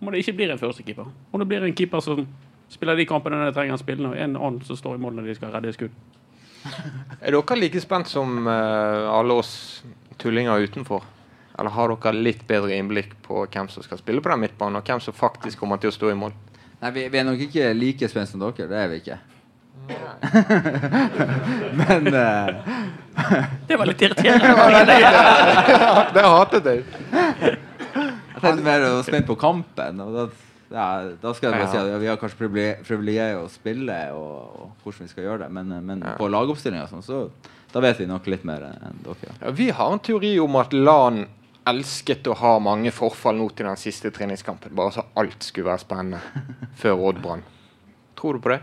Om 0.00 0.10
det 0.12 0.20
ikke 0.24 0.36
blir 0.36 0.50
en 0.52 0.60
førstekeeper. 0.60 1.06
Om 1.32 1.40
det 1.40 1.48
blir 1.48 1.64
en 1.64 1.76
keeper 1.76 2.02
som 2.04 2.26
spiller 2.68 2.98
de 2.98 3.06
kampene 3.06 3.44
de 3.46 3.54
trenger 3.54 3.76
han 3.76 3.80
spille, 3.80 4.08
og 4.10 4.18
en 4.18 4.34
annen 4.36 4.60
som 4.66 4.76
står 4.76 4.98
i 4.98 5.02
mål 5.06 5.14
når 5.20 5.30
de 5.30 5.36
skal 5.38 5.54
redde 5.54 5.72
skudd. 5.76 5.94
Er 7.22 7.30
dere 7.32 7.56
like 7.60 7.80
spent 7.80 8.10
som 8.10 8.42
eh, 8.50 9.06
alle 9.14 9.38
oss 9.38 9.84
tullinger 10.18 10.66
utenfor? 10.66 11.04
Eller 11.58 11.72
har 11.72 11.94
dere 11.94 12.12
litt 12.20 12.42
bedre 12.48 12.76
innblikk 12.76 13.14
på 13.24 13.46
hvem 13.46 13.68
som 13.72 13.84
skal 13.84 14.00
spille 14.00 14.20
på 14.20 14.28
den 14.32 14.42
midtbanen, 14.44 14.76
og 14.80 14.84
hvem 14.84 15.00
som 15.00 15.16
faktisk 15.16 15.58
kommer 15.62 15.80
til 15.80 15.88
å 15.92 15.96
stå 15.96 16.12
i 16.12 16.18
mål? 16.18 16.34
Nei, 16.82 16.90
vi, 16.92 17.06
vi 17.08 17.18
er 17.18 17.24
nok 17.24 17.40
ikke 17.46 17.72
like 17.76 18.08
spent 18.12 18.28
som 18.28 18.42
dere. 18.42 18.68
Det 18.68 18.76
er 18.82 18.92
vi 18.92 19.00
ikke. 19.00 19.18
Men 21.80 22.08
uh, 22.10 22.48
Det 23.68 23.76
var 23.78 23.88
litt 23.88 24.02
irriterende. 24.02 24.96
det 26.16 26.24
hatet 26.26 26.68
jeg. 26.68 26.82
jeg 27.14 28.42
tenkte 28.42 28.66
mer 28.66 28.84
å 28.90 28.92
spent 29.06 29.28
på 29.28 29.38
kampen. 29.40 30.02
Og 30.04 30.12
da, 30.16 30.26
ja, 30.74 30.86
da 31.22 31.32
skal 31.36 31.48
jeg 31.50 31.60
bare 31.62 31.70
si 31.72 31.80
at 31.80 32.02
vi 32.02 32.10
har 32.10 32.20
kanskje 32.20 32.40
privile- 32.42 32.78
privilegiet 32.86 33.40
å 33.40 33.46
spille 33.52 33.98
og, 34.16 34.36
og 34.60 34.84
hvordan 34.84 35.06
vi 35.06 35.14
skal 35.14 35.28
gjøre 35.28 35.46
det. 35.46 35.50
Men, 35.56 35.72
eh, 35.78 35.84
men 35.92 36.04
på 36.18 36.28
lagoppstillinga 36.32 36.88
sånn, 36.90 37.06
så 37.06 37.24
da 37.72 37.82
vet 37.84 38.00
vi 38.00 38.10
nok 38.10 38.28
litt 38.30 38.44
mer 38.48 38.68
enn 38.68 39.00
dere. 39.04 39.34
Ja, 39.40 39.54
vi 39.56 39.70
har 39.74 39.92
en 39.92 40.02
teori 40.04 40.36
om 40.42 40.60
at 40.60 40.76
LAN 40.76 41.24
elsket 41.66 42.28
å 42.30 42.36
ha 42.38 42.56
mange 42.62 42.92
forfall 42.94 43.36
nå 43.40 43.48
til 43.54 43.68
den 43.68 43.80
siste 43.80 44.12
treningskampen. 44.14 44.74
Bare 44.76 44.94
så 44.94 45.06
alt 45.18 45.42
skulle 45.44 45.70
være 45.70 45.82
spennende 45.82 46.20
før 46.80 47.08
Odd 47.10 47.22
Brann. 47.24 47.44
Tror 48.16 48.36
du 48.36 48.44
på 48.44 48.54
det? 48.54 48.62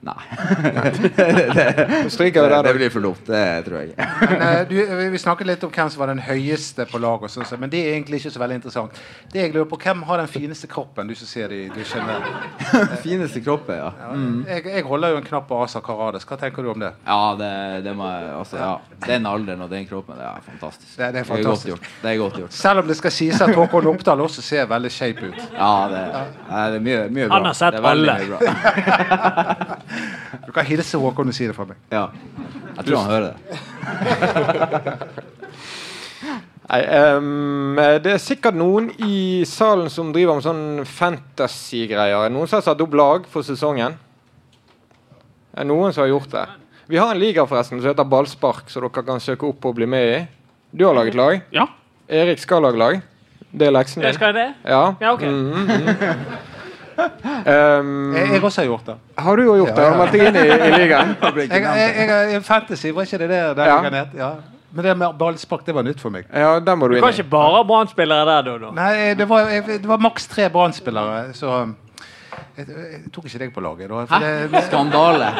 Nei. 0.00 0.14
Stryker 2.08 2.42
Det, 2.42 2.48
der, 2.48 2.62
det 2.62 2.74
blir 2.76 2.90
for 2.94 3.02
dumt. 3.02 3.24
Det 3.26 3.64
tror 3.66 3.80
jeg 3.80 3.88
ikke. 3.90 4.06
Men, 4.30 4.42
eh, 4.46 4.60
du, 4.70 4.74
vi 5.10 5.18
snakket 5.18 5.48
litt 5.50 5.64
om 5.66 5.72
hvem 5.74 5.90
som 5.90 5.98
var 6.04 6.12
den 6.12 6.20
høyeste 6.22 6.86
på 6.86 7.00
laget, 7.02 7.34
men 7.58 7.70
det 7.72 7.80
er 7.82 7.96
egentlig 7.96 8.20
ikke 8.22 8.30
så 8.36 8.42
veldig 8.42 8.58
interessant. 8.60 9.00
Det 9.32 9.42
jeg 9.42 9.54
lurer 9.56 9.66
på, 9.72 9.78
Hvem 9.82 10.02
har 10.06 10.20
den 10.22 10.30
fineste 10.30 10.68
kroppen, 10.70 11.08
du 11.10 11.14
som 11.18 11.26
ser 11.26 11.48
det 11.50 11.58
i 11.64 11.68
dusjen? 11.74 12.06
Fineste 13.02 13.40
kroppen, 13.42 13.74
ja. 13.80 13.90
Ja, 13.98 14.12
jeg, 14.54 14.66
jeg 14.76 14.84
holder 14.86 15.14
jo 15.16 15.20
en 15.22 15.26
knapp 15.26 15.48
på 15.50 15.58
Asa 15.64 15.80
Karades. 15.82 16.26
Hva 16.28 16.38
tenker 16.44 16.62
du 16.66 16.70
om 16.76 16.80
det? 16.82 16.92
Ja, 17.06 17.18
det, 17.40 17.50
det 17.88 17.94
må 17.98 18.06
jeg 18.12 18.30
altså, 18.38 18.56
ja. 18.62 18.70
Den 19.06 19.26
alderen 19.30 19.62
og 19.66 19.70
den 19.74 19.86
kroppen, 19.90 20.14
det 20.18 20.26
er 20.30 20.46
fantastisk. 20.46 20.94
Det- 20.98 21.12
det 21.14 21.22
er 21.24 21.26
godt 21.26 21.34
fantastisk. 21.42 21.68
gjort. 21.72 21.90
Det 22.02 22.10
er 22.12 22.16
godt 22.22 22.38
gjort. 22.42 22.52
Selv 22.54 22.82
om 22.84 22.86
det 22.90 22.96
skal 22.98 23.10
sies 23.18 23.40
at 23.42 23.54
Håkon 23.56 23.86
Oppdal 23.94 24.20
også 24.28 24.42
ser 24.44 24.66
veldig 24.70 24.90
shape 24.92 25.30
ut. 25.32 25.38
Ja, 25.56 25.72
det, 25.90 26.02
det 26.12 26.78
er 26.78 26.80
mye, 26.86 27.04
mye 27.18 27.28
bra. 27.30 27.38
Han 27.38 27.48
har 27.50 27.58
sett 27.58 27.74
er 27.74 27.82
alle. 27.88 28.18
Du 30.46 30.52
kan 30.52 30.66
hilse 30.68 30.98
Håkon 31.00 31.30
og 31.30 31.36
si 31.36 31.46
det 31.48 31.56
fra 31.56 31.64
meg. 31.68 31.76
Ja. 31.92 32.06
Jeg 32.76 32.84
tror 32.88 32.98
han 33.00 33.10
hører 33.10 33.32
det. 33.32 33.38
Nei, 36.68 36.82
um, 37.16 37.78
det 38.04 38.10
er 38.12 38.20
sikkert 38.20 38.56
noen 38.58 38.90
i 39.00 39.42
salen 39.48 39.88
som 39.92 40.10
driver 40.12 40.36
med 40.36 40.44
sånn 40.44 40.64
fantasy-greier. 40.84 42.26
Er 42.26 42.34
Noen 42.34 42.50
som 42.50 42.58
har 42.58 42.66
satt 42.66 42.82
opp 42.84 42.96
lag 42.98 43.24
for 43.32 43.46
sesongen? 43.46 43.96
Er 45.56 45.64
noen 45.64 45.94
som 45.96 46.04
har 46.04 46.10
gjort 46.12 46.34
det? 46.34 46.44
Vi 46.92 47.00
har 47.00 47.14
en 47.14 47.20
liga 47.20 47.46
forresten 47.48 47.80
som 47.80 47.88
heter 47.88 48.04
Ballspark, 48.08 48.68
så 48.68 48.82
dere 48.84 49.04
kan 49.06 49.20
søke 49.20 49.48
opp 49.48 49.64
og 49.68 49.78
bli 49.80 49.88
med 49.88 50.12
i. 50.12 50.20
Du 50.76 50.84
har 50.84 50.96
laget 50.96 51.16
lag. 51.16 51.40
Ja. 51.56 51.64
Erik 52.08 52.40
skal 52.40 52.62
lage 52.64 52.80
lag. 52.80 53.00
Det 53.48 53.66
er 53.66 53.72
leksen 53.72 54.04
Jeg 54.04 54.12
din. 54.12 54.20
skal 54.20 54.36
det? 54.36 54.46
Ja. 54.68 54.82
Ja, 55.00 55.12
ok. 55.16 55.24
Mm 55.24 55.52
mhm. 55.64 56.47
Ehm, 56.98 58.14
Jeg, 58.16 58.28
jeg 58.32 58.42
også 58.42 58.60
har 58.62 58.66
gjort 58.68 58.86
det. 58.86 58.94
har 59.18 59.36
du 59.36 59.42
jo 59.44 59.54
gjort 59.60 59.74
det? 59.76 59.84
Har 59.84 59.92
du 59.92 59.98
meldt 59.98 60.12
deg 60.12 60.22
inn 60.28 60.36
i, 60.36 60.46
i 60.68 60.70
ligaen? 60.82 61.16
Jeg, 61.48 61.62
jeg, 61.62 62.30
jeg 62.32 62.42
Fantasy, 62.44 62.90
var 62.94 63.02
ikke 63.06 63.18
det 63.22 63.28
det 63.30 63.42
der 63.56 63.66
Ja. 63.66 63.80
het? 63.82 64.14
Ja. 64.18 64.30
Men 64.72 64.84
det 64.84 64.96
med 65.00 65.14
ballspark, 65.18 65.62
det 65.64 65.74
var 65.74 65.82
nytt 65.86 66.00
for 66.00 66.10
meg. 66.12 66.26
Ja, 66.34 66.58
den 66.60 66.78
må 66.78 66.88
du 66.88 66.92
Du 66.92 66.96
inn 66.98 67.02
kan 67.02 67.14
i. 67.14 67.16
ikke 67.16 67.30
bare 67.30 67.54
ha 67.56 67.62
Brann-spillere 67.64 68.24
der, 68.28 68.42
da? 68.42 68.56
da. 68.66 68.70
Nei, 68.76 69.14
det 69.14 69.28
var, 69.28 69.46
jeg, 69.48 69.64
det 69.66 69.88
var 69.88 69.98
maks 69.98 70.26
tre 70.28 70.48
Brann-spillere, 70.52 71.32
så 71.34 71.54
jeg, 72.58 72.66
jeg 72.68 73.00
tok 73.14 73.24
ikke 73.30 73.38
deg 73.38 73.54
på 73.54 73.60
laget. 73.64 73.88
Da, 73.88 74.18
det, 74.20 74.64
Skandale. 74.66 75.30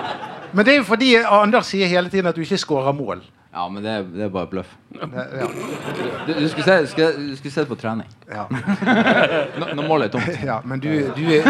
men 0.53 0.64
det 0.64 0.73
er 0.75 0.79
jo 0.79 0.87
fordi 0.88 1.11
Anders 1.29 1.66
sier 1.75 1.87
hele 1.92 2.09
tiden 2.09 2.27
at 2.31 2.35
du 2.37 2.40
ikke 2.40 2.57
skårer 2.59 2.94
mål. 2.97 3.21
Ja, 3.59 3.64
men 3.75 3.83
det, 3.83 3.90
er- 3.90 4.05
det 4.14 4.23
er 4.29 4.29
bare 4.31 4.47
bløff. 4.53 4.68
Det- 4.92 5.01
Ja, 5.40 5.47
Du, 6.29 6.33
du 6.35 6.49
skulle 6.49 6.64
se, 6.64 6.77
skulle, 6.92 7.12
du 7.31 7.37
skulle 7.37 7.53
se 7.53 7.61
det 7.64 7.68
på 7.68 7.77
trening. 7.81 8.07
ja. 8.31 8.44
Nå, 9.59 9.66
nå 9.75 9.83
målet 9.88 10.09
er 10.09 10.18
tomt. 10.18 10.44
Ja, 10.47 10.61
men 10.64 10.79
du, 10.81 10.88
du 11.16 11.25
er 11.33 11.49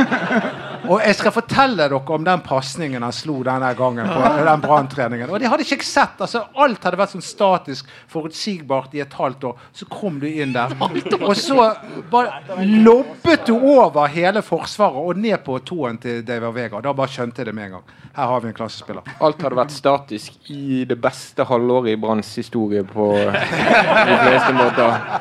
Og 0.89 1.03
jeg 1.05 1.17
skal 1.19 1.33
fortelle 1.35 1.77
dere 1.91 1.99
om 2.15 2.25
den 2.25 2.41
pasningen 2.47 3.03
han 3.03 3.13
slo 3.13 3.41
denne 3.45 3.73
gangen 3.77 4.07
på 4.09 4.45
den 4.47 4.63
branntreningen. 4.63 5.29
Og 5.29 5.41
det 5.43 5.51
hadde 5.51 5.67
ikke 5.67 5.77
jeg 5.83 5.89
sett. 5.91 6.21
altså 6.25 6.45
Alt 6.57 6.87
hadde 6.87 6.97
vært 7.01 7.13
sånn 7.17 7.25
statisk, 7.27 7.91
forutsigbart 8.09 8.95
i 8.97 9.03
et 9.05 9.13
halvt 9.19 9.45
år. 9.51 9.59
Så 9.75 9.89
kom 9.91 10.21
du 10.23 10.27
inn 10.31 10.55
der, 10.55 10.73
og 11.29 11.35
så 11.37 11.69
bare 12.13 12.63
lobbet 12.65 13.45
du 13.51 13.55
over 13.59 14.07
hele 14.15 14.41
forsvaret 14.47 14.97
og 15.03 15.19
ned 15.21 15.43
på 15.45 15.59
tåen 15.67 15.99
til 16.01 16.23
David 16.27 16.55
Vega. 16.57 16.81
Da 16.85 16.95
bare 16.97 17.11
skjønte 17.13 17.43
jeg 17.43 17.51
det 17.51 17.57
med 17.59 17.69
en 17.69 17.77
gang. 17.79 17.95
Her 18.19 18.33
har 18.33 18.41
vi 18.43 18.49
en 18.51 18.57
klassespiller. 18.57 19.03
Alt 19.23 19.43
hadde 19.45 19.59
vært 19.59 19.75
statisk 19.75 20.49
i 20.55 20.85
det 20.89 20.97
beste 21.03 21.45
halvåret 21.47 21.93
i 21.93 21.98
Branns 22.01 22.31
historie 22.39 22.85
på 22.85 23.13
de 23.19 24.19
fleste 24.25 24.53
måter. 24.57 25.21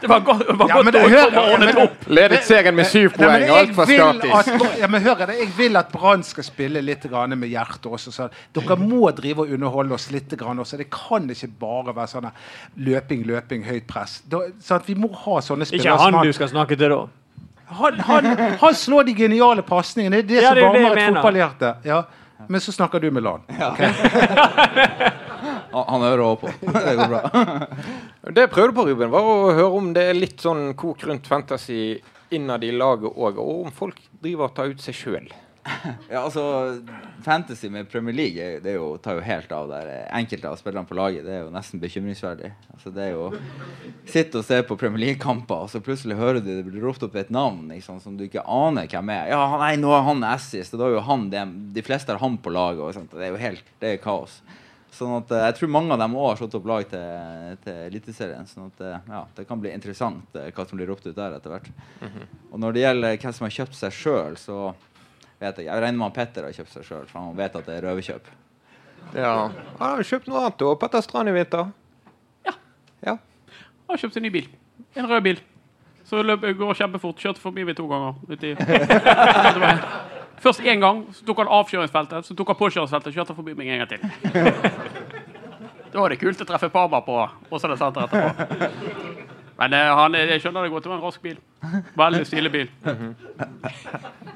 Det 0.00 0.08
var 0.08 0.20
godt, 0.24 0.46
det 0.48 0.54
var 0.56 0.68
Ja, 0.70 0.74
godt 0.78 0.84
men 0.86 0.92
det- 0.94 1.00
å 1.04 1.08
hør- 1.12 1.24
komme 1.28 1.42
ja, 1.46 1.52
ordnet 1.54 1.76
opp. 1.82 2.06
Ledet 2.08 2.44
serien 2.48 2.74
med 2.74 2.86
syv 2.88 3.10
poeng. 3.18 3.42
Alt 3.52 3.74
var 3.76 3.84
statisk. 3.84 4.48
at, 4.64 4.78
ja, 4.80 4.86
men 4.88 5.02
hør, 5.04 5.18
jeg, 5.26 5.38
jeg 5.42 5.48
vil 5.58 5.76
at 5.76 5.90
Brann 5.92 6.22
skal 6.24 6.44
spille 6.46 6.80
litt 6.80 7.02
grann 7.10 7.34
med 7.38 7.50
hjertet 7.52 7.84
også. 7.84 8.10
Så 8.16 8.28
dere 8.56 8.76
må 8.80 9.10
drive 9.12 9.44
og 9.44 9.52
underholde 9.52 9.92
oss 9.92 10.10
litt 10.10 10.32
grann 10.40 10.58
også. 10.58 10.78
Det 10.80 10.88
kan 10.90 11.28
ikke 11.28 11.50
bare 11.60 11.92
være 11.94 12.08
sånn 12.14 12.30
løping, 12.78 13.26
løping, 13.28 13.62
høyt 13.68 13.86
press. 13.86 14.22
Da, 14.26 14.38
så 14.62 14.76
at 14.80 14.86
vi 14.88 14.94
må 14.94 15.12
ha 15.12 15.36
sånne 15.44 15.68
spillere. 15.68 15.92
Ikke 15.92 15.98
han 16.00 16.24
du 16.24 16.32
skal 16.32 16.48
snakke 16.48 16.78
til, 16.80 16.88
da. 16.88 17.02
han, 17.82 17.98
han, 18.08 18.24
han 18.64 18.74
slår 18.74 19.04
de 19.04 19.14
geniale 19.14 19.62
pasningene. 19.62 20.22
Det 20.22 20.38
er 20.38 20.40
det 20.40 20.42
Ja, 20.42 20.48
som 20.48 20.56
det 20.56 20.64
er 20.64 20.72
det 20.72 20.82
varmer 20.88 20.96
et 20.96 21.14
fotballhjerte. 21.14 21.74
Ja. 21.84 22.02
Men 22.48 22.60
så 22.64 22.72
snakker 22.72 22.98
du 23.04 23.10
med 23.10 23.22
LAN. 23.22 23.42
ok? 23.52 23.80
Han, 25.72 26.06
er 26.06 26.22
også 26.24 26.46
på. 26.46 26.54
Det 26.86 26.94
går 26.98 27.12
bra. 27.12 27.20
Det 28.30 28.46
jeg 28.46 28.54
prøvde 28.54 28.76
på, 28.76 28.86
Ruben, 28.88 29.12
var 29.12 29.28
å 29.28 29.52
høre 29.52 29.68
om 29.80 29.92
det 29.96 30.08
er 30.10 30.18
litt 30.18 30.40
sånn 30.42 30.72
kok 30.78 31.04
rundt 31.08 31.30
fantasy 31.30 32.00
innad 32.34 32.64
i 32.64 32.72
laget 32.74 33.10
òg, 33.10 33.38
og 33.42 33.66
om 33.66 33.72
folk 33.74 33.98
driver 34.22 34.48
og 34.50 34.56
tar 34.56 34.74
ut 34.74 34.82
seg 34.82 34.96
sjøl. 34.96 35.30
Ja, 36.08 36.22
altså, 36.22 36.42
Fantasy 37.22 37.68
med 37.68 37.90
Premier 37.90 38.14
League 38.16 38.46
det 38.64 38.72
er 38.72 38.78
jo, 38.78 38.94
tar 39.02 39.18
jo 39.18 39.24
helt 39.24 39.50
av 39.52 39.68
der. 39.68 39.90
Enkelte 40.16 40.48
av 40.48 40.56
spillerne 40.58 40.88
på 40.88 40.96
laget 40.96 41.26
det 41.26 41.34
er 41.36 41.42
jo 41.44 41.52
nesten 41.52 41.82
bekymringsverdig. 41.82 42.48
Altså, 42.72 42.92
det 42.94 43.04
er 43.04 43.12
jo 43.12 43.26
Sitte 44.08 44.40
og 44.40 44.46
se 44.46 44.60
på 44.66 44.78
Premier 44.80 45.04
League-kamper, 45.04 45.66
og 45.66 45.70
så 45.70 45.82
plutselig 45.84 46.16
hører 46.18 46.40
du 46.40 46.48
det 46.48 46.64
blir 46.66 46.82
ropt 46.82 47.04
opp 47.06 47.18
et 47.20 47.30
navn 47.34 47.68
liksom, 47.70 48.00
som 48.02 48.16
du 48.16 48.24
ikke 48.26 48.44
aner 48.48 48.88
hvem 48.90 49.12
er. 49.14 49.28
Ja, 49.34 49.44
nei, 49.60 49.74
nå 49.80 49.92
er 49.94 50.06
han 50.08 50.24
assist, 50.30 50.74
og 50.74 50.82
da 50.82 50.88
er 50.88 50.96
jo 50.96 51.04
han 51.10 51.28
det. 51.32 51.44
De 51.76 51.84
fleste 51.86 52.16
har 52.16 52.22
han 52.24 52.40
på 52.40 52.54
laget. 52.54 52.82
Og 52.86 52.96
sånt. 52.96 53.12
Det 53.12 53.28
er 53.28 53.34
jo 53.34 53.44
helt 53.44 53.72
det 53.82 53.94
er 53.94 54.02
kaos. 54.02 54.40
Sånn 54.94 55.12
at 55.20 55.30
eh, 55.30 55.44
Jeg 55.46 55.56
tror 55.58 55.70
mange 55.72 55.94
av 55.94 56.00
dem 56.02 56.16
òg 56.18 56.26
har 56.32 56.38
slått 56.40 56.56
opp 56.58 56.66
lag 56.68 56.86
til, 56.90 57.56
til 57.64 57.80
Eliteserien. 57.86 58.48
Sånn 58.50 58.70
at 58.72 58.82
eh, 58.84 59.08
ja, 59.14 59.22
det 59.36 59.46
kan 59.48 59.60
bli 59.62 59.72
interessant 59.74 60.36
eh, 60.38 60.50
hva 60.54 60.66
som 60.66 60.80
blir 60.80 60.90
ropt 60.90 61.06
ut 61.06 61.16
der 61.16 61.36
etter 61.38 61.54
hvert. 61.54 61.70
Og 62.50 62.58
når 62.62 62.76
det 62.76 62.84
gjelder 62.84 63.18
hvem 63.22 63.36
som 63.36 63.46
har 63.46 63.56
kjøpt 63.60 63.78
seg 63.78 63.96
sjøl, 63.96 64.38
så 64.40 64.58
vet 65.40 65.62
jeg 65.62 65.70
Jeg 65.70 65.84
regner 65.84 65.98
med 66.02 66.10
at 66.10 66.18
Petter 66.18 66.48
har 66.48 66.56
kjøpt 66.56 66.74
seg 66.74 66.88
sjøl, 66.88 67.06
for 67.08 67.22
han 67.22 67.38
vet 67.38 67.56
at 67.60 67.68
det 67.70 67.78
er 67.78 67.86
røverkjøp. 67.86 68.32
Ja. 69.14 69.34
Han 69.78 69.86
har 69.86 70.04
kjøpt 70.06 70.28
noe 70.30 70.42
annet 70.44 70.66
òg. 70.66 70.74
Petter 70.82 71.06
Strand 71.06 71.30
i 71.30 71.36
vinter. 71.38 71.70
Ja. 72.46 72.56
Ja. 73.06 73.16
Han 73.16 73.94
har 73.94 74.04
kjøpt 74.04 74.20
en 74.20 74.26
ny 74.26 74.34
bil. 74.34 74.50
En 74.98 75.08
rød 75.10 75.24
bil. 75.30 75.42
Så 76.10 76.24
løp, 76.26 76.42
går 76.58 76.74
kjempefort. 76.74 77.22
Kjørte 77.22 77.42
forbi 77.42 77.64
meg 77.68 77.78
to 77.78 77.86
ganger. 77.90 78.18
Ute 78.26 78.50
i. 78.50 78.56
Først 80.40 80.60
én 80.64 80.80
gang, 80.80 81.02
så 81.12 81.20
tok 81.28 81.42
han 81.44 81.50
avkjøringsfeltet, 81.52 82.24
så 82.26 82.32
tok 82.38 82.48
han 82.54 82.58
påkjøringsfeltet 82.62 83.10
og 83.12 83.16
kjørte 83.18 83.36
forbi 83.36 83.52
meg 83.58 83.66
en 83.74 83.80
gang 83.84 83.90
til. 83.92 84.00
Da 85.90 85.98
var 85.98 86.06
det 86.12 86.20
kult 86.20 86.38
å 86.38 86.44
treffe 86.46 86.68
Parma 86.70 87.00
på 87.02 87.14
Åsane 87.50 87.74
senter 87.74 88.04
etterpå. 88.06 88.30
Men 89.58 89.72
eh, 89.74 89.88
han, 89.98 90.14
jeg 90.14 90.38
skjønner 90.40 90.62
det 90.62 90.70
godt, 90.70 90.84
det 90.86 90.90
var 90.92 91.00
en 91.00 91.02
rask 91.02 91.18
bil. 91.24 91.34
Veldig 91.98 92.20
stilig 92.28 92.52
bil. 92.54 92.68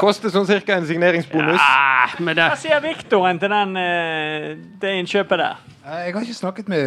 Koster 0.00 0.30
sånn 0.32 0.46
cirka 0.48 0.76
en 0.78 0.86
signeringsbonus. 0.88 1.60
Ja, 1.60 2.06
men 2.18 2.36
det, 2.38 2.46
Hva 2.48 2.56
sier 2.60 2.80
Viktoren 2.84 3.38
til 3.42 3.50
den, 3.52 3.76
eh, 3.76 4.56
det 4.82 4.90
innkjøpet 5.02 5.38
der? 5.42 5.54
Eh, 5.84 6.06
Jeg 6.06 6.14
har 6.16 6.22
ikke 6.24 6.34
snakket 6.40 6.66
med 6.72 6.82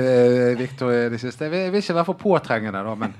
Viktor 0.59 0.87
i 0.91 1.09
det 1.13 1.19
siste. 1.21 1.45
Jeg 1.53 1.71
vil 1.71 1.81
ikke 1.81 1.95
være 2.01 2.05
for 2.09 2.17
påtrengende, 2.25 2.81
da, 2.83 2.93
men 2.95 3.13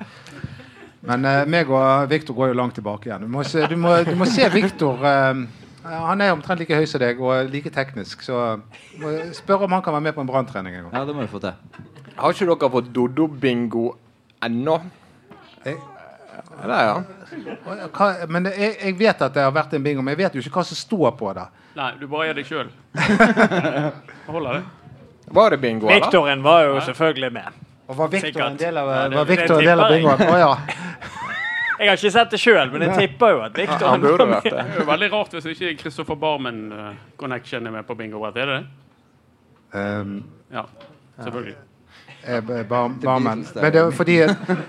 Men 1.04 1.28
uh, 1.28 1.42
meg 1.50 1.72
og 1.72 2.10
Viktor 2.12 2.38
går 2.38 2.54
jo 2.54 2.58
langt 2.60 2.78
tilbake 2.80 3.10
igjen. 3.10 3.26
Du 3.26 3.32
må 3.32 3.44
se, 3.48 3.66
du 3.68 3.76
må, 3.80 3.96
du 4.08 4.14
må 4.20 4.28
se 4.30 4.48
Viktor 4.54 5.02
Han 5.04 6.22
er 6.24 6.32
omtrent 6.32 6.62
like 6.64 6.78
høy 6.80 6.86
som 6.88 7.02
deg 7.04 7.20
og 7.20 7.50
like 7.52 7.72
teknisk, 7.76 8.22
så 8.24 8.62
spør 9.36 9.66
om 9.66 9.76
han 9.76 9.84
kan 9.84 9.98
være 9.98 10.06
med 10.06 10.16
på 10.16 10.24
en 10.24 10.30
branntrening 10.30 10.78
en 10.78 10.86
gang. 10.86 10.94
Ja, 10.96 11.04
det 11.10 11.16
må 11.16 11.26
vi 11.26 11.32
få 11.32 11.44
til. 11.44 11.82
Har 12.16 12.32
ikke 12.32 12.48
dere 12.48 12.70
fått 12.72 12.94
dodo-bingo 12.96 13.90
ennå? 14.46 14.78
Jeg, 15.66 15.76
ja. 16.64 17.02
hva, 17.92 18.08
men 18.30 18.48
jeg, 18.52 18.76
jeg 18.78 18.96
vet 19.00 19.22
at 19.26 19.36
det 19.36 19.44
har 19.44 19.54
vært 19.56 19.74
en 19.76 19.84
bingo, 19.84 20.04
men 20.06 20.14
jeg 20.16 20.22
vet 20.24 20.38
jo 20.38 20.44
ikke 20.44 20.60
hva 20.60 20.66
som 20.68 20.78
står 20.78 21.14
på 21.20 21.34
det. 21.36 21.46
nei, 21.78 21.90
du 22.00 22.08
bare 22.08 22.30
er 22.32 22.38
deg 22.38 22.48
sjøl. 22.48 22.72
Holder 24.30 24.60
det? 24.60 24.64
Var 25.34 25.56
det 25.56 25.60
bingo, 25.64 25.88
eller? 25.88 26.04
Viktoren 26.04 26.44
var 26.46 26.68
jo 26.68 26.80
selvfølgelig 26.86 27.32
med. 27.34 27.62
Og 27.88 27.98
var 27.98 28.08
Viktor 28.08 28.46
en 28.48 28.58
del 28.58 28.78
av, 28.78 28.88
var 29.14 29.26
Victor 29.28 29.60
en 29.60 29.68
del 29.68 29.80
av 29.84 29.92
bingoen? 29.92 30.22
Å 30.30 30.38
ja. 30.40 30.52
Jeg 31.84 31.90
har 31.90 31.98
ikke 31.98 32.12
sett 32.14 32.32
det 32.32 32.40
sjøl, 32.40 32.70
men 32.72 32.86
jeg 32.86 33.10
tipper 33.10 33.34
jo 33.34 33.40
at 33.44 33.58
Han 33.82 34.02
burde 34.04 34.28
vært 34.30 34.46
det. 34.46 34.52
Det 34.56 34.76
er 34.78 34.80
jo 34.80 34.86
veldig 34.88 35.10
rart 35.12 35.34
hvis 35.36 35.48
ikke 35.52 35.74
Christopher 35.82 36.16
Barmen-connection 36.22 37.68
er 37.68 37.74
med 37.76 37.88
på 37.90 37.98
bingo. 38.00 38.22
Er 38.30 38.32
det 38.38 38.46
det? 38.48 38.64
Um, 39.74 40.24
Ja, 40.54 40.64
selvfølgelig. 41.20 41.56
eh, 42.24 42.42
bar, 42.46 42.64
barmen. 43.04 43.44
Beatles. 43.44 43.56
Men 43.56 43.74
det 43.74 43.82
er 43.82 43.92
fordi 43.92 44.18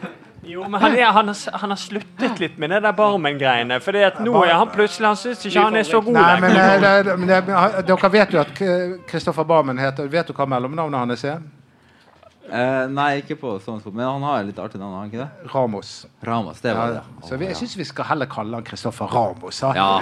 Jo, 0.55 0.65
men 0.69 0.81
han, 0.81 0.97
er, 0.97 1.05
han, 1.13 1.29
har, 1.29 1.59
han 1.61 1.71
har 1.71 1.79
sluttet 1.81 2.41
litt 2.41 2.59
med 2.59 2.71
det 2.71 2.83
der 2.85 2.93
Barmen-greiene. 2.93 3.79
For 3.81 3.97
nå 4.25 4.43
er 4.45 4.57
han 4.59 4.73
plutselig 4.75 5.07
Han 5.09 5.17
syns 5.17 5.47
ikke 5.47 5.69
han 5.69 5.77
er 5.77 5.87
så 5.89 6.01
god 6.05 6.19
lenger. 6.19 6.49
eh, 6.51 7.05
det, 7.05 7.19
men 7.19 7.29
det, 7.31 7.39
dere 7.89 8.11
vet 8.13 8.35
jo 8.35 8.43
at 8.43 8.65
Kristoffer 9.09 9.47
Barmen 9.49 9.79
heter 9.79 10.09
Vet 10.13 10.29
du 10.29 10.35
hva 10.37 10.49
mellomnavnet 10.51 10.99
hans 10.99 11.25
er? 11.31 11.45
Eh, 12.45 12.87
nei, 12.93 13.23
ikke 13.23 13.39
på 13.41 13.55
sånn 13.65 13.81
sport, 13.81 13.95
men 13.97 14.05
han 14.05 14.23
har 14.23 14.43
litt 14.45 14.59
artig 14.61 14.79
navn, 14.81 14.93
har 14.93 15.01
han 15.07 15.11
ikke 15.11 15.23
det? 15.25 15.51
Ramos. 15.55 15.93
Ramos, 16.23 16.61
det 16.61 16.75
var 16.77 16.89
Ja, 16.93 17.01
det. 17.01 17.29
så 17.29 17.39
vi, 17.41 17.47
jeg 17.49 17.57
syns 17.57 17.77
vi 17.81 17.85
skal 17.89 18.05
heller 18.05 18.27
kalle 18.31 18.55
han 18.61 18.65
Kristoffer 18.67 19.07
Ramos. 19.09 19.61
Ha? 19.65 19.73
Ja, 19.75 20.01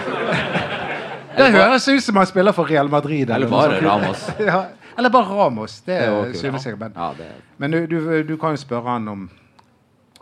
Det 1.36 1.46
høres 1.54 1.86
ut 1.88 2.02
som 2.04 2.16
han 2.20 2.26
spiller 2.28 2.52
for 2.52 2.68
Real 2.68 2.88
Madrid. 2.92 3.30
eller 3.30 3.46
eller 3.46 3.48
bare. 3.48 3.78
Ramos. 3.80 4.26
Ja, 4.50 4.64
eller 4.98 5.08
bare 5.10 5.24
Ramos. 5.38 5.80
Det, 5.86 6.00
Det 6.32 6.36
synes 6.40 6.66
jeg. 6.66 6.78
Men, 6.78 6.92
Ja, 6.96 7.12
det, 7.18 7.28
men 7.58 7.70
du, 7.70 7.86
du, 7.86 8.22
du 8.22 8.36
kan 8.36 8.50
jo 8.50 8.56
spørre 8.60 8.90
han 8.98 9.08
om 9.08 9.30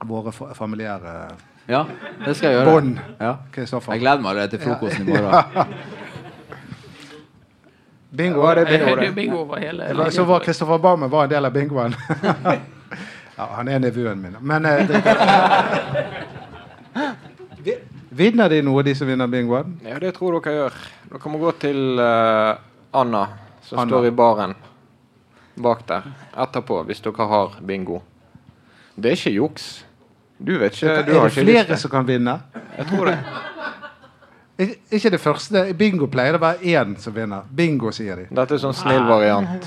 våre 0.07 0.33
familiære 0.55 1.15
ja, 1.69 1.85
det 2.25 2.37
skal 2.37 2.51
jeg 2.51 2.57
gjøre. 2.59 2.71
bånd. 2.73 2.99
Ja. 3.21 3.35
Jeg 3.57 4.01
gleder 4.01 4.21
meg 4.21 4.31
allerede 4.31 4.49
til 4.57 4.61
frokosten 4.65 5.09
i 5.09 5.13
morgen. 5.13 5.75
Bingo. 8.11 8.41
Var 8.41 8.55
det 8.55 8.65
bingo, 8.65 8.87
er 8.87 8.97
det. 8.97 9.13
bingo 9.15 9.37
over 9.39 9.57
hele 9.63 9.85
Det 9.95 10.13
Så 10.13 10.25
var 10.25 10.41
Kristoffer 10.41 10.79
Barmer 10.79 11.09
var 11.09 11.25
en 11.25 11.31
del 11.31 11.45
av 11.45 11.53
bingoen. 11.53 11.95
ja, 13.37 13.47
han 13.55 13.69
er 13.69 13.79
nevøen 13.79 14.19
min. 14.23 14.37
Men 14.41 14.67
eh, 14.67 14.89
det, 14.89 15.03
Vinner 18.11 18.49
de 18.51 18.63
noe, 18.67 18.83
de 18.83 18.95
som 18.99 19.07
vinner 19.07 19.31
bingoen? 19.31 19.77
Ja, 19.87 19.99
det 20.03 20.11
tror 20.17 20.41
dere 20.41 20.55
gjør. 20.57 20.81
Dere 21.13 21.31
må 21.31 21.39
gå 21.39 21.53
til 21.63 22.01
uh, 22.03 22.59
Anna, 22.91 23.23
som 23.63 23.79
Anna. 23.79 23.93
står 23.93 24.09
i 24.09 24.11
baren 24.11 24.55
bak 25.61 25.85
der, 25.87 26.03
etterpå, 26.35 26.83
hvis 26.89 27.03
dere 27.05 27.29
har 27.31 27.55
bingo. 27.63 28.01
Det 28.97 29.13
er 29.13 29.21
ikke 29.21 29.33
juks. 29.37 29.69
Du 30.41 30.57
vet 30.59 30.75
ikke. 30.75 30.91
Er 30.91 31.07
Du 31.07 31.13
har 31.15 31.29
det 31.29 31.37
ikke 31.37 31.47
flere 31.47 31.79
som 31.79 31.93
kan 31.93 32.07
vinne? 32.09 32.41
Jeg 32.79 32.87
tror 32.91 33.13
det. 33.13 33.17
Ik- 34.61 34.79
Ikke 34.93 35.11
det 35.15 35.21
første. 35.23 35.63
I 35.71 35.73
bingo 35.73 36.07
pleier 36.07 36.33
det 36.37 36.41
å 36.41 36.45
være 36.45 36.59
én 36.75 36.97
som 37.01 37.15
vinner. 37.17 37.43
Bingo, 37.57 37.91
sier 37.97 38.17
de. 38.17 38.27
Dette 38.35 38.55
er 38.59 38.59
sånn 38.63 38.75
snill 38.77 39.07
variant. 39.09 39.65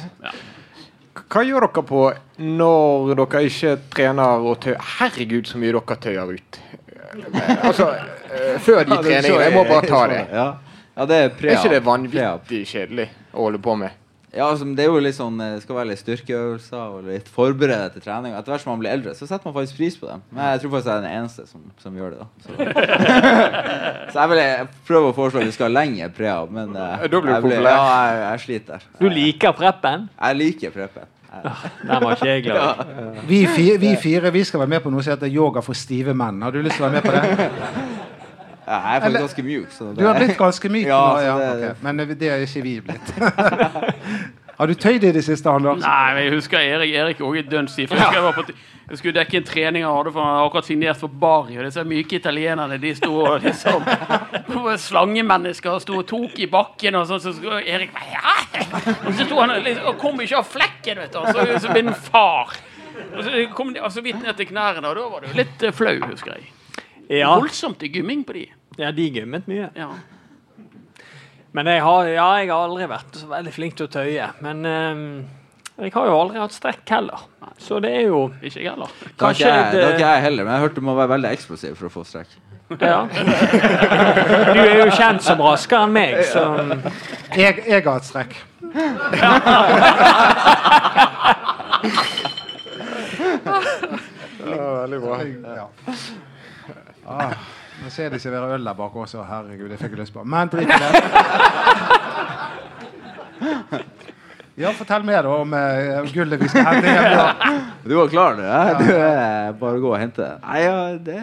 K- 1.14 1.24
Hva 1.34 1.44
gjør 1.48 1.66
dere 1.68 1.84
på 1.90 2.04
når 2.40 3.16
dere 3.16 3.44
ikke 3.48 3.74
trener 3.94 4.46
og 4.46 4.60
tøyer? 4.62 4.78
Herregud, 5.00 5.46
så 5.50 5.58
mye 5.62 5.74
dere 5.74 5.98
tøyer 5.98 6.34
ut. 6.36 6.60
Altså, 7.64 7.88
eh, 8.34 8.58
før 8.60 8.84
de 8.86 8.98
treningene. 8.98 9.44
Jeg 9.44 9.54
må 9.54 9.64
bare 9.70 9.88
ta 9.88 10.08
det. 10.08 10.22
Ja, 10.34 10.46
ja 10.98 11.06
det 11.06 11.18
er 11.18 11.26
Er 11.50 11.58
ikke 11.58 11.70
det 11.76 11.84
vanvittig 11.86 12.64
kjedelig 12.70 13.10
å 13.34 13.38
holde 13.48 13.60
på 13.62 13.76
med? 13.78 13.92
Ja, 14.34 14.48
altså, 14.50 14.66
det 14.66 14.82
er 14.82 14.90
jo 14.90 15.02
litt 15.04 15.14
sånn 15.14 15.36
eh, 15.44 15.52
Det 15.60 15.62
skal 15.62 15.78
være 15.78 15.92
litt 15.92 16.02
styrkeøvelser 16.02 16.96
og 16.96 17.06
litt 17.06 17.28
forberedt 17.30 17.94
til 17.98 18.06
trening. 18.08 18.34
Etter 18.34 18.56
hvert 18.56 18.64
som 18.64 18.72
man 18.74 18.82
blir 18.82 18.94
eldre, 18.96 19.14
så 19.14 19.28
setter 19.30 19.46
man 19.46 19.54
faktisk 19.60 19.78
pris 19.78 19.98
på 20.02 20.10
dem. 20.10 20.24
Men 20.34 20.56
jeg 20.56 20.64
tror 20.64 20.74
faktisk 20.74 20.90
jeg 20.90 20.96
er 20.96 21.06
den 21.06 21.18
eneste 21.20 21.46
som, 21.52 21.68
som 21.84 22.00
gjør 22.00 22.16
det. 22.16 22.24
da 22.24 22.28
Så, 22.48 22.58
så 24.16 24.24
jeg 24.24 24.34
vil 24.34 24.74
prøve 24.90 25.12
å 25.12 25.16
foreslå 25.20 25.44
at 25.44 25.52
vi 25.52 25.56
skal 25.56 25.70
ha 25.70 25.76
lengre 25.78 26.10
pre-ab, 26.18 26.54
men 26.58 26.74
eh, 26.74 27.06
Da 27.06 27.14
blir 27.14 27.30
du 27.30 27.36
jeg 27.36 27.46
populær. 27.46 27.70
Ja, 27.70 27.86
jeg, 28.10 28.24
jeg 28.26 28.46
sliter. 28.48 28.88
Du 28.98 29.10
liker 29.14 29.58
preppen? 29.60 30.10
Jeg 30.18 30.42
liker 30.42 30.78
preppen. 30.82 31.10
Den 31.34 31.98
var 32.04 32.12
ikke 32.14 32.30
jeg 32.30 32.44
glad 32.46 32.84
i. 32.84 33.26
Vi 33.30 33.40
fire, 33.50 33.80
vi 33.82 33.96
fire 34.02 34.34
vi 34.34 34.44
skal 34.46 34.62
være 34.62 34.76
med 34.76 34.84
på 34.86 34.92
noe 34.94 35.06
som 35.06 35.16
heter 35.16 35.30
yoga 35.34 35.64
for 35.66 35.78
stive 35.78 36.14
menn. 36.18 36.42
Har 36.46 36.54
du 36.54 36.62
lyst 36.62 36.78
til 36.78 36.86
å 36.86 36.90
være 36.90 37.02
med 37.02 37.06
på 37.06 37.14
det? 37.18 37.93
Jeg 38.68 38.96
er 38.96 39.00
faktisk 39.04 39.20
ganske 39.20 39.44
mjuk. 39.44 39.72
Så 39.72 39.90
det, 39.90 39.98
Du 40.00 40.06
har 40.08 40.20
blitt 40.20 40.38
ganske 40.38 40.70
myk 40.70 40.88
Ja, 40.94 41.02
nå. 41.14 41.20
Ja, 41.22 41.38
det- 41.38 41.54
okay. 41.56 41.74
Men 41.82 41.98
det 41.98 42.30
er 42.32 42.46
ikke 42.48 42.64
vi 42.64 42.80
blitt. 42.82 43.14
Har 44.54 44.68
du 44.70 44.74
tøyd 44.78 45.04
i 45.04 45.12
det 45.12 45.24
siste, 45.26 45.50
Anders? 45.50 45.82
Nei, 45.82 46.14
men 46.14 46.24
jeg 46.28 46.34
husker 46.36 46.62
Erik 46.62 46.94
Erik 46.94 47.22
òg 47.26 47.40
er 47.42 47.48
dønn 47.50 47.68
stiv. 47.68 47.90
Jeg 47.90 48.14
jeg 48.14 48.54
jeg 48.90 48.98
skulle 49.00 49.16
dekke 49.16 49.38
en 49.40 49.46
trening 49.48 49.86
han 49.88 49.96
hadde, 49.96 50.12
for 50.14 50.22
han 50.22 50.36
hadde 50.36 50.48
akkurat 50.50 50.68
signert 50.68 51.00
for 51.00 51.08
Bari. 51.08 51.56
Og 51.58 51.66
disse 51.66 51.84
myke 51.88 52.18
italienerne 52.20 52.78
de 52.78 52.92
sto 52.96 53.12
og 53.24 53.42
liksom 53.42 53.86
Slangemennesker 54.88 55.80
sto 55.82 55.98
og 56.02 56.06
tok 56.10 56.38
i 56.44 56.50
bakken, 56.52 56.98
og 57.00 57.08
sånn, 57.10 57.22
så 57.24 57.34
sto 57.34 57.56
Erik 57.58 57.96
ja. 58.12 58.36
Og 59.08 59.10
så 59.16 59.26
sto 59.26 59.40
han 59.40 59.56
liksom, 59.64 59.88
og 59.90 59.98
kom 60.04 60.22
ikke 60.22 60.38
av 60.42 60.50
flekken, 60.52 61.02
vet 61.02 61.16
du. 61.16 61.22
Og 61.24 61.32
så, 61.32 61.48
så 61.64 61.74
ble 61.74 61.86
han 61.88 61.96
far. 62.10 62.54
Og 63.16 63.24
så 63.26 63.46
kom 63.58 63.74
de 63.74 63.82
altså 63.82 64.04
vidt 64.06 64.20
ned 64.22 64.38
til 64.38 64.52
knærne, 64.52 64.84
og 64.86 65.00
da 65.00 65.08
var 65.16 65.26
du 65.26 65.38
litt 65.40 65.64
eh, 65.66 65.74
flau, 65.74 65.96
husker 66.12 66.36
jeg. 66.36 66.52
Ja, 67.20 67.36
Voldsomt 67.38 67.84
i 67.84 67.90
gymming 67.94 68.24
på 68.28 68.34
de. 68.38 68.48
ja 68.80 68.92
de 68.92 69.06
gymmet 69.14 69.48
mye. 69.50 69.70
Ja. 69.78 69.90
Men 71.54 71.68
jeg 71.70 71.82
har, 71.86 72.08
ja, 72.10 72.28
jeg 72.42 72.50
har 72.50 72.64
aldri 72.66 72.88
vært 72.90 73.18
så 73.20 73.28
veldig 73.30 73.52
flink 73.54 73.76
til 73.78 73.86
å 73.86 73.92
tøye. 73.94 74.30
Men 74.42 74.64
um, 74.66 75.04
jeg 75.78 75.94
har 75.94 76.08
jo 76.10 76.16
aldri 76.18 76.40
hatt 76.42 76.56
strekk 76.56 76.90
heller. 76.96 77.28
Så 77.62 77.78
det 77.84 77.92
er 78.00 78.08
jo 78.08 78.24
Ikke 78.42 78.64
jeg 78.64 78.72
heller. 78.72 78.90
det 79.04 79.12
er 79.12 79.18
kanskje 79.22 79.46
ikke 79.46 79.54
jeg, 79.60 79.76
det 79.76 79.84
ikke 79.94 80.08
jeg 80.16 80.24
heller, 80.26 80.48
men 80.48 80.54
jeg 80.56 80.64
hørte 80.66 80.82
du 80.82 80.88
må 80.88 80.96
være 80.98 81.12
veldig 81.14 81.32
eksplosiv 81.38 81.76
for 81.78 81.90
å 81.92 81.94
få 81.94 82.04
strekk. 82.10 82.34
Ja. 82.82 83.04
Du 83.06 84.60
er 84.64 84.80
jo 84.80 84.88
kjent 84.98 85.22
som 85.22 85.42
raskere 85.46 85.84
enn 85.86 85.94
meg, 85.94 86.16
så 86.32 86.48
Jeg, 87.38 87.62
jeg 87.68 87.84
har 87.86 88.00
et 88.02 88.08
strekk. 88.08 88.34
veldig 94.44 95.00
bra. 95.02 95.20
Ja. 95.56 95.70
Ah, 97.08 97.34
nå 97.84 97.90
ser 97.92 98.10
de 98.14 98.20
serverer 98.22 98.56
øl 98.56 98.66
der 98.66 98.78
bak 98.78 98.96
også. 98.96 99.24
Herregud, 99.28 99.70
det 99.72 99.80
fikk 99.82 99.96
jeg 99.96 100.00
lyst 100.06 100.14
på. 100.16 100.24
Men 100.24 100.52
drit 100.52 100.70
i 100.70 100.80
det. 100.84 100.92
Ja, 104.56 104.70
fortell 104.78 105.02
mer 105.02 105.26
om 105.26 105.54
uh, 105.58 106.06
gullet 106.14 106.38
vi 106.42 106.48
skal 106.52 106.68
hente 106.68 106.92
hjem. 106.92 107.08
da. 107.18 107.54
Du 107.84 107.96
var 107.98 108.12
klar, 108.12 108.36
du? 108.38 108.44
Ja? 108.46 108.60
Du 108.78 108.86
er 108.94 109.56
bare 109.58 109.80
å 109.80 109.82
gå 109.82 109.90
og 109.90 109.98
hente. 109.98 110.28
Nei, 110.44 110.60
ja, 110.62 110.76
det, 111.02 111.20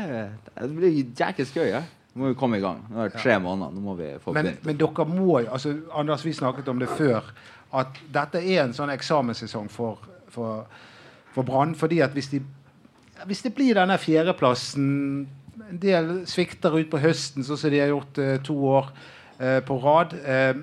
det 0.56 0.70
blir 0.74 0.96
jækels 1.20 1.52
gøy. 1.54 1.68
Ja. 1.70 1.84
Nå 2.10 2.24
må 2.24 2.32
vi 2.32 2.38
komme 2.40 2.58
i 2.58 2.64
gang. 2.64 2.80
Nå 2.90 3.04
er 3.04 3.12
det 3.12 3.22
tre 3.22 3.36
måneder. 3.38 3.70
Nå 3.76 3.84
må 3.84 3.94
vi 4.00 4.08
få 4.18 4.34
Men, 4.34 4.48
begynt. 4.50 4.66
men 4.66 4.80
dere 4.82 5.06
må 5.06 5.38
jo 5.44 5.52
altså, 5.54 5.76
Anders, 5.94 6.24
vi 6.26 6.34
snakket 6.34 6.72
om 6.72 6.82
det 6.82 6.90
før. 6.90 7.30
At 7.70 8.00
dette 8.10 8.42
er 8.42 8.64
en 8.64 8.74
sånn 8.74 8.90
eksamenssesong 8.96 9.70
for, 9.70 10.02
for, 10.34 10.66
for 11.30 11.46
Brann. 11.46 11.76
fordi 11.78 12.00
at 12.02 12.18
hvis, 12.18 12.32
de, 12.34 12.42
hvis 13.30 13.44
det 13.46 13.54
blir 13.54 13.78
denne 13.78 13.94
fjerdeplassen 14.02 14.90
En 15.70 15.78
del 15.78 16.12
svikter 16.26 16.74
ut 16.74 16.90
på 16.90 16.98
høsten, 16.98 17.46
sånn 17.46 17.58
som 17.60 17.70
de 17.70 17.78
har 17.78 17.92
gjort 17.92 18.18
eh, 18.18 18.36
to 18.42 18.56
år 18.72 18.90
eh, 19.38 19.60
på 19.62 19.78
rad. 19.82 20.16
Eh, 20.18 20.54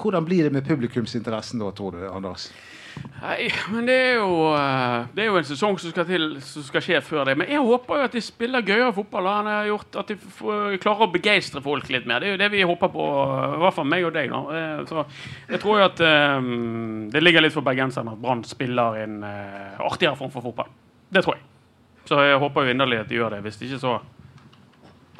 hvordan 0.00 0.24
blir 0.24 0.46
det 0.46 0.54
med 0.54 0.64
publikumsinteressen 0.64 1.60
da, 1.60 1.68
tror 1.76 1.98
du, 1.98 2.04
Anders? 2.08 2.48
Nei, 3.20 3.50
men 3.70 3.86
det 3.86 3.94
er, 3.94 4.14
jo, 4.18 4.30
eh, 4.56 5.10
det 5.14 5.22
er 5.22 5.28
jo 5.28 5.36
en 5.38 5.46
sesong 5.46 5.76
som 5.80 5.92
skal, 5.92 6.06
til, 6.08 6.24
som 6.44 6.64
skal 6.64 6.84
skje 6.84 7.00
før 7.04 7.28
det. 7.28 7.36
Men 7.38 7.50
jeg 7.52 7.62
håper 7.64 8.00
jo 8.00 8.06
at 8.08 8.16
de 8.16 8.22
spiller 8.24 8.64
gøyere 8.64 8.94
fotball. 8.96 9.28
Han 9.28 9.50
har 9.50 9.68
gjort 9.68 9.98
At 10.00 10.10
de 10.10 10.16
klarer 10.80 11.04
å 11.04 11.10
begeistre 11.12 11.62
folk 11.64 11.90
litt 11.92 12.08
mer. 12.08 12.22
Det 12.24 12.30
er 12.30 12.34
jo 12.34 12.40
det 12.40 12.50
vi 12.54 12.64
håper 12.66 12.92
på, 12.92 13.08
i 13.58 13.60
hvert 13.62 13.76
fall 13.76 13.88
meg 13.92 14.06
og 14.08 14.14
deg. 14.16 14.32
nå. 14.32 14.40
Så 14.88 15.04
jeg 15.50 15.60
tror 15.62 15.82
jo 15.82 15.88
at 15.90 16.00
um, 16.40 17.10
det 17.12 17.22
ligger 17.22 17.44
litt 17.44 17.56
for 17.56 17.66
bergenserne 17.66 18.16
at 18.16 18.22
Brann 18.22 18.42
spiller 18.48 19.02
en 19.04 19.20
uh, 19.20 19.84
artigere 19.90 20.16
form 20.18 20.32
for 20.32 20.48
fotball. 20.48 20.72
Det 21.12 21.24
tror 21.26 21.36
jeg. 21.36 21.44
Så 22.08 22.24
jeg 22.24 22.40
håper 22.42 22.64
jo 22.64 22.74
inderlig 22.74 23.04
at 23.04 23.12
de 23.12 23.20
gjør 23.20 23.36
det. 23.36 23.44
Hvis 23.44 23.60
ikke 23.68 23.82
så 23.82 23.98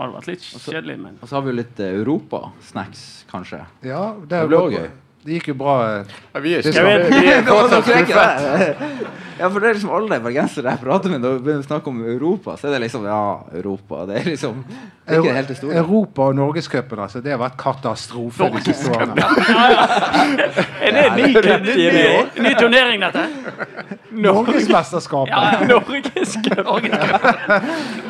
har 0.01 0.11
det 0.11 0.17
vært 0.19 0.31
litt 0.33 0.49
kjedelig. 0.65 0.99
Men 1.05 1.19
Og 1.23 1.29
så 1.31 1.37
har 1.39 1.43
vi 1.47 1.53
jo 1.55 1.59
litt 1.61 1.85
europasnacks, 1.87 2.01
Europa-snacks, 2.01 3.07
kanskje. 3.31 3.63
Ja, 3.87 4.03
det, 4.21 4.29
Det 4.35 4.43
ble 4.51 4.65
òg 4.67 4.77
gøy. 4.79 4.91
Det 5.21 5.35
gikk 5.37 5.49
jo 5.51 5.55
bra. 5.61 5.73
eh. 6.01 6.13
Ja, 6.35 6.41
vi 6.41 6.53
er, 6.57 6.63
ikke, 6.65 6.73
skal- 6.73 7.03
vi 7.13 7.29
er 7.29 7.43
fortsatt 7.51 7.85
skuffet. 7.85 9.19
Ja, 9.41 9.49
for 9.49 9.61
det 9.61 9.69
er 9.71 9.75
liksom 9.77 9.91
alle 9.97 10.17
bergensere 10.21 10.69
jeg 10.75 10.81
prater 10.83 11.09
med 11.13 11.21
når 11.25 11.35
vi 11.39 11.43
begynner 11.47 11.63
å 11.65 11.67
snakke 11.67 11.89
om 11.93 12.01
Europa, 12.05 12.55
så 12.61 12.69
er 12.69 12.75
det 12.75 12.81
liksom 12.87 13.05
Ja, 13.09 13.21
Europa. 13.57 14.03
Det 14.09 14.17
er 14.21 14.25
liksom 14.31 14.59
Det 14.69 15.17
er 15.17 15.21
ikke 15.23 15.35
helt 15.37 15.53
historie. 15.55 15.77
Europa 15.81 16.23
og 16.29 16.35
Norgescupen, 16.37 16.99
altså. 17.05 17.21
Det 17.25 17.33
har 17.33 17.41
vært 17.41 17.57
katastrofe 17.61 18.49
de 18.57 18.61
siste 18.69 18.93
årene. 18.93 19.17
Er 20.81 20.93
det 20.97 21.05
ny 21.17 21.25
er 21.37 22.41
ny 22.41 22.53
turnering, 22.57 23.01
dette. 23.05 23.25
Norgesmesterskapet. 24.11 25.33
Ja, 25.33 25.61
Norges 25.69 26.37
cup. 26.45 26.67
N- 26.85 26.91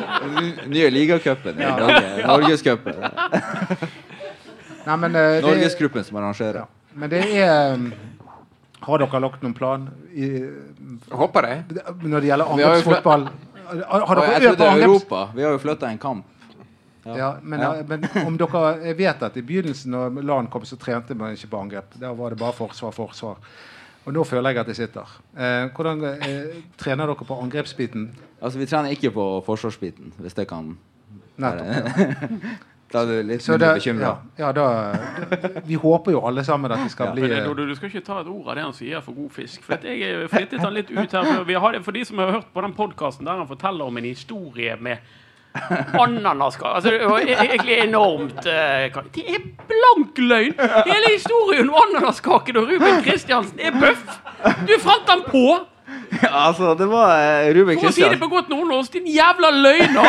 Nye 0.71 0.89
ligacupen 0.89 1.59
i 1.61 1.65
Norge. 1.65 2.27
Norgescupen. 2.27 2.95
Nei, 4.85 4.97
men, 4.97 5.15
eh, 5.15 5.41
Norgesgruppen 5.41 6.03
som 6.03 6.17
arrangerer. 6.17 6.65
Men 6.93 7.09
det 7.11 7.21
er 7.37 7.73
um, 7.77 7.91
Har 8.81 8.99
dere 9.03 9.19
lagt 9.21 9.43
noen 9.45 9.53
plan 9.55 9.85
i, 10.17 10.27
Håper 11.13 11.45
det. 11.47 11.83
når 12.01 12.19
det 12.23 12.31
gjelder 12.31 12.51
angrepsfotball? 12.55 13.27
Har, 13.71 14.15
dere 14.17 14.31
jeg 14.33 14.41
øvd 14.41 14.47
trodde 14.47 14.57
på 14.57 14.69
angreps... 14.71 14.87
Europa. 14.89 15.19
Vi 15.35 15.43
har 15.45 15.53
jo 15.55 15.59
flytta 15.63 15.91
en 15.93 16.01
kamp. 16.01 16.25
Ja, 17.05 17.35
men, 17.41 17.59
Ja. 17.61 17.75
eh, 17.77 17.85
men 17.87 18.03
om 18.27 18.35
dere 18.37 18.63
Jeg 18.85 18.97
vet 18.97 19.23
at 19.23 19.37
i 19.37 19.41
begynnelsen, 19.41 19.91
når 19.93 20.21
LAN 20.25 20.47
kom, 20.53 20.65
så 20.65 20.77
trente 20.77 21.15
man 21.17 21.33
ikke 21.37 21.47
på 21.53 21.61
angrep. 21.61 21.93
Der 22.01 22.13
var 22.17 22.29
det 22.33 22.39
bare 22.41 22.53
forsvar, 22.57 22.91
forsvar. 22.91 23.37
Og 24.05 24.13
nå 24.15 24.23
føler 24.25 24.49
jeg 24.55 24.57
at 24.63 24.67
jeg 24.71 24.75
sitter. 24.75 25.11
Eh, 25.37 25.67
hvordan 25.75 26.03
eh, 26.09 26.55
trener 26.77 27.05
dere 27.11 27.25
på 27.27 27.37
angrepsbiten? 27.43 28.07
Altså, 28.41 28.57
vi 28.59 28.65
trener 28.65 28.89
ikke 28.95 29.11
på 29.13 29.25
forsvarsbiten, 29.45 30.13
hvis 30.17 30.33
det 30.33 30.47
kan 30.49 30.77
Nettopp. 31.37 32.01
Da 32.91 33.05
er 33.05 33.07
du 33.07 33.21
litt 33.23 33.39
Så 33.39 33.53
mindre 33.53 33.69
bekymra. 33.77 34.07
ja, 34.35 34.41
ja, 34.41 34.47
da, 34.51 34.63
da- 35.31 35.61
vi 35.63 35.77
håper 35.79 36.11
jo 36.11 36.25
alle 36.27 36.43
sammen 36.43 36.71
at 36.75 36.81
det 36.83 36.91
skal 36.91 37.07
Ja. 37.07 37.13
bli 37.15 37.29
det, 37.31 37.37
du, 37.55 37.61
du 37.69 37.75
skal 37.77 37.87
ikke 37.87 38.01
ta 38.03 38.17
et 38.19 38.27
ord 38.27 38.49
av 38.51 38.55
det 38.59 38.63
han 38.65 38.73
sier 38.75 38.99
for 39.05 39.15
god 39.15 39.29
fisk. 39.31 39.61
For 39.63 39.77
at 39.77 39.85
jeg 39.87 40.25
flyttet 40.27 40.59
han 40.59 40.73
litt 40.75 40.91
ut 40.91 41.11
her. 41.15 41.23
For, 41.23 41.45
vi 41.47 41.53
har 41.55 41.77
for 41.85 41.91
de 41.95 42.03
som 42.05 42.19
har 42.19 42.31
hørt 42.35 42.49
på 42.53 42.61
den 42.65 42.73
podkasten 42.75 43.23
der 43.29 43.39
han 43.39 43.47
forteller 43.47 43.87
om 43.87 43.95
en 44.01 44.03
historie 44.09 44.75
med 44.75 44.97
ananaskake 45.99 46.69
altså, 46.77 46.91
Det 46.91 47.07
var 47.09 47.19
e- 47.19 47.35
egentlig 47.43 47.77
enormt 47.83 48.45
uh, 48.45 49.01
Det 49.15 49.25
er 49.35 49.41
blank 49.67 50.17
løgn! 50.17 50.53
Hele 50.87 51.11
historien 51.15 51.69
om 51.69 51.75
ananaskaken 51.81 52.57
og 52.61 52.69
Ruben 52.71 53.01
Kristiansen 53.03 53.59
er 53.59 53.75
bøff! 53.75 54.05
Du 54.67 54.73
fant 54.79 55.07
den 55.09 55.25
på! 55.27 55.43
altså, 56.31 56.73
det 56.79 56.87
var 56.91 57.11
uh, 57.19 57.49
Ruben 57.57 57.79
For 57.81 57.91
å 57.91 57.95
si 57.95 58.05
det 58.07 58.19
på 58.21 58.29
godt 58.31 58.49
nordnorsk, 58.53 58.93
din 58.99 59.11
jævla 59.11 59.51
løgner! 59.57 60.07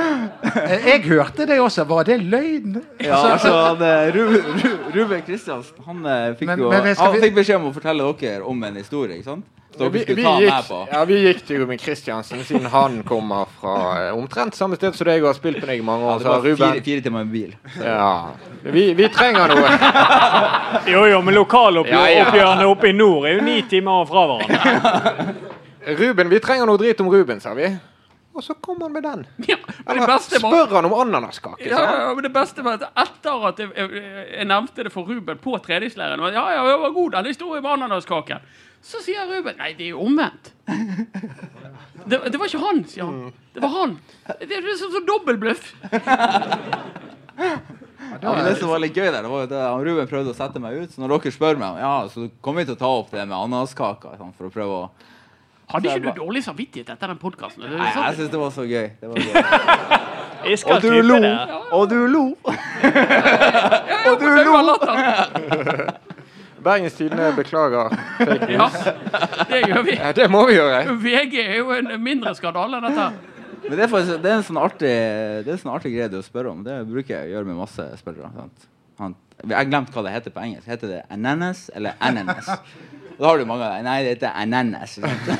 Eh, 0.00 0.86
Jeg 0.86 1.02
hørte 1.06 1.46
det 1.46 1.58
også. 1.60 1.84
Var 1.84 2.06
det 2.08 2.16
løgn? 2.22 2.76
Ja, 3.02 3.18
altså, 3.34 3.50
det, 3.78 3.90
Ru, 4.14 4.22
Ru, 4.32 4.68
Ruben 4.94 5.22
Kristiansen 5.26 5.82
han, 5.86 6.02
fikk 6.38 6.48
Men- 6.50 6.62
jo, 6.62 6.70
men 6.72 6.86
han 6.96 7.16
fikk 7.20 7.34
beskjed 7.36 7.58
om 7.60 7.68
å 7.70 7.72
fortelle 7.74 8.06
dere 8.20 8.42
om 8.46 8.62
en 8.64 8.78
historie. 8.80 9.18
ikke 9.18 9.30
sant? 9.32 9.46
Dere 9.78 9.88
Vi, 9.94 10.00
skulle 10.02 10.16
vi, 10.16 10.22
ta 10.26 10.32
gikk, 10.40 10.50
med 10.50 10.64
på. 10.68 10.78
ja, 10.92 11.00
vi 11.06 11.16
gikk 11.24 11.42
til 11.46 11.60
Ruben 11.62 11.78
Kristiansen, 11.78 12.40
siden 12.44 12.66
han 12.72 12.96
kommer 13.06 13.46
fra 13.60 13.74
eh, 14.08 14.16
omtrent 14.18 14.54
samme 14.58 14.76
sted 14.76 14.96
som 14.98 15.06
deg 15.06 15.22
og 15.22 15.28
har 15.30 15.36
spilt 15.38 15.60
med 15.62 15.68
deg 15.70 15.78
i 15.78 15.84
mange 15.86 16.04
Ja, 16.04 16.14
år. 16.14 16.18
det 16.18 16.26
Så 16.26 16.32
var 16.32 16.40
fire, 16.42 16.54
Ruben 16.56 16.82
fire 16.84 17.04
timer 17.06 17.24
med 17.24 17.32
bil. 17.32 17.52
ja. 17.78 18.10
vi, 18.62 18.86
vi 18.98 19.08
trenger 19.14 19.54
noe. 19.54 19.70
Jo, 20.92 21.04
jo, 21.06 21.20
men 21.22 21.34
Ja, 21.34 21.38
ja. 21.38 21.44
lokaloppgjørene 21.44 22.66
oppe 22.66 22.90
i 22.90 22.92
nord 22.98 23.26
er 23.30 23.38
jo 23.38 23.44
ni 23.46 23.60
timer 23.70 24.04
fra 24.10 24.26
hverandre. 24.26 25.34
Ruben, 26.00 26.28
vi 26.34 26.40
trenger 26.42 26.66
noe 26.68 26.78
drit 26.80 27.00
om 27.00 27.08
Ruben, 27.10 27.40
sa 27.40 27.54
vi. 27.54 27.70
Og 28.34 28.44
så 28.46 28.54
kom 28.62 28.78
han 28.82 28.92
med 28.94 29.02
den. 29.06 29.22
Ja, 29.50 29.56
Eller 29.86 30.00
det 30.02 30.06
beste 30.12 30.38
Spør 30.42 30.74
han 30.76 30.86
om 30.86 30.94
ananaskake, 30.94 31.66
Ja, 31.70 31.80
ja, 32.08 32.14
men 32.14 32.22
det 32.26 32.30
beste 32.34 32.62
var 32.66 32.78
at 32.78 32.90
etter 33.04 33.46
at 33.48 33.58
jeg, 33.58 33.70
jeg, 33.76 34.02
jeg 34.36 34.46
nevnte 34.50 34.84
det 34.86 34.92
for 34.94 35.06
Ruben 35.08 35.38
på 35.42 35.56
treningsleiren 35.64 36.22
Ja, 36.34 36.44
ja, 36.54 36.66
det 36.68 36.76
var 36.84 36.94
god 36.94 37.16
den 37.18 37.30
historien 37.32 37.62
med 37.64 37.72
ananaskaken. 37.72 38.44
Så 38.82 39.02
sier 39.04 39.28
Ruben 39.28 39.58
Nei, 39.60 39.72
det 39.76 39.88
er 39.88 39.92
jo 39.94 40.04
omvendt. 40.06 40.52
Det, 42.08 42.16
det 42.32 42.38
var 42.40 42.48
ikke 42.48 42.62
han, 42.62 42.78
sier 42.88 43.04
han. 43.04 43.32
Det 43.54 43.60
var 43.62 43.72
han. 43.74 43.92
Det 44.40 44.56
er 44.56 44.68
sånn 44.80 44.94
som 44.94 45.04
dobbeltbløff. 45.08 45.66
Ja, 48.20 48.32
det 48.44 48.56
som 48.58 48.72
var 48.72 48.80
litt 48.82 48.96
gøy 48.96 49.06
der, 49.12 49.20
det 49.22 49.30
var 49.30 49.44
jo 49.44 49.50
det 49.50 49.60
Ruben 49.86 50.08
prøvde 50.10 50.32
å 50.32 50.36
sette 50.36 50.62
meg 50.62 50.80
ut. 50.80 50.90
Så 50.94 51.02
når 51.02 51.14
dere 51.18 51.32
spør 51.34 51.60
meg, 51.60 51.78
ja, 51.82 51.92
så 52.10 52.26
kommer 52.42 52.64
vi 52.64 52.70
til 52.70 52.78
å 52.78 52.80
ta 52.80 52.90
opp 53.02 53.12
det 53.14 53.22
med 53.28 53.36
ananaskaker. 53.36 54.16
Sånn, 54.18 54.32
for 54.38 54.48
å 54.48 54.54
prøve 54.54 54.82
å 54.84 54.90
Hadde 55.70 55.86
ikke 55.86 56.10
du 56.10 56.24
dårlig 56.24 56.40
samvittighet 56.42 56.88
etter 56.96 57.12
den 57.12 57.18
podkasten? 57.22 57.62
Nei, 57.70 57.92
jeg 57.94 58.16
syns 58.18 58.32
det 58.32 58.40
var 58.40 58.50
så 58.50 58.64
gøy. 58.66 58.88
Det 58.98 59.06
var 59.06 59.16
gøy. 59.22 59.34
Og 60.66 60.82
du 60.82 60.90
lo! 61.04 61.18
Og 61.76 61.84
du 61.92 61.98
lo! 62.10 62.24
Og 64.10 64.14
du 64.18 64.26
lo! 64.48 64.66
Bergens 66.64 66.96
Tidende 66.98 67.30
beklager. 67.36 67.94
fake 68.18 68.50
Ja, 68.52 68.68
det 69.48 69.60
gjør 69.64 69.82
vi. 69.86 69.94
Ja, 69.96 70.12
det 70.16 70.26
må 70.32 70.44
vi 70.48 70.56
gjøre. 70.58 70.82
VG 71.00 71.36
er 71.46 71.56
jo 71.60 71.72
en 71.76 71.92
mindre 72.02 72.34
skandale 72.36 72.80
enn 72.80 72.88
dette. 72.90 73.08
Men 73.64 73.76
det 73.76 73.84
er, 73.84 73.90
faktisk, 73.92 74.22
det 74.24 74.30
er 74.30 74.36
en 74.38 74.46
sånn 74.46 74.58
artig 74.60 74.90
Det 75.44 75.50
er 75.50 75.54
en 75.54 75.60
sånn 75.60 75.72
artig 75.74 75.92
greie 75.94 76.08
å 76.16 76.22
spørre 76.24 76.52
om. 76.52 76.62
Det 76.66 76.78
bruker 76.88 77.14
jeg 77.16 77.28
å 77.28 77.34
gjøre 77.36 77.48
med 77.50 77.58
masse 77.60 77.84
spillere. 78.00 78.30
Sant? 78.36 78.64
Han, 79.00 79.16
jeg 79.44 79.56
har 79.56 79.68
glemt 79.68 79.92
hva 79.94 80.04
det 80.06 80.14
heter 80.16 80.34
på 80.34 80.42
engelsk. 80.44 80.68
Heter 80.68 80.94
det 80.94 81.02
ananas 81.12 81.66
eller 81.76 81.96
ananas? 82.04 82.48
Da 83.20 83.28
har 83.28 83.40
du 83.40 83.44
mange 83.48 83.66
av 83.66 83.76
dem. 83.76 83.84
Nei, 83.88 83.98
det 84.04 84.14
heter 84.16 84.36
ananas. 84.36 84.96
Sant? 85.00 85.30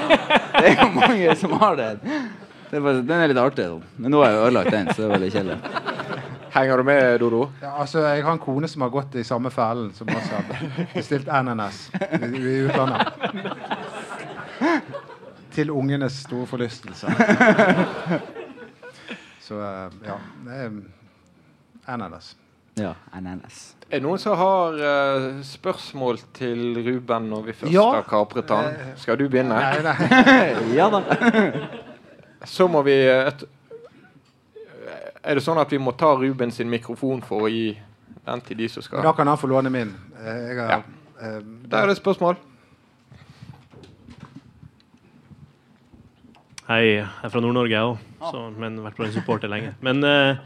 Det 0.56 0.70
er 0.70 0.78
jo 0.80 0.86
mange 0.96 1.34
som 1.36 1.52
har 1.60 1.74
det. 1.76 1.88
det 2.00 2.78
er 2.78 2.80
faktisk, 2.80 3.02
den 3.10 3.18
er 3.20 3.28
litt 3.28 3.40
artig. 3.42 3.66
Sånn. 3.68 3.82
Men 4.00 4.14
nå 4.14 4.22
har 4.24 4.32
jeg 4.32 4.44
ødelagt 4.46 4.72
den, 4.72 4.88
så 4.88 5.02
det 5.02 5.06
er 5.06 5.12
veldig 5.12 5.28
kjedelig. 5.34 5.58
Henger 6.56 6.76
du 6.76 6.82
med, 6.88 7.18
Dodo? 7.20 7.50
Ja, 7.60 7.74
altså, 7.82 8.00
jeg 8.00 8.24
har 8.24 8.32
en 8.32 8.38
kone 8.40 8.68
som 8.68 8.80
har 8.86 8.88
gått 8.94 9.14
i 9.20 9.24
samme 9.28 9.50
fellen, 9.52 9.90
som 9.92 10.08
også 10.08 10.38
har 10.38 10.86
bestilt 10.94 11.26
NNS 11.28 11.80
i, 12.00 12.30
i 12.40 12.54
utlandet. 12.64 13.12
Til 15.52 15.70
ungenes 15.70 16.16
store 16.24 16.46
forlystelse. 16.48 17.12
Så 19.44 19.60
eh, 19.60 20.00
ja. 20.08 20.16
det 20.46 20.56
er 20.64 20.80
Ja, 22.76 22.94
NNS. 23.20 23.60
Er 23.86 23.98
det 23.98 24.02
noen 24.04 24.18
som 24.20 24.34
har 24.40 24.80
uh, 24.80 25.26
spørsmål 25.46 26.18
til 26.36 26.80
Ruben 26.88 27.28
når 27.30 27.44
vi 27.50 27.54
først 27.60 27.72
Ja. 27.72 27.84
har 27.98 28.08
kapret 28.08 28.50
han? 28.50 28.72
Skal 29.00 29.20
du 29.20 29.28
begynne? 29.28 29.60
Nei, 29.60 29.84
nei. 29.84 30.74
Ja 30.80 30.88
da. 30.92 31.04
Så 32.44 32.66
må 32.68 32.82
vi 32.86 32.96
eh, 33.06 33.28
et, 33.30 33.44
Er 35.26 35.34
det 35.34 35.42
sånn 35.42 35.58
at 35.58 35.72
vi 35.74 35.78
må 35.82 35.90
ta 35.98 36.12
Ruben 36.14 36.52
sin 36.54 36.68
mikrofon 36.70 37.22
for 37.26 37.46
å 37.46 37.50
gi 37.50 37.72
den 38.26 38.40
til 38.46 38.56
de 38.60 38.68
som 38.70 38.82
skal 38.84 39.02
Da 39.02 39.12
kan 39.16 39.26
han 39.26 39.38
få 39.38 39.48
låne 39.50 39.70
min. 39.74 39.90
Eh, 40.20 40.48
Jeg 40.48 40.58
har, 40.58 40.68
Ja. 40.70 40.82
eh, 41.20 41.40
Der 41.68 41.82
er 41.82 41.86
det 41.90 41.96
spørsmål. 41.96 42.36
Hei, 46.66 46.96
jeg 46.98 47.06
er 47.22 47.28
fra 47.30 47.40
Nord-Norge, 47.40 47.70
jeg 47.70 47.96
òg, 48.26 48.56
men 48.58 48.80
vært 48.82 48.96
på 48.98 49.04
en 49.06 49.12
supporter 49.14 49.48
lenge. 49.48 49.74
Men 49.86 50.02
eh, 50.02 50.36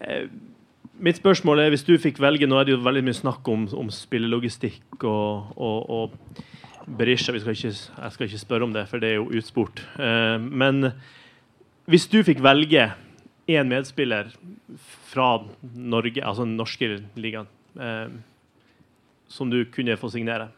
eh, 0.00 0.28
mitt 0.98 1.16
spørsmål 1.20 1.60
er, 1.60 1.68
hvis 1.74 1.84
du 1.84 1.92
fikk 2.00 2.18
velge 2.24 2.48
Nå 2.48 2.56
er 2.60 2.64
det 2.64 2.72
jo 2.72 2.80
veldig 2.84 3.02
mye 3.04 3.18
snakk 3.18 3.48
om, 3.52 3.66
om 3.76 3.90
spillelogistikk 3.92 5.04
og, 5.04 5.52
og, 5.60 5.90
og 5.90 6.10
Berisha. 6.96 7.32
Vi 7.36 7.40
skal 7.44 7.52
ikke, 7.52 7.74
jeg 7.74 8.12
skal 8.16 8.26
ikke 8.30 8.38
spørre 8.46 8.64
om 8.64 8.72
det, 8.72 8.86
for 8.88 8.98
det 9.02 9.10
er 9.12 9.18
jo 9.20 9.28
utspurt. 9.28 9.82
Eh, 10.00 10.38
men 10.40 10.92
hvis 11.90 12.08
du 12.08 12.22
fikk 12.24 12.40
velge 12.44 12.88
én 13.50 13.68
medspiller 13.70 14.30
fra 15.10 15.28
Norge, 15.74 16.22
altså 16.22 16.44
den 16.46 16.56
norske 16.58 16.88
ligaen, 17.18 17.48
eh, 17.80 18.08
som 19.30 19.50
du 19.52 19.60
kunne 19.74 19.96
få 20.00 20.10
signere, 20.12 20.48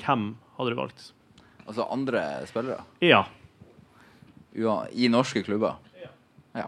hvem 0.00 0.32
hadde 0.58 0.72
du 0.74 0.78
valgt? 0.80 1.10
Altså 1.66 1.86
andre 1.92 2.22
spillere 2.48 2.80
Ja. 3.04 3.24
Ua- 4.56 4.88
i 4.92 5.08
norske 5.12 5.44
klubber. 5.46 5.76
Ja. 6.56 6.66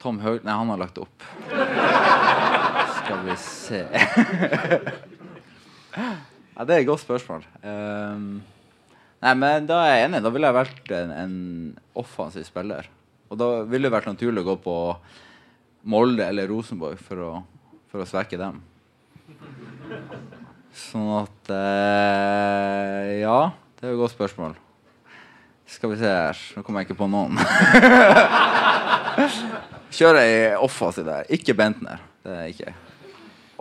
Tom 0.00 0.18
Høg... 0.20 0.42
Nei, 0.44 0.52
han 0.56 0.68
har 0.72 0.80
lagt 0.80 0.98
opp. 1.00 1.22
Skal 2.98 3.20
vi 3.26 3.36
se 3.40 3.82
Ja, 6.54 6.64
det 6.64 6.74
er 6.74 6.80
et 6.82 6.88
godt 6.88 7.02
spørsmål. 7.02 7.44
Um, 7.64 8.42
nei, 9.24 9.32
men 9.38 9.66
da 9.68 9.80
er 9.86 9.94
jeg 9.96 10.08
enig. 10.08 10.20
Da 10.24 10.30
ville 10.34 10.48
jeg 10.50 10.56
valgt 10.58 10.92
en, 10.94 11.10
en 11.14 11.34
offensiv 11.98 12.44
spiller. 12.46 12.86
Og 13.32 13.40
da 13.40 13.48
ville 13.66 13.88
det 13.88 13.94
vært 13.94 14.10
naturlig 14.10 14.44
å 14.44 14.48
gå 14.52 14.56
på 14.64 14.76
Molde 15.90 16.26
eller 16.26 16.48
Rosenborg 16.48 17.00
for 17.02 17.20
å, 17.20 17.32
for 17.92 18.04
å 18.04 18.08
svekke 18.08 18.38
dem. 18.40 18.60
Sånn 20.74 21.10
at 21.20 21.50
eh, 21.54 23.20
Ja, 23.22 23.38
det 23.78 23.86
er 23.86 23.92
jo 23.92 23.98
et 23.98 24.02
godt 24.04 24.16
spørsmål. 24.16 24.56
Skal 25.70 25.92
vi 25.92 25.98
se 26.00 26.10
her 26.10 26.40
Nå 26.56 26.62
kommer 26.64 26.82
jeg 26.82 26.90
ikke 26.90 27.00
på 27.00 27.08
noen. 27.10 27.38
Kjører 29.94 30.24
jeg 30.26 30.56
offensiv 30.58 31.06
der. 31.06 31.28
Ikke 31.32 31.54
Bentner. 31.56 32.02
Det 32.24 32.34
er 32.34 32.50
ikke. 32.50 32.74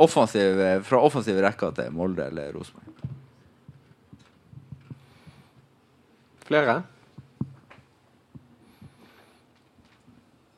Offensiv, 0.03 0.57
fra 0.87 1.01
offensiv 1.05 1.37
rekke 1.43 1.69
til 1.77 1.93
Molde 1.93 2.25
eller 2.31 2.55
Rosenborg. 2.55 2.89
Flere? 6.47 6.81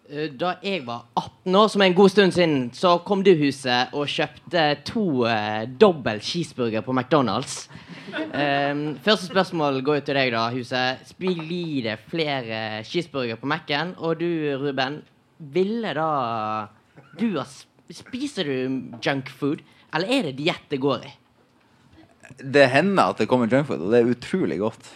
Da 0.06 0.51
jeg 0.62 0.84
var 0.86 1.08
18 1.18 1.56
år, 1.58 1.70
som 1.74 1.82
er 1.82 1.89
en 1.89 1.95
god 1.97 2.12
stund 2.14 2.34
siden, 2.36 2.60
så 2.78 2.91
kom 3.01 3.24
du 3.26 3.32
huset 3.39 3.93
og 3.97 4.06
kjøpte 4.06 4.66
to 4.86 5.26
uh, 5.26 5.64
dobbel 5.82 6.22
cheeseburger 6.22 6.86
på 6.86 6.93
McDonald's. 6.93 7.64
Um, 8.14 8.99
første 9.01 9.32
spørsmål 9.32 9.82
går 9.82 9.97
jo 9.99 10.06
til 10.06 10.20
deg, 10.20 10.30
da, 10.36 10.43
huset. 10.53 11.16
Blir 11.18 11.88
det 11.88 11.97
flere 12.12 12.84
cheeseburger 12.86 13.41
på 13.41 13.49
Mac-en? 13.49 13.95
Og 13.97 14.22
du, 14.22 14.30
Ruben, 14.62 15.01
ville 15.39 15.95
da 15.97 16.10
du 17.18 17.41
Spiser 17.89 18.47
du 18.49 18.97
junkfood, 19.01 19.60
eller 19.93 20.10
er 20.10 20.30
det 20.30 20.38
diett 20.38 20.70
det 20.70 20.82
går 20.82 21.06
i? 21.06 21.12
Det 22.39 22.65
hender 22.71 23.11
at 23.13 23.17
det 23.21 23.28
kommer 23.30 23.47
junkfood, 23.51 23.82
og 23.86 23.91
det 23.93 23.99
er 24.01 24.09
utrolig 24.11 24.57
godt. 24.59 24.89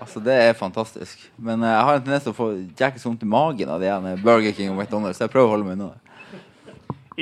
Altså, 0.00 0.20
Det 0.24 0.34
er 0.48 0.52
fantastisk. 0.58 1.28
Men 1.38 1.62
eh, 1.62 1.70
jeg 1.70 1.84
har 1.88 1.94
en 2.00 2.02
tendens 2.06 2.26
til 2.26 2.32
å 2.34 2.38
få 2.38 2.48
jæklig 2.80 3.04
vondt 3.04 3.22
i 3.22 3.30
magen 3.30 3.68
av 3.74 3.80
de 3.82 3.90
ene 3.92 4.16
Burger 4.22 4.52
King 4.56 4.72
og 4.74 4.80
McDonald's, 4.82 5.18
så 5.20 5.26
jeg 5.28 5.34
prøver 5.36 5.48
å 5.48 5.54
holde 5.56 5.68
meg 5.68 5.78
unna 5.78 5.90
det. 5.94 6.00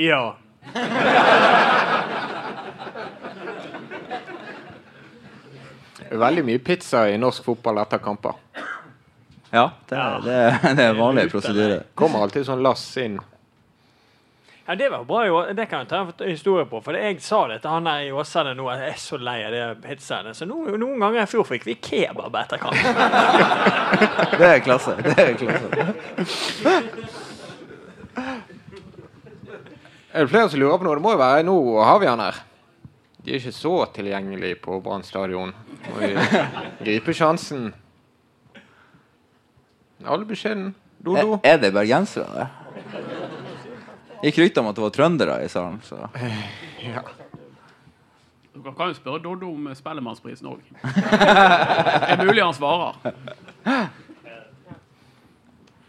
Ja. 0.07 0.23
Veldig 6.11 6.43
mye 6.47 6.59
pizza 6.63 7.05
i 7.11 7.17
norsk 7.19 7.43
fotball 7.47 7.81
etter 7.81 7.99
kamper. 8.03 8.37
Ja, 9.51 9.69
det, 9.89 9.95
er- 9.97 10.21
det, 10.23 10.35
er- 10.35 10.75
det 10.77 10.85
er 10.91 10.97
vanlig 10.97 11.27
prosedyre. 11.31 11.81
Kommer 11.97 12.23
alltid 12.25 12.45
sånn 12.47 12.63
lass 12.63 12.83
inn. 13.01 13.17
Ja, 14.67 14.75
Det 14.75 14.89
var 14.91 15.03
bra, 15.07 15.21
jo. 15.27 15.37
Det 15.55 15.65
kan 15.71 15.79
jeg 15.85 15.87
ta 15.87 16.01
en 16.03 16.29
historie 16.29 16.65
på. 16.67 16.81
For 16.83 16.91
jeg 16.99 17.21
sa 17.23 17.45
det 17.47 17.61
til 17.63 17.71
han 17.71 17.85
der 17.87 18.01
i 18.03 18.11
Åsane 18.11 18.51
nå, 18.57 18.65
at 18.67 18.81
jeg 18.83 18.89
er 18.97 18.99
så 18.99 19.17
lei 19.21 19.37
av 19.47 19.53
de 19.55 19.61
pizzaene. 19.85 20.33
Så 20.35 20.43
no, 20.49 20.57
noen 20.75 20.99
ganger 20.99 21.23
i 21.23 21.29
fjor 21.31 21.47
fikk 21.47 21.63
vi 21.69 21.77
kebab 21.79 22.35
etter 22.41 22.59
kamp. 22.59 22.75
Det 24.39 24.49
er 24.49 24.59
klasse. 24.65 24.97
Det 25.05 25.15
er 25.23 25.33
klasse. 25.39 25.67
Er 30.13 30.25
det 30.25 30.29
flere 30.31 30.49
som 30.49 30.59
lurer 30.59 30.77
på 30.81 30.87
noe? 30.87 30.97
Det 30.99 31.03
må 31.05 31.15
jo 31.15 31.21
være 31.21 31.45
nå 31.47 31.55
har 31.87 31.99
vi 32.03 32.09
han 32.11 32.23
her. 32.27 32.43
De 33.23 33.33
er 33.33 33.39
ikke 33.41 33.55
så 33.55 33.73
tilgjengelige 33.95 34.59
på 34.63 34.81
Brann 34.83 35.03
stadion. 35.03 35.51
Må 35.87 35.99
vi 36.03 36.11
gripe 36.87 37.15
sjansen. 37.15 37.69
Alle 40.03 40.27
beskjeden. 40.27 40.73
Dodo. 41.03 41.39
Er, 41.43 41.53
er 41.55 41.59
det 41.61 41.71
bergensere? 41.75 42.47
Gikk 44.27 44.37
rykter 44.43 44.61
om 44.63 44.69
at 44.71 44.75
det 44.77 44.83
var 44.83 44.93
trøndere 44.95 45.37
i 45.45 45.49
salen. 45.51 45.79
Så. 45.87 45.97
Ja. 46.83 47.03
Dere 48.57 48.73
kan 48.75 48.89
jo 48.91 48.97
spørre 48.97 49.21
Doddo 49.23 49.51
om 49.53 49.67
Spellemannsprisen 49.77 50.49
òg. 50.49 50.63
Det 50.81 52.15
er 52.17 52.23
mulig 52.25 52.41
han 52.43 52.55
svarer. 52.57 52.97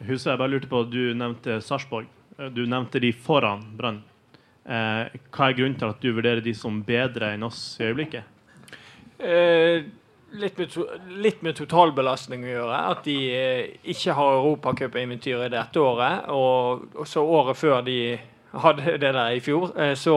Huset, 0.09 0.29
jeg 0.31 0.39
bare 0.39 0.53
lurte 0.53 0.71
på, 0.71 0.85
Du 0.91 1.01
nevnte 1.19 1.59
Sarpsborg. 1.65 2.07
Eh, 2.39 2.51
Du 2.55 2.63
nevnte 2.67 3.01
de 3.03 3.11
foran 3.13 3.65
Brann. 3.77 4.03
Eh, 4.69 5.09
hva 5.33 5.49
er 5.49 5.57
grunnen 5.57 5.79
til 5.81 5.89
at 5.91 6.01
du 6.05 6.13
vurderer 6.13 6.45
de 6.45 6.53
som 6.55 6.83
bedre 6.87 7.33
enn 7.35 7.43
oss 7.47 7.79
i 7.81 7.89
øyeblikket? 7.89 8.23
Eh, 9.19 9.89
litt, 10.33 10.59
med 10.59 10.75
litt 11.25 11.43
med 11.43 11.57
totalbelastning 11.59 12.45
å 12.47 12.51
gjøre. 12.53 12.81
At 12.95 13.05
de 13.07 13.19
eh, 13.35 13.77
ikke 13.93 14.17
har 14.19 14.39
Europacup-eventyret 14.39 15.53
dette 15.55 15.83
året. 15.83 16.29
Og 16.35 17.07
så 17.09 17.25
året 17.25 17.59
før 17.59 17.81
de 17.87 18.01
hadde 18.59 18.97
det 19.03 19.13
der 19.13 19.37
i 19.37 19.43
fjor, 19.45 19.73
eh, 19.79 19.95
så, 19.99 20.17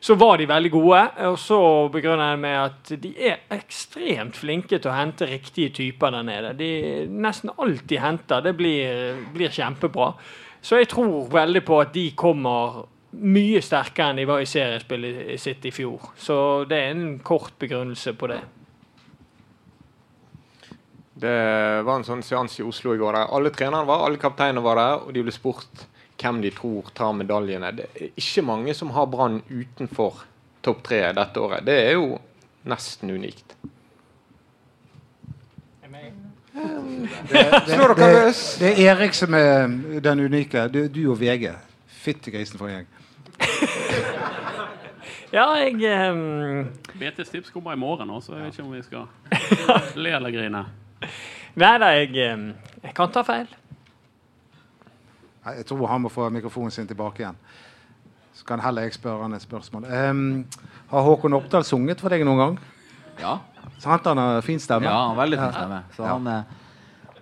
så 0.00 0.16
var 0.18 0.40
de 0.40 0.48
veldig 0.48 0.72
gode. 0.72 1.02
Og 1.30 1.38
så 1.40 1.60
begrunner 1.92 2.32
jeg 2.32 2.42
med 2.46 2.58
at 2.62 2.96
de 3.02 3.12
er 3.30 3.44
ekstremt 3.56 4.38
flinke 4.38 4.78
til 4.78 4.92
å 4.92 4.96
hente 4.96 5.28
riktige 5.30 5.74
typer 5.82 6.14
der 6.14 6.26
nede. 6.26 6.56
De, 6.58 6.72
nesten 7.10 7.54
alt 7.56 7.86
de 7.90 8.02
henter, 8.02 8.44
det 8.44 8.56
blir, 8.58 9.22
blir 9.34 9.52
kjempebra. 9.52 10.12
Så 10.66 10.80
jeg 10.80 10.90
tror 10.90 11.28
veldig 11.30 11.62
på 11.62 11.80
at 11.80 11.92
de 11.94 12.10
kommer 12.18 12.86
mye 13.16 13.60
sterkere 13.64 14.12
enn 14.12 14.18
de 14.20 14.26
var 14.28 14.42
i 14.42 14.48
seriespillet 14.50 15.40
sitt 15.40 15.64
i 15.68 15.72
fjor. 15.72 16.10
Så 16.20 16.38
det 16.68 16.80
er 16.82 16.92
en 16.92 17.18
kort 17.24 17.54
begrunnelse 17.60 18.12
på 18.18 18.28
det. 18.32 18.42
Det 21.16 21.82
var 21.86 21.96
en 21.96 22.04
sånn 22.04 22.22
seanse 22.24 22.60
i 22.60 22.66
Oslo 22.66 22.92
i 22.92 22.98
går 23.00 23.16
der 23.16 23.30
alle 23.32 23.52
trenerne 23.54 23.88
var, 23.88 24.04
alle 24.04 24.20
kapteinene 24.20 24.60
var 24.64 24.76
der, 24.76 25.04
og 25.06 25.14
de 25.16 25.22
ble 25.24 25.32
spurt 25.32 25.86
hvem 26.20 26.42
de 26.44 26.50
tror 26.52 26.90
tar 26.96 27.14
medaljene. 27.16 27.70
Det 27.76 27.86
er 27.94 28.10
ikke 28.20 28.44
mange 28.44 28.74
som 28.76 28.92
har 28.92 29.08
Brann 29.08 29.40
utenfor 29.48 30.26
topp 30.64 30.82
tre 30.84 31.00
dette 31.16 31.40
året. 31.40 31.64
Det 31.64 31.76
er 31.86 31.96
jo 31.96 32.18
nesten 32.68 33.14
unikt. 33.16 33.56
Det, 36.56 37.40
det, 37.66 37.76
det, 37.96 38.12
det 38.60 38.68
er 38.70 38.78
Erik 38.86 39.16
som 39.16 39.34
er 39.36 39.66
den 40.00 40.22
unike. 40.24 40.68
Du, 40.72 40.86
du 40.88 41.02
og 41.12 41.20
VG. 41.20 41.50
Fittegrisen 42.04 42.60
for 42.60 42.68
en 42.68 42.78
gjeng. 42.78 42.92
Ja, 45.34 45.50
jeg 45.58 45.80
um... 46.12 46.68
BTs 46.96 47.32
tips 47.32 47.50
kommer 47.50 47.74
i 47.74 47.76
morgen, 47.76 48.10
også, 48.10 48.32
så 48.32 48.36
jeg 48.38 48.44
vet 48.46 48.58
ikke 48.58 48.64
om 48.64 48.74
vi 48.76 48.82
skal 48.86 49.04
le 50.04 50.12
eller 50.16 50.32
grine. 50.32 50.62
Nei 51.60 51.72
da, 51.80 51.92
jeg, 51.96 52.10
ehm, 52.20 52.50
jeg 52.82 52.94
kan 52.96 53.12
ta 53.12 53.22
feil. 53.26 53.46
Jeg 55.46 55.66
tror 55.68 55.86
han 55.86 56.02
må 56.02 56.10
få 56.10 56.26
mikrofonen 56.34 56.70
sin 56.74 56.88
tilbake 56.90 57.22
igjen. 57.22 57.36
Så 58.36 58.44
kan 58.48 58.60
heller 58.60 58.82
jeg 58.84 58.96
spørre 58.98 59.22
han 59.22 59.36
et 59.36 59.44
spørsmål. 59.44 59.86
Um, 59.86 60.44
har 60.90 61.04
Håkon 61.06 61.36
Oppdal 61.38 61.64
sunget 61.64 62.02
for 62.02 62.12
deg 62.12 62.24
noen 62.26 62.40
gang? 62.42 62.56
Ja, 63.22 63.36
Så 63.78 63.88
han 63.88 64.18
har 64.18 64.40
fin 64.44 64.60
stemme? 64.60 64.86
ja, 64.88 64.96
han 65.08 65.16
veldig 65.16 65.38
fin 65.38 65.52
stemme. 65.54 65.78
Så 65.96 66.02
Ja. 66.04 66.12
han, 66.12 66.26
eh, 66.26 66.42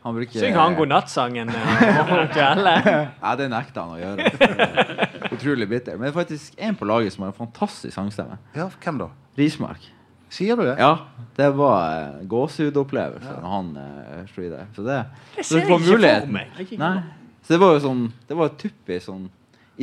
han 0.05 0.15
bruker 0.15 0.41
Syng 0.41 0.55
han 0.59 0.75
godnattsangen 0.75 1.49
eh, 1.49 2.13
om 2.19 2.29
kvelden. 2.33 2.89
Ja, 3.23 3.35
det 3.39 3.51
nekter 3.51 3.81
han 3.81 3.95
å 3.95 4.01
gjøre. 4.03 5.31
Utrolig 5.33 5.69
bitter. 5.69 5.97
Men 5.97 6.09
det 6.09 6.15
er 6.15 6.19
faktisk 6.19 6.55
en 6.59 6.75
på 6.77 6.85
laget 6.89 7.13
som 7.15 7.23
har 7.25 7.33
en 7.33 7.39
fantastisk 7.39 7.95
sangstemme. 7.95 8.39
Ja, 8.57 8.69
Hvem 8.83 8.99
da? 8.99 9.09
Rismark. 9.39 9.87
Sier 10.35 10.59
du 10.59 10.65
det? 10.67 10.75
Ja, 10.81 10.97
det 11.37 11.51
var 11.55 11.93
uh, 11.95 12.23
gåsehudopplevelse 12.27 13.37
når 13.39 13.53
han 13.53 13.69
uh, 13.79 14.23
slo 14.33 14.47
i 14.47 14.51
deg. 14.51 14.73
Så 14.75 14.87
det, 14.87 14.97
Det 15.37 15.45
så 15.45 15.61
ser 15.61 15.69
du 15.69 15.75
jeg 15.77 15.85
ikke 15.85 16.25
for 16.25 16.35
meg. 16.35 16.65
Nei. 16.81 16.95
Så 17.45 17.55
det 17.55 17.61
var 17.61 17.75
jo 17.77 17.81
sånn 17.85 18.05
Det 18.25 18.37
var 18.39 18.55
typisk 18.59 19.11
sånn 19.11 19.27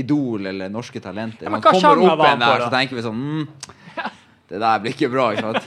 Idol 0.02 0.48
eller 0.50 0.72
Norske 0.72 1.02
Talenter. 1.04 1.46
Ja, 1.46 1.52
men 1.52 1.60
Man 1.60 1.68
kommer 1.68 2.02
opp 2.10 2.24
igjen 2.26 2.42
på, 2.42 2.48
der, 2.48 2.64
så 2.66 2.72
tenker 2.74 2.98
vi 2.98 3.04
sånn 3.06 3.22
mm, 3.22 3.42
Det 4.52 4.62
der 4.64 4.84
blir 4.84 4.96
ikke 4.96 5.10
bra, 5.12 5.26
ikke 5.36 5.52
sant? 5.52 5.66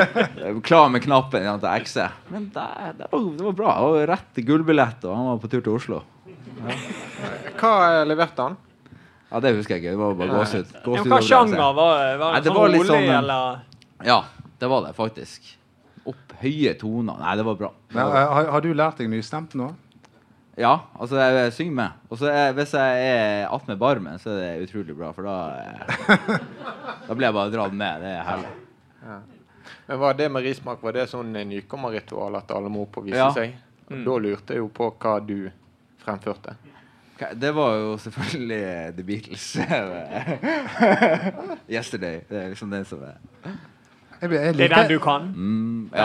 Klar 0.68 0.92
med 0.92 1.04
knappen 1.04 1.44
ja, 1.44 1.54
til 1.60 1.86
XE. 1.88 2.08
Men 2.32 2.46
det, 2.54 2.66
det, 3.00 3.08
var, 3.12 3.24
det 3.36 3.46
var 3.48 3.56
bra. 3.56 3.72
Det 3.76 3.88
var 3.96 4.06
rett 4.14 4.42
gullbillett, 4.48 5.08
og 5.08 5.16
han 5.16 5.26
var 5.28 5.40
på 5.42 5.50
tur 5.52 5.60
til 5.60 5.74
Oslo. 5.74 5.98
Hva 7.60 7.72
eh, 7.90 8.04
leverte 8.08 8.46
han? 8.46 8.56
Ja, 9.32 9.40
Det 9.40 9.52
husker 9.58 9.76
jeg 9.76 9.82
ikke. 9.82 9.92
Det 9.92 10.00
var 10.00 10.16
bare 10.16 10.38
gåsehud. 10.38 10.72
Ja, 10.80 11.04
hva 11.12 11.20
sjanger 11.24 11.76
var 11.76 11.92
det? 12.00 12.08
Var 12.22 12.32
Nei, 12.32 12.40
det, 12.40 12.46
det 12.46 12.52
sånn 12.52 12.58
var 12.62 12.72
litt 12.72 12.82
rolig, 12.82 12.90
sånn, 12.94 13.10
eh, 13.10 13.18
eller? 13.18 13.60
Ja, 14.06 14.24
det 14.58 14.66
var 14.70 14.80
det 14.86 14.94
faktisk. 14.96 15.40
Opp 16.08 16.32
høye 16.42 16.72
toner. 16.80 17.16
Nei, 17.22 17.36
det 17.38 17.44
var 17.46 17.54
bra. 17.60 17.70
Men, 17.94 18.02
eh, 18.06 18.12
har, 18.34 18.44
har 18.56 18.60
du 18.64 18.72
lært 18.74 18.98
deg 18.98 19.08
nystemt 19.12 19.54
nå? 19.58 19.68
Ja, 20.58 20.74
altså 21.00 21.16
jeg, 21.16 21.52
synger 21.56 21.72
med. 21.78 21.90
Og 22.12 22.20
er- 22.28 22.52
hvis 22.52 22.72
jeg 22.76 23.04
er 23.08 23.46
attmed 23.54 23.78
barmen, 23.80 24.18
så 24.20 24.28
er 24.34 24.58
det 24.58 24.66
utrolig 24.68 24.96
bra, 24.98 25.12
for 25.16 25.22
da 25.24 25.36
eh, 25.62 25.78
Da 27.08 27.14
blir 27.14 27.26
jeg 27.30 27.34
bare 27.38 27.50
dratt 27.54 27.72
med. 27.78 27.94
Det 28.02 28.10
er 28.18 28.24
herlig. 28.26 28.52
Men 29.86 29.98
var 30.02 30.12
det 30.18 30.28
med 30.30 30.42
rismak 30.44 30.82
var 30.84 30.92
det 30.98 31.06
sånn 31.10 31.32
eh, 31.36 31.44
nykommerritual 31.48 32.36
at 32.42 32.50
alle 32.54 32.68
må 32.70 32.82
opp 32.84 32.96
og 33.00 33.04
vise 33.08 33.16
Ja. 33.22 33.30
seg? 33.32 33.54
Mm. 33.88 34.04
Da 34.06 34.12
lurte 34.26 34.52
jeg 34.54 34.60
jo 34.62 34.68
på 34.72 34.90
hva 34.98 35.14
du 35.26 35.38
fremførte. 36.04 36.50
Det 37.38 37.52
var 37.54 37.70
jo 37.78 37.90
selvfølgelig 38.02 38.62
The 38.96 39.02
Beatles. 39.06 39.44
'Yesterday'. 41.68 42.20
Det 42.28 42.42
er 42.44 42.48
liksom 42.48 42.70
den 42.70 42.84
som 42.84 43.02
er 43.06 43.14
Jeg, 44.22 44.30
jeg, 44.30 44.42
jeg 44.44 44.54
Det 44.54 44.66
er 44.68 44.74
den 44.76 44.90
du 44.92 44.98
kan. 45.02 45.24
mm, 45.34 45.90
ja, 45.92 46.04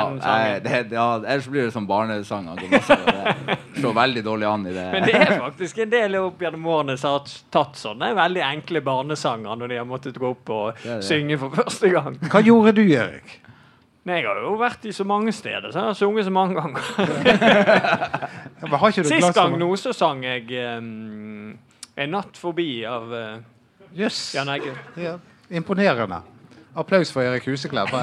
eh, 0.57 0.86
ja, 0.91 1.05
Ellers 1.22 1.47
blir 1.47 1.68
det 1.68 1.74
sånn 1.76 1.86
masse, 1.86 2.38
og 2.49 2.57
Det 2.57 3.57
slår 3.78 3.93
veldig 3.93 4.24
dårlig 4.26 4.47
an 4.49 4.63
i 4.65 4.74
det. 4.74 4.86
Men 4.91 5.05
det 5.05 5.13
er 5.22 5.34
faktisk 5.38 5.84
en 5.86 5.91
del 5.91 6.18
opp 6.20 6.41
gjennom 6.41 6.65
årene 6.65 6.95
som 6.97 7.20
har 7.20 7.36
tatt 7.53 7.78
sånne 7.78 8.09
veldig 8.18 8.41
enkle 8.41 8.82
barnesanger 8.82 9.59
når 9.61 9.70
de 9.70 9.78
har 9.78 9.86
måttet 9.86 10.18
gå 10.18 10.32
opp 10.34 10.49
og 10.49 10.80
Det 10.82 10.95
det. 10.95 11.03
synge 11.05 11.38
for 11.43 11.53
første 11.59 11.91
gang. 11.93 12.18
Hva 12.26 12.41
gjorde 12.41 12.74
du, 12.80 12.82
Erik? 12.89 13.38
Nei, 14.07 14.22
jeg 14.22 14.30
har 14.32 14.39
jo 14.41 14.55
vært 14.57 14.86
i 14.88 14.93
så 14.95 15.03
mange 15.05 15.34
steder, 15.36 15.68
så 15.70 15.84
jeg 15.84 15.91
har 15.91 15.97
sunget 15.99 16.26
så 16.26 16.34
mange 16.34 16.57
ganger. 16.57 16.82
Ja, 18.57 18.68
Har 18.74 18.89
ikke 18.89 19.03
du 19.05 19.09
Sist 19.11 19.36
gang 19.38 19.53
nå 19.61 19.68
så 19.78 19.91
sang 19.93 20.24
jeg 20.26 20.47
um, 20.80 21.53
'En 21.93 22.09
natt 22.09 22.39
forbi' 22.41 22.82
av 22.89 23.11
uh, 23.13 23.38
yes. 23.93 24.34
Jan 24.34 24.49
Eggum. 24.49 24.74
Ja. 24.97 25.20
Imponerende. 25.53 26.24
Applaus 26.78 27.10
for 27.12 27.22
Erik 27.26 27.46
Huseklepp. 27.50 27.90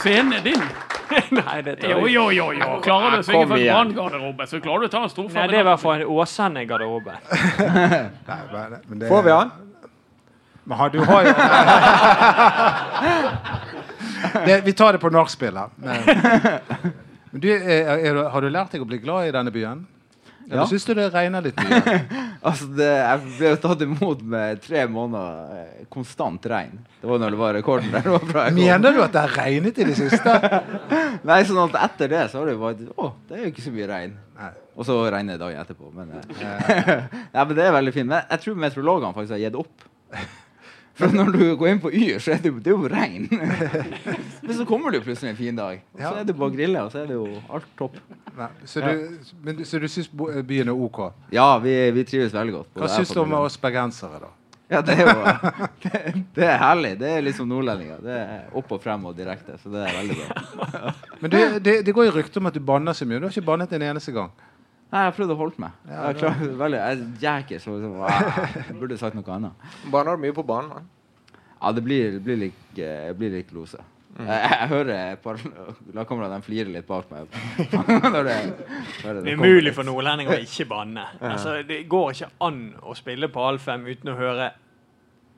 Scenen 0.00 0.32
er 0.36 0.42
din. 0.44 0.62
Nei, 1.34 1.62
det 1.66 1.76
tar 1.80 1.88
Jo, 1.90 2.06
jo, 2.06 2.26
jo. 2.30 2.52
jo. 2.54 2.66
Klarer 2.84 3.16
du 3.16 3.22
å 3.22 3.24
synge 3.26 3.46
for 3.50 3.56
en 3.56 3.64
branngarderobe, 3.66 4.46
så 4.46 4.60
klarer 4.62 4.84
du 4.84 4.86
å 4.90 4.92
ta 4.92 5.00
en 5.06 5.10
strofe. 5.10 5.34
Nei, 5.38 5.46
det 5.50 5.62
var 5.66 5.80
for 5.80 5.96
en 5.96 6.06
Åsane-garderobe. 6.12 7.16
Får 9.10 9.22
vi 9.26 9.32
han? 9.34 9.50
Men 10.70 10.78
har, 10.78 10.92
du 10.92 11.00
har 11.08 11.24
jo 11.24 11.32
det, 14.46 14.60
Vi 14.68 14.72
tar 14.76 14.92
det 14.94 15.00
på 15.02 15.10
nachspielet. 15.10 15.72
Men, 15.82 15.96
men 17.32 17.42
du, 17.42 17.48
er, 17.50 17.90
er, 17.96 18.14
du- 18.20 18.28
har 18.30 18.40
du 18.44 18.50
lært 18.52 18.76
deg 18.76 18.84
å 18.84 18.86
bli 18.92 19.00
glad 19.02 19.30
i 19.30 19.34
denne 19.34 19.50
byen? 19.54 19.82
Ja. 20.50 20.66
syns 20.66 20.84
du 20.88 20.92
det 20.98 21.06
regner 21.14 21.44
litt 21.46 21.58
mye? 21.62 22.00
Altså, 22.40 22.70
det, 22.72 22.86
jeg 22.88 23.20
ble 23.36 23.48
jo 23.50 23.56
tatt 23.60 23.82
imot 23.84 24.20
med 24.24 24.62
tre 24.64 24.86
måneder 24.88 25.50
eh, 25.58 25.82
konstant 25.92 26.46
regn. 26.48 26.78
Det 27.02 27.10
var 27.10 27.20
når 27.20 27.34
det 27.34 27.40
var 27.42 27.52
rekorden 27.58 27.90
der. 27.92 28.06
Det 28.06 28.14
var 28.14 28.24
bra. 28.30 28.44
Mener 28.56 28.94
du 28.96 29.02
at 29.04 29.12
det 29.12 29.24
har 29.26 29.34
regnet 29.42 29.76
i 29.76 29.84
det 29.90 29.96
siste? 29.98 30.36
Nei, 31.28 31.36
sånn 31.44 31.60
at 31.66 31.76
etter 31.84 32.08
det 32.14 32.22
så 32.32 32.40
har 32.40 32.48
det 32.48 32.54
jo 32.56 32.62
vært 32.62 32.80
Å, 32.96 33.10
det 33.28 33.36
er 33.36 33.44
jo 33.44 33.52
ikke 33.52 33.66
så 33.66 33.74
mye 33.74 33.90
regn. 33.92 34.14
Nei. 34.40 34.50
Og 34.72 34.88
så 34.88 34.96
regner 35.12 35.36
det 35.36 35.44
dagen 35.44 35.60
etterpå. 35.60 35.92
Men, 35.92 36.16
eh, 36.16 37.04
ja, 37.36 37.44
men 37.44 37.52
det 37.58 37.66
er 37.66 37.76
veldig 37.76 37.94
fint. 37.98 38.08
Men 38.08 38.24
jeg 38.24 38.44
tror 38.46 38.62
meteorologene 38.64 39.18
faktisk 39.20 39.36
har 39.36 39.44
gitt 39.44 39.60
opp. 39.60 39.88
For 41.00 41.16
når 41.16 41.30
du 41.34 41.44
går 41.56 41.70
inn 41.72 41.80
på 41.82 41.92
Yr, 41.96 42.18
så 42.22 42.34
er 42.34 42.42
det 42.44 42.52
jo, 42.52 42.58
det 42.60 42.72
er 42.72 42.76
jo 42.76 42.90
regn. 42.92 43.28
Men 44.46 44.56
så 44.58 44.66
kommer 44.68 44.92
det 44.92 45.00
jo 45.00 45.06
plutselig 45.08 45.32
en 45.32 45.38
fin 45.38 45.56
dag. 45.56 45.80
Og 45.96 46.02
så 46.02 46.12
er 46.20 46.26
det 46.28 46.34
bare 46.36 46.52
å 46.52 46.54
grille, 46.54 46.82
og 46.84 46.92
så 46.92 47.02
er 47.02 47.08
det 47.08 47.16
jo 47.16 47.28
alt 47.48 47.70
topp. 47.78 47.96
Nei. 48.36 48.50
Så 48.68 48.82
du, 48.84 48.90
men, 49.44 49.64
så 49.66 49.80
du 49.82 49.88
syns 49.90 50.06
byen 50.46 50.70
er 50.70 50.76
OK? 50.86 51.00
Ja, 51.34 51.48
vi, 51.60 51.72
vi 51.96 52.04
trives 52.08 52.34
veldig 52.34 52.54
godt. 52.54 52.70
Hva 52.78 52.90
syns 52.92 53.10
du 53.12 53.18
om 53.24 53.34
oss 53.40 53.58
bergensere, 53.60 54.20
da? 54.22 54.30
Ja, 54.70 54.80
det 54.86 54.94
er 55.02 55.08
jo 55.08 55.14
det, 55.84 56.00
det 56.36 56.46
er 56.46 56.60
herlig. 56.62 56.92
Det 57.00 57.08
er 57.10 57.24
liksom 57.26 57.48
nordlendinger. 57.50 57.98
Det 58.04 58.18
er 58.20 58.54
opp 58.60 58.70
og 58.76 58.82
frem 58.84 59.08
og 59.10 59.16
direkte, 59.18 59.56
så 59.58 59.72
det 59.72 59.82
er 59.82 59.96
veldig 59.98 60.18
bra. 60.20 60.92
Men 61.22 61.32
du, 61.34 61.38
det, 61.58 61.74
det 61.88 61.94
går 61.96 62.06
jo 62.06 62.14
rykter 62.20 62.42
om 62.42 62.50
at 62.52 62.56
du 62.56 62.62
banner 62.62 62.96
så 62.96 63.08
mye. 63.08 63.18
Du 63.18 63.26
har 63.26 63.34
ikke 63.34 63.48
bannet 63.50 63.74
en 63.74 63.86
eneste 63.90 64.14
gang. 64.14 64.30
Nei, 64.90 65.04
jeg 65.06 65.14
prøvde 65.14 65.36
å 65.36 65.38
holde 65.38 65.62
meg. 65.62 65.76
Jeg, 65.86 66.16
klarer 66.18 66.40
klar, 66.40 66.56
veldig, 66.64 66.78
jeg 66.80 66.96
er 66.96 67.22
jæker, 67.22 67.62
så 67.62 67.76
liksom, 67.76 68.00
ah, 68.02 68.40
jeg 68.56 68.76
burde 68.80 68.98
sagt 68.98 69.14
noe 69.18 69.36
annet. 69.36 69.70
Banner 69.92 70.18
du 70.18 70.24
mye 70.24 70.34
på 70.34 70.44
banen? 70.46 70.88
Ja, 71.60 71.70
det 71.76 71.84
blir, 71.86 72.18
blir 72.24 72.40
litt, 72.40 72.62
eh, 72.80 73.10
blir 73.14 73.30
litt 73.36 73.52
lose. 73.54 73.78
Mm. 74.16 74.24
Jeg, 74.26 74.48
jeg 74.50 74.68
hører 74.72 74.90
et 75.12 75.20
par 75.22 75.38
lagkameratene 75.94 76.42
flire 76.42 76.72
litt 76.74 76.88
bak 76.88 77.12
meg. 77.12 77.30
Når 78.10 78.26
det, 78.26 78.34
når 79.04 79.20
Det 79.20 79.30
er 79.30 79.38
umulig 79.38 79.74
for 79.76 79.86
nordlendinger 79.86 80.34
å 80.34 80.42
ikke 80.42 80.66
banne. 80.72 81.04
Altså, 81.20 81.60
det 81.68 81.84
går 81.88 82.10
ikke 82.16 82.32
an 82.48 82.58
å 82.82 82.96
spille 82.98 83.30
på 83.30 83.46
Alfheim 83.46 83.86
uten 83.86 84.10
å 84.10 84.16
høre 84.18 84.50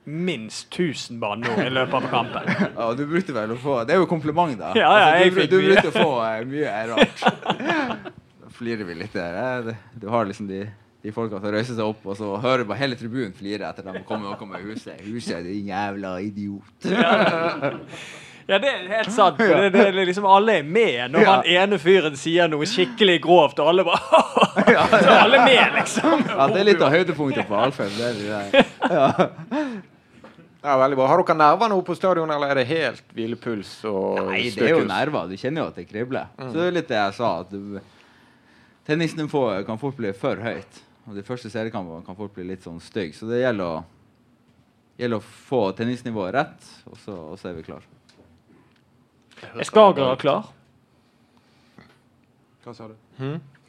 minst 0.04 0.72
1000 0.72 1.20
banneord 1.22 1.60
i 1.66 1.68
løpet 1.70 1.94
av 1.94 2.08
kampen. 2.10 2.48
Ja, 2.78 2.88
du 2.96 3.04
brukte 3.06 3.36
vel 3.36 3.52
å 3.54 3.58
få 3.60 3.82
Det 3.86 3.94
er 3.94 4.02
jo 4.02 4.08
kompliment, 4.10 4.56
da. 4.58 4.72
Ja, 4.74 4.88
ja, 4.88 5.12
altså, 5.12 5.28
du, 5.28 5.38
fikk 5.40 5.52
du 5.52 5.58
mye. 5.58 5.68
brukte 5.68 5.92
å 5.92 5.94
få 6.00 6.10
uh, 6.24 6.40
mye 6.48 6.82
rart. 6.90 8.10
Flirer 8.56 8.84
vi 8.88 8.94
litt 9.00 9.12
der. 9.16 9.68
eh, 9.70 9.74
Du 10.00 10.08
har 10.12 10.26
liksom 10.28 10.46
de, 10.50 10.62
de 11.02 11.12
folka 11.14 11.40
som 11.40 11.50
røyser 11.54 11.74
seg 11.78 11.84
opp, 11.86 12.04
og 12.06 12.16
så 12.18 12.34
hører 12.42 12.64
bare 12.68 12.78
hele 12.82 12.96
tribunen 13.00 13.32
flire 13.36 13.68
etter 13.70 13.86
at 13.88 13.94
de 13.98 14.04
kommer 14.08 14.34
noe 14.36 14.48
med 14.50 14.66
huset. 14.68 15.00
Huset, 15.06 15.44
din 15.46 15.70
jævla 15.72 16.16
idiot. 16.22 16.88
Ja, 18.50 18.58
det 18.58 18.68
er 18.72 18.88
helt 18.90 19.12
sant. 19.14 19.36
For 19.38 19.60
det, 19.62 19.68
det 19.72 19.82
er 19.86 19.94
liksom 20.04 20.24
Alle 20.26 20.56
er 20.58 20.64
med 20.66 21.12
når 21.14 21.22
Ja. 21.22 21.34
han 21.36 21.46
ene 21.46 21.78
fyren 21.78 22.16
sier 22.18 22.48
noe 22.50 22.66
skikkelig 22.66 23.20
grovt, 23.22 23.60
og 23.62 23.68
alle 23.70 23.84
bare 23.86 24.02
Så 25.06 25.14
alle 25.14 25.38
er 25.38 25.46
med, 25.46 25.76
liksom. 25.78 26.24
Ja, 26.26 26.48
det 26.50 26.58
er 26.60 26.66
litt 26.72 26.82
av 26.82 26.90
høydepunktet 26.92 27.46
på 27.48 27.54
Alfheim. 27.62 27.94
Det 27.96 28.10
ja. 28.26 28.42
det. 28.50 29.70
Ja, 30.62 30.74
veldig 30.78 30.98
bra. 30.98 31.06
Har 31.10 31.22
dere 31.22 31.34
nerver 31.38 31.70
nå 31.72 31.78
på 31.86 31.94
stadion, 31.98 32.30
eller 32.34 32.52
er 32.52 32.60
det 32.60 32.66
helt 32.68 33.02
hvilepuls 33.16 33.70
og 33.90 34.28
Nei, 34.28 34.44
det 34.54 34.68
er 34.68 34.74
jo 34.76 34.84
nerver. 34.86 35.30
Du 35.30 35.38
kjenner 35.40 35.64
jo 35.64 35.70
at 35.72 35.78
det 35.80 35.86
kribler. 35.90 36.28
Mm. 36.38 36.50
Så 36.52 36.58
det 36.60 36.66
er 36.68 36.76
litt 36.76 36.90
det 36.92 36.98
jeg 37.00 37.16
sa, 37.18 37.30
at 37.42 37.50
du, 37.50 37.80
tennisnivået 38.86 39.66
kan 39.66 39.78
fort 39.80 39.96
bli 39.98 40.12
for 40.16 40.40
høyt. 40.42 40.82
Og 41.08 41.16
de 41.18 41.24
første 41.26 41.50
seriekampene 41.50 42.04
kan 42.06 42.18
fort 42.18 42.34
bli 42.36 42.46
litt 42.46 42.64
sånn 42.66 42.80
stygge. 42.82 43.16
Så 43.18 43.26
det 43.30 43.42
gjelder 43.42 43.78
å, 43.78 43.80
gjelder 45.00 45.18
å 45.18 45.26
få 45.48 45.62
tennisnivået 45.78 46.34
rett, 46.36 46.68
og 46.90 46.98
så, 47.02 47.16
og 47.32 47.40
så 47.40 47.50
er 47.50 47.58
vi 47.58 47.66
klar. 47.66 47.86
Er 49.42 49.66
Skagerrak 49.66 50.22
klar? 50.22 50.52
Hva 52.62 52.74
sa 52.76 52.86
du? 52.86 52.94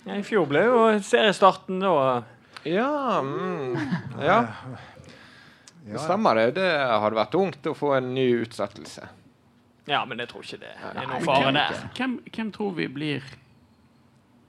Ja, 0.04 0.18
I 0.20 0.26
fjor 0.26 0.46
ble 0.50 0.62
jo 0.68 0.82
seriestarten 1.02 1.80
da 1.82 1.94
Ja, 2.68 3.22
mm, 3.26 3.80
ja. 4.22 4.38
Det 5.84 6.00
stemmer 6.00 6.38
det. 6.38 6.52
Det 6.60 6.70
hadde 6.70 7.18
vært 7.18 7.34
tungt 7.34 7.68
å 7.68 7.74
få 7.76 7.96
en 7.98 8.14
ny 8.16 8.28
utsettelse. 8.44 9.10
Ja, 9.90 10.04
men 10.08 10.22
jeg 10.22 10.30
tror 10.32 10.46
ikke 10.46 10.62
det 10.62 10.76
er 10.78 11.00
noen 11.02 11.26
fare 11.26 11.50
der. 11.58 11.80
hvem, 11.98 12.14
hvem 12.32 12.52
tror 12.56 12.76
vi 12.78 12.86
blir 12.88 13.26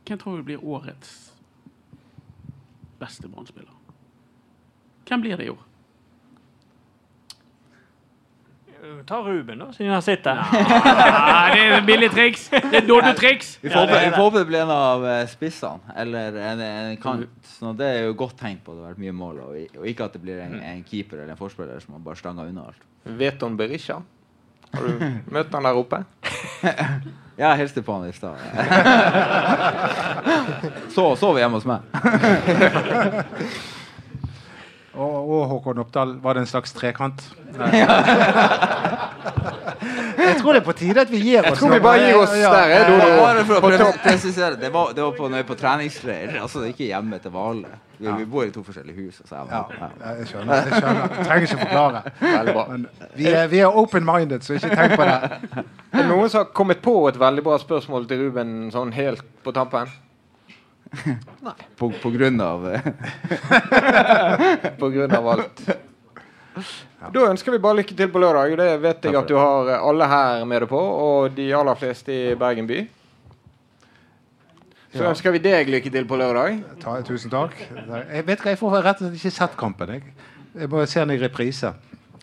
Hvem 0.05 0.19
tror 0.21 0.37
vi 0.37 0.43
blir 0.43 0.65
årets 0.65 1.15
beste 3.01 3.29
Brann-spiller? 3.29 3.73
Hvem 5.09 5.21
blir 5.25 5.37
det 5.41 5.47
i 5.47 5.53
år? 5.53 5.63
Ta 9.09 9.23
Ruben, 9.25 9.59
da, 9.59 9.71
siden 9.73 9.93
han 9.93 10.03
sitter. 10.05 10.37
Ah, 10.37 11.49
det 11.55 11.61
er 11.73 11.85
billig 11.87 12.11
triks! 12.13 12.51
Det 12.53 12.83
er 12.83 12.87
doddetriks! 12.87 13.55
Vi 13.63 13.71
får 13.73 13.87
håpe 13.87 14.01
vi 14.03 14.11
får 14.13 14.25
håpe 14.27 14.43
det 14.43 14.49
blir 14.51 14.61
en 14.61 14.73
av 14.75 15.07
eh, 15.09 15.23
spissene, 15.31 15.95
eller 15.97 16.37
en, 16.51 16.61
en 16.67 16.99
kant. 17.01 17.31
Så 17.49 17.73
det 17.79 17.89
er 17.89 18.03
jo 18.11 18.17
godt 18.21 18.37
tegn 18.43 18.59
på 18.61 18.75
at 18.75 18.77
det 18.77 18.85
har 18.85 18.93
vært 18.93 19.05
mye 19.07 19.15
mål, 19.17 19.41
og, 19.47 19.79
og 19.81 19.89
ikke 19.89 20.11
at 20.11 20.19
det 20.19 20.21
blir 20.27 20.43
en, 20.45 20.59
en 20.61 20.83
keeper 20.85 21.23
eller 21.23 21.33
en 21.33 21.41
forspiller 21.41 21.81
som 21.81 21.97
har 21.97 22.05
bare 22.05 22.21
stanga 22.21 22.45
unna 22.51 22.67
alt. 22.69 22.85
Vet 23.25 23.43
om 23.47 23.57
Berisha. 23.57 24.03
Har 24.75 24.89
du 24.89 24.93
møtt 25.35 25.55
han 25.55 25.69
der 25.71 25.79
oppe? 25.79 26.03
Ja, 27.35 27.49
jeg 27.49 27.65
hilste 27.65 27.83
på 27.83 27.91
han 27.97 28.05
i 28.07 28.13
stad. 28.15 28.39
Så 30.95 31.03
sov 31.19 31.35
hjemme 31.41 31.59
hos 31.59 31.67
meg. 31.67 31.83
Og, 34.95 35.15
og 35.27 35.49
Håkon 35.51 35.81
Oppdal, 35.83 36.13
var 36.23 36.39
det 36.39 36.45
en 36.45 36.47
slags 36.47 36.71
trekant? 36.71 37.19
Nei. 40.25 40.33
Jeg 40.33 40.41
tror 40.41 40.57
det 40.57 40.61
er 40.63 40.67
på 40.67 40.75
tide 40.79 41.03
at 41.05 41.11
vi 41.13 41.21
gir 41.21 41.41
oss. 41.41 41.47
Jeg 41.51 41.59
tror 41.61 41.73
vi 41.75 41.81
bare 41.85 42.03
gir 42.05 42.17
oss 42.19 42.35
Ja, 42.41 42.51
der, 42.55 42.69
ja, 42.73 42.83
Dodo. 42.89 43.09
Bare 43.21 43.45
for 43.45 43.55
å 43.55 43.61
På 43.61 43.69
prøve 43.71 43.79
topp. 43.85 43.99
å 43.99 44.05
presisere, 44.09 44.57
det 44.61 44.71
var, 44.75 44.93
det 44.97 45.03
var 45.05 45.13
på, 45.19 45.29
på 45.51 45.57
treningsleir, 45.61 46.39
altså 46.43 46.65
ikke 46.69 46.89
hjemme 46.89 47.19
til 47.23 47.35
Hvale. 47.35 47.73
Vi, 47.99 48.09
vi 48.19 48.25
bor 48.27 48.43
i 48.49 48.51
to 48.51 48.63
forskjellige 48.67 48.97
hus. 49.05 49.21
Så 49.23 49.37
jeg, 49.37 49.47
Ja, 49.53 49.61
jeg 50.19 50.27
skjønner. 50.33 50.55
jeg 50.67 50.81
skjønner. 50.81 51.03
Jeg 51.05 51.27
trenger 51.29 51.47
ikke 51.47 51.61
forklare. 51.63 52.01
Bra. 52.51 52.65
Men 52.73 52.87
vi 53.15 53.29
er, 53.31 53.47
vi 53.53 53.61
er 53.63 53.77
open-minded, 53.85 54.43
så 54.43 54.57
ikke 54.59 54.73
tenk 54.75 54.97
på 54.99 55.07
det. 55.07 55.65
Er 55.95 56.09
noen 56.11 56.33
som 56.33 56.41
har 56.43 56.49
kommet 56.57 56.83
på 56.83 56.97
et 57.13 57.21
veldig 57.21 57.45
bra 57.47 57.59
spørsmål 57.63 58.09
til 58.11 58.25
Ruben 58.27 58.57
sånn 58.75 58.91
helt 58.97 59.23
på 59.47 59.55
tampen? 59.55 59.93
På, 61.79 61.89
på 62.03 62.11
grunn 62.15 62.39
av 62.45 62.67
eh, 62.71 62.85
På 64.81 64.91
grunn 64.95 65.15
av 65.17 65.27
alt. 65.33 65.63
Da 67.15 67.25
ønsker 67.31 67.53
vi 67.53 67.59
bare 67.59 67.77
lykke 67.83 67.97
til 67.99 68.09
på 68.09 68.21
lørdag. 68.23 68.57
Det 68.57 68.69
vet 68.83 69.05
jeg 69.09 69.17
at 69.19 69.29
du 69.29 69.35
har 69.37 69.69
eh, 69.75 69.89
alle 69.89 70.07
her 70.09 70.45
med 70.49 70.61
deg 70.65 70.69
på, 70.71 70.79
og 70.81 71.35
de 71.37 71.49
aller 71.57 71.75
fleste 71.81 72.15
i 72.15 72.35
Bergen 72.41 72.67
by. 72.71 72.85
Så 74.95 75.03
ønsker 75.11 75.35
vi 75.35 75.41
deg 75.43 75.67
lykke 75.73 75.91
til 75.91 76.05
på 76.07 76.17
lørdag. 76.21 76.61
Ta, 76.83 77.01
tusen 77.07 77.33
takk. 77.33 77.57
Jeg 77.67 78.27
vet 78.29 78.45
hva, 78.45 78.53
jeg 78.55 78.61
får 78.61 78.77
rett 78.85 79.01
og 79.03 79.09
slett 79.09 79.19
ikke 79.19 79.35
sett 79.35 79.57
kampen. 79.59 79.91
Jeg, 79.97 80.15
jeg 80.61 80.71
må 80.71 80.85
se 80.87 81.01
den 81.03 81.17
i 81.17 81.19
reprise. 81.25 81.73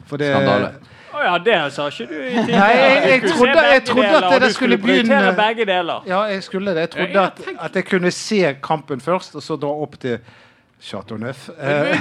For 0.07 0.17
det, 0.21 0.29
skandale. 0.31 0.69
Å 1.11 1.23
ja, 1.25 1.33
det 1.43 1.55
sa 1.75 1.89
ikke 1.91 2.05
du 2.07 2.13
i 2.15 2.29
tidligere. 2.37 2.61
Nei, 2.61 2.69
jeg- 2.79 3.09
jeg 3.11 3.21
trodde- 3.33 3.65
jeg 3.73 3.83
trodde 3.89 4.21
at 4.29 4.41
det 4.45 4.53
skulle 4.55 4.77
begynne- 4.79 5.35
begge 5.35 5.65
deler. 5.67 6.07
Ja, 6.07 6.21
jeg 6.31 6.43
skulle 6.47 6.71
det. 6.73 6.87
Jeg 6.87 7.11
Ja, 7.11 7.27
trodde 7.27 7.43
jeg 7.43 7.57
at, 7.57 7.65
at 7.67 7.75
jeg 7.75 7.85
kunne 7.91 8.11
se 8.15 8.55
kampen 8.63 9.01
først, 9.03 9.35
og 9.35 9.43
så 9.43 9.59
dra 9.59 9.67
opp 9.83 9.99
til 9.99 10.17
Chateau 10.81 11.17
Neuf. 11.21 11.49
Eh, 11.49 11.93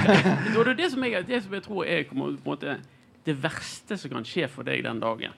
Det 0.53 0.67
er 0.67 0.73
det 0.73 0.89
som 0.91 1.03
jeg, 1.05 1.27
det 1.27 1.43
som 1.43 1.53
jeg 1.53 1.63
tror 1.67 1.85
er 1.85 2.05
måte, 2.45 2.79
det 3.25 3.35
verste 3.43 3.97
som 3.97 4.09
kan 4.11 4.25
skje 4.25 4.47
for 4.49 4.65
deg 4.65 4.83
den 4.83 4.99
dagen. 4.99 5.33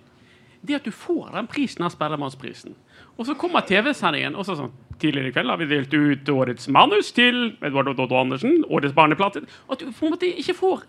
Det 0.63 0.77
at 0.77 0.85
du 0.87 0.91
får 0.95 1.33
den 1.35 1.47
prisen, 1.51 1.83
den 1.83 1.91
spellemannsprisen. 1.91 2.75
Og 3.19 3.25
så 3.27 3.35
kommer 3.35 3.65
TV-sendingen 3.67 4.35
og 4.39 4.45
så 4.47 4.55
sånn 4.55 4.71
tidligere 5.01 5.27
i 5.27 5.35
kveld 5.35 5.51
har 5.51 5.59
vi 5.59 5.67
delt 5.67 5.91
ut 5.93 6.29
årets 6.31 6.69
manus 6.71 7.11
til 7.11 7.57
Edvard 7.61 7.89
Otto 7.91 8.07
Andersen, 8.15 8.61
årets 8.71 8.95
barneplate, 8.95 9.43
at 9.43 9.79
du 9.83 9.89
på 9.91 10.07
en 10.07 10.13
måte 10.15 10.29
ikke 10.31 10.55
får 10.55 10.85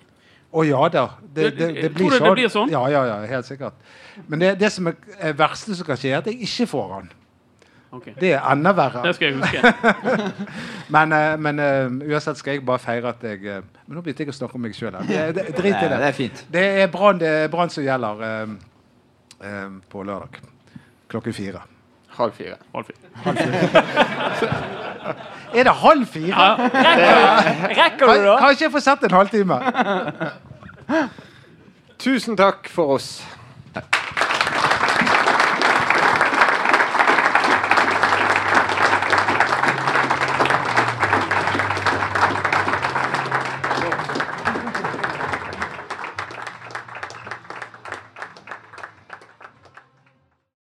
Å 0.54 0.62
ja 0.62 0.84
da. 0.94 1.08
Det, 1.34 1.48
det, 1.58 1.66
det 1.74 1.88
Tror 1.96 1.96
blir 1.96 2.04
du 2.06 2.14
det 2.14 2.20
sånn. 2.22 2.34
blir 2.38 2.52
sånn? 2.52 2.70
Ja, 2.70 2.84
ja, 2.92 3.00
ja, 3.08 3.16
helt 3.26 3.48
sikkert. 3.48 3.74
Men 4.30 4.38
det, 4.44 4.52
det 4.60 4.70
som 4.70 4.86
er 4.86 4.94
er 5.18 5.34
verste 5.34 5.74
som 5.74 5.88
kan 5.88 5.98
skje, 5.98 6.12
er 6.14 6.20
at 6.22 6.28
jeg 6.30 6.38
ikke 6.46 6.68
får 6.70 6.92
han. 6.94 7.08
Ok, 7.94 8.08
Det 8.20 8.32
er 8.34 8.40
enda 8.50 8.72
verre. 8.74 9.02
Det 9.06 9.14
skal 9.14 9.28
jeg 9.28 9.36
huske. 9.38 9.72
Men, 10.94 11.12
eh, 11.12 11.38
men 11.40 11.58
uh, 11.60 11.64
uansett 12.10 12.36
skal 12.38 12.52
jeg 12.58 12.66
bare 12.66 12.78
feire 12.82 13.08
at 13.14 13.22
jeg 13.24 13.38
uh, 13.46 13.52
Men 13.86 13.94
nå 13.96 14.00
begynte 14.04 14.22
jeg 14.24 14.30
å 14.32 14.34
snakke 14.36 14.54
om 14.58 14.62
meg 14.66 14.74
sjøl. 14.76 14.92
Drit 15.00 15.08
i 15.08 15.10
Det, 15.32 15.44
det. 15.54 15.90
det 15.90 16.08
er 16.08 16.12
fint. 16.16 16.36
Det 16.52 16.64
er 16.82 16.86
Brann 16.92 17.18
det 17.22 17.50
som 17.72 17.82
gjelder 17.86 18.14
uh, 18.26 18.30
på 19.90 20.02
lørdag. 20.02 20.32
Klokken 21.08 21.32
fire. 21.36 21.60
Halv 22.14 22.32
fire. 22.32 22.56
Alfie. 22.74 22.94
Er 25.54 25.62
det 25.62 25.72
halv 25.72 26.06
fire? 26.06 26.56
Rekker 27.70 28.06
Kan, 28.06 28.18
du, 28.18 28.24
da? 28.26 28.36
Kanskje 28.38 28.64
jeg 28.64 28.72
får 28.72 28.78
sett 28.82 29.04
en 29.06 29.14
halvtime? 29.14 29.58
Tusen 32.04 32.36
takk 32.36 32.68
for 32.68 32.86
oss. 32.96 33.24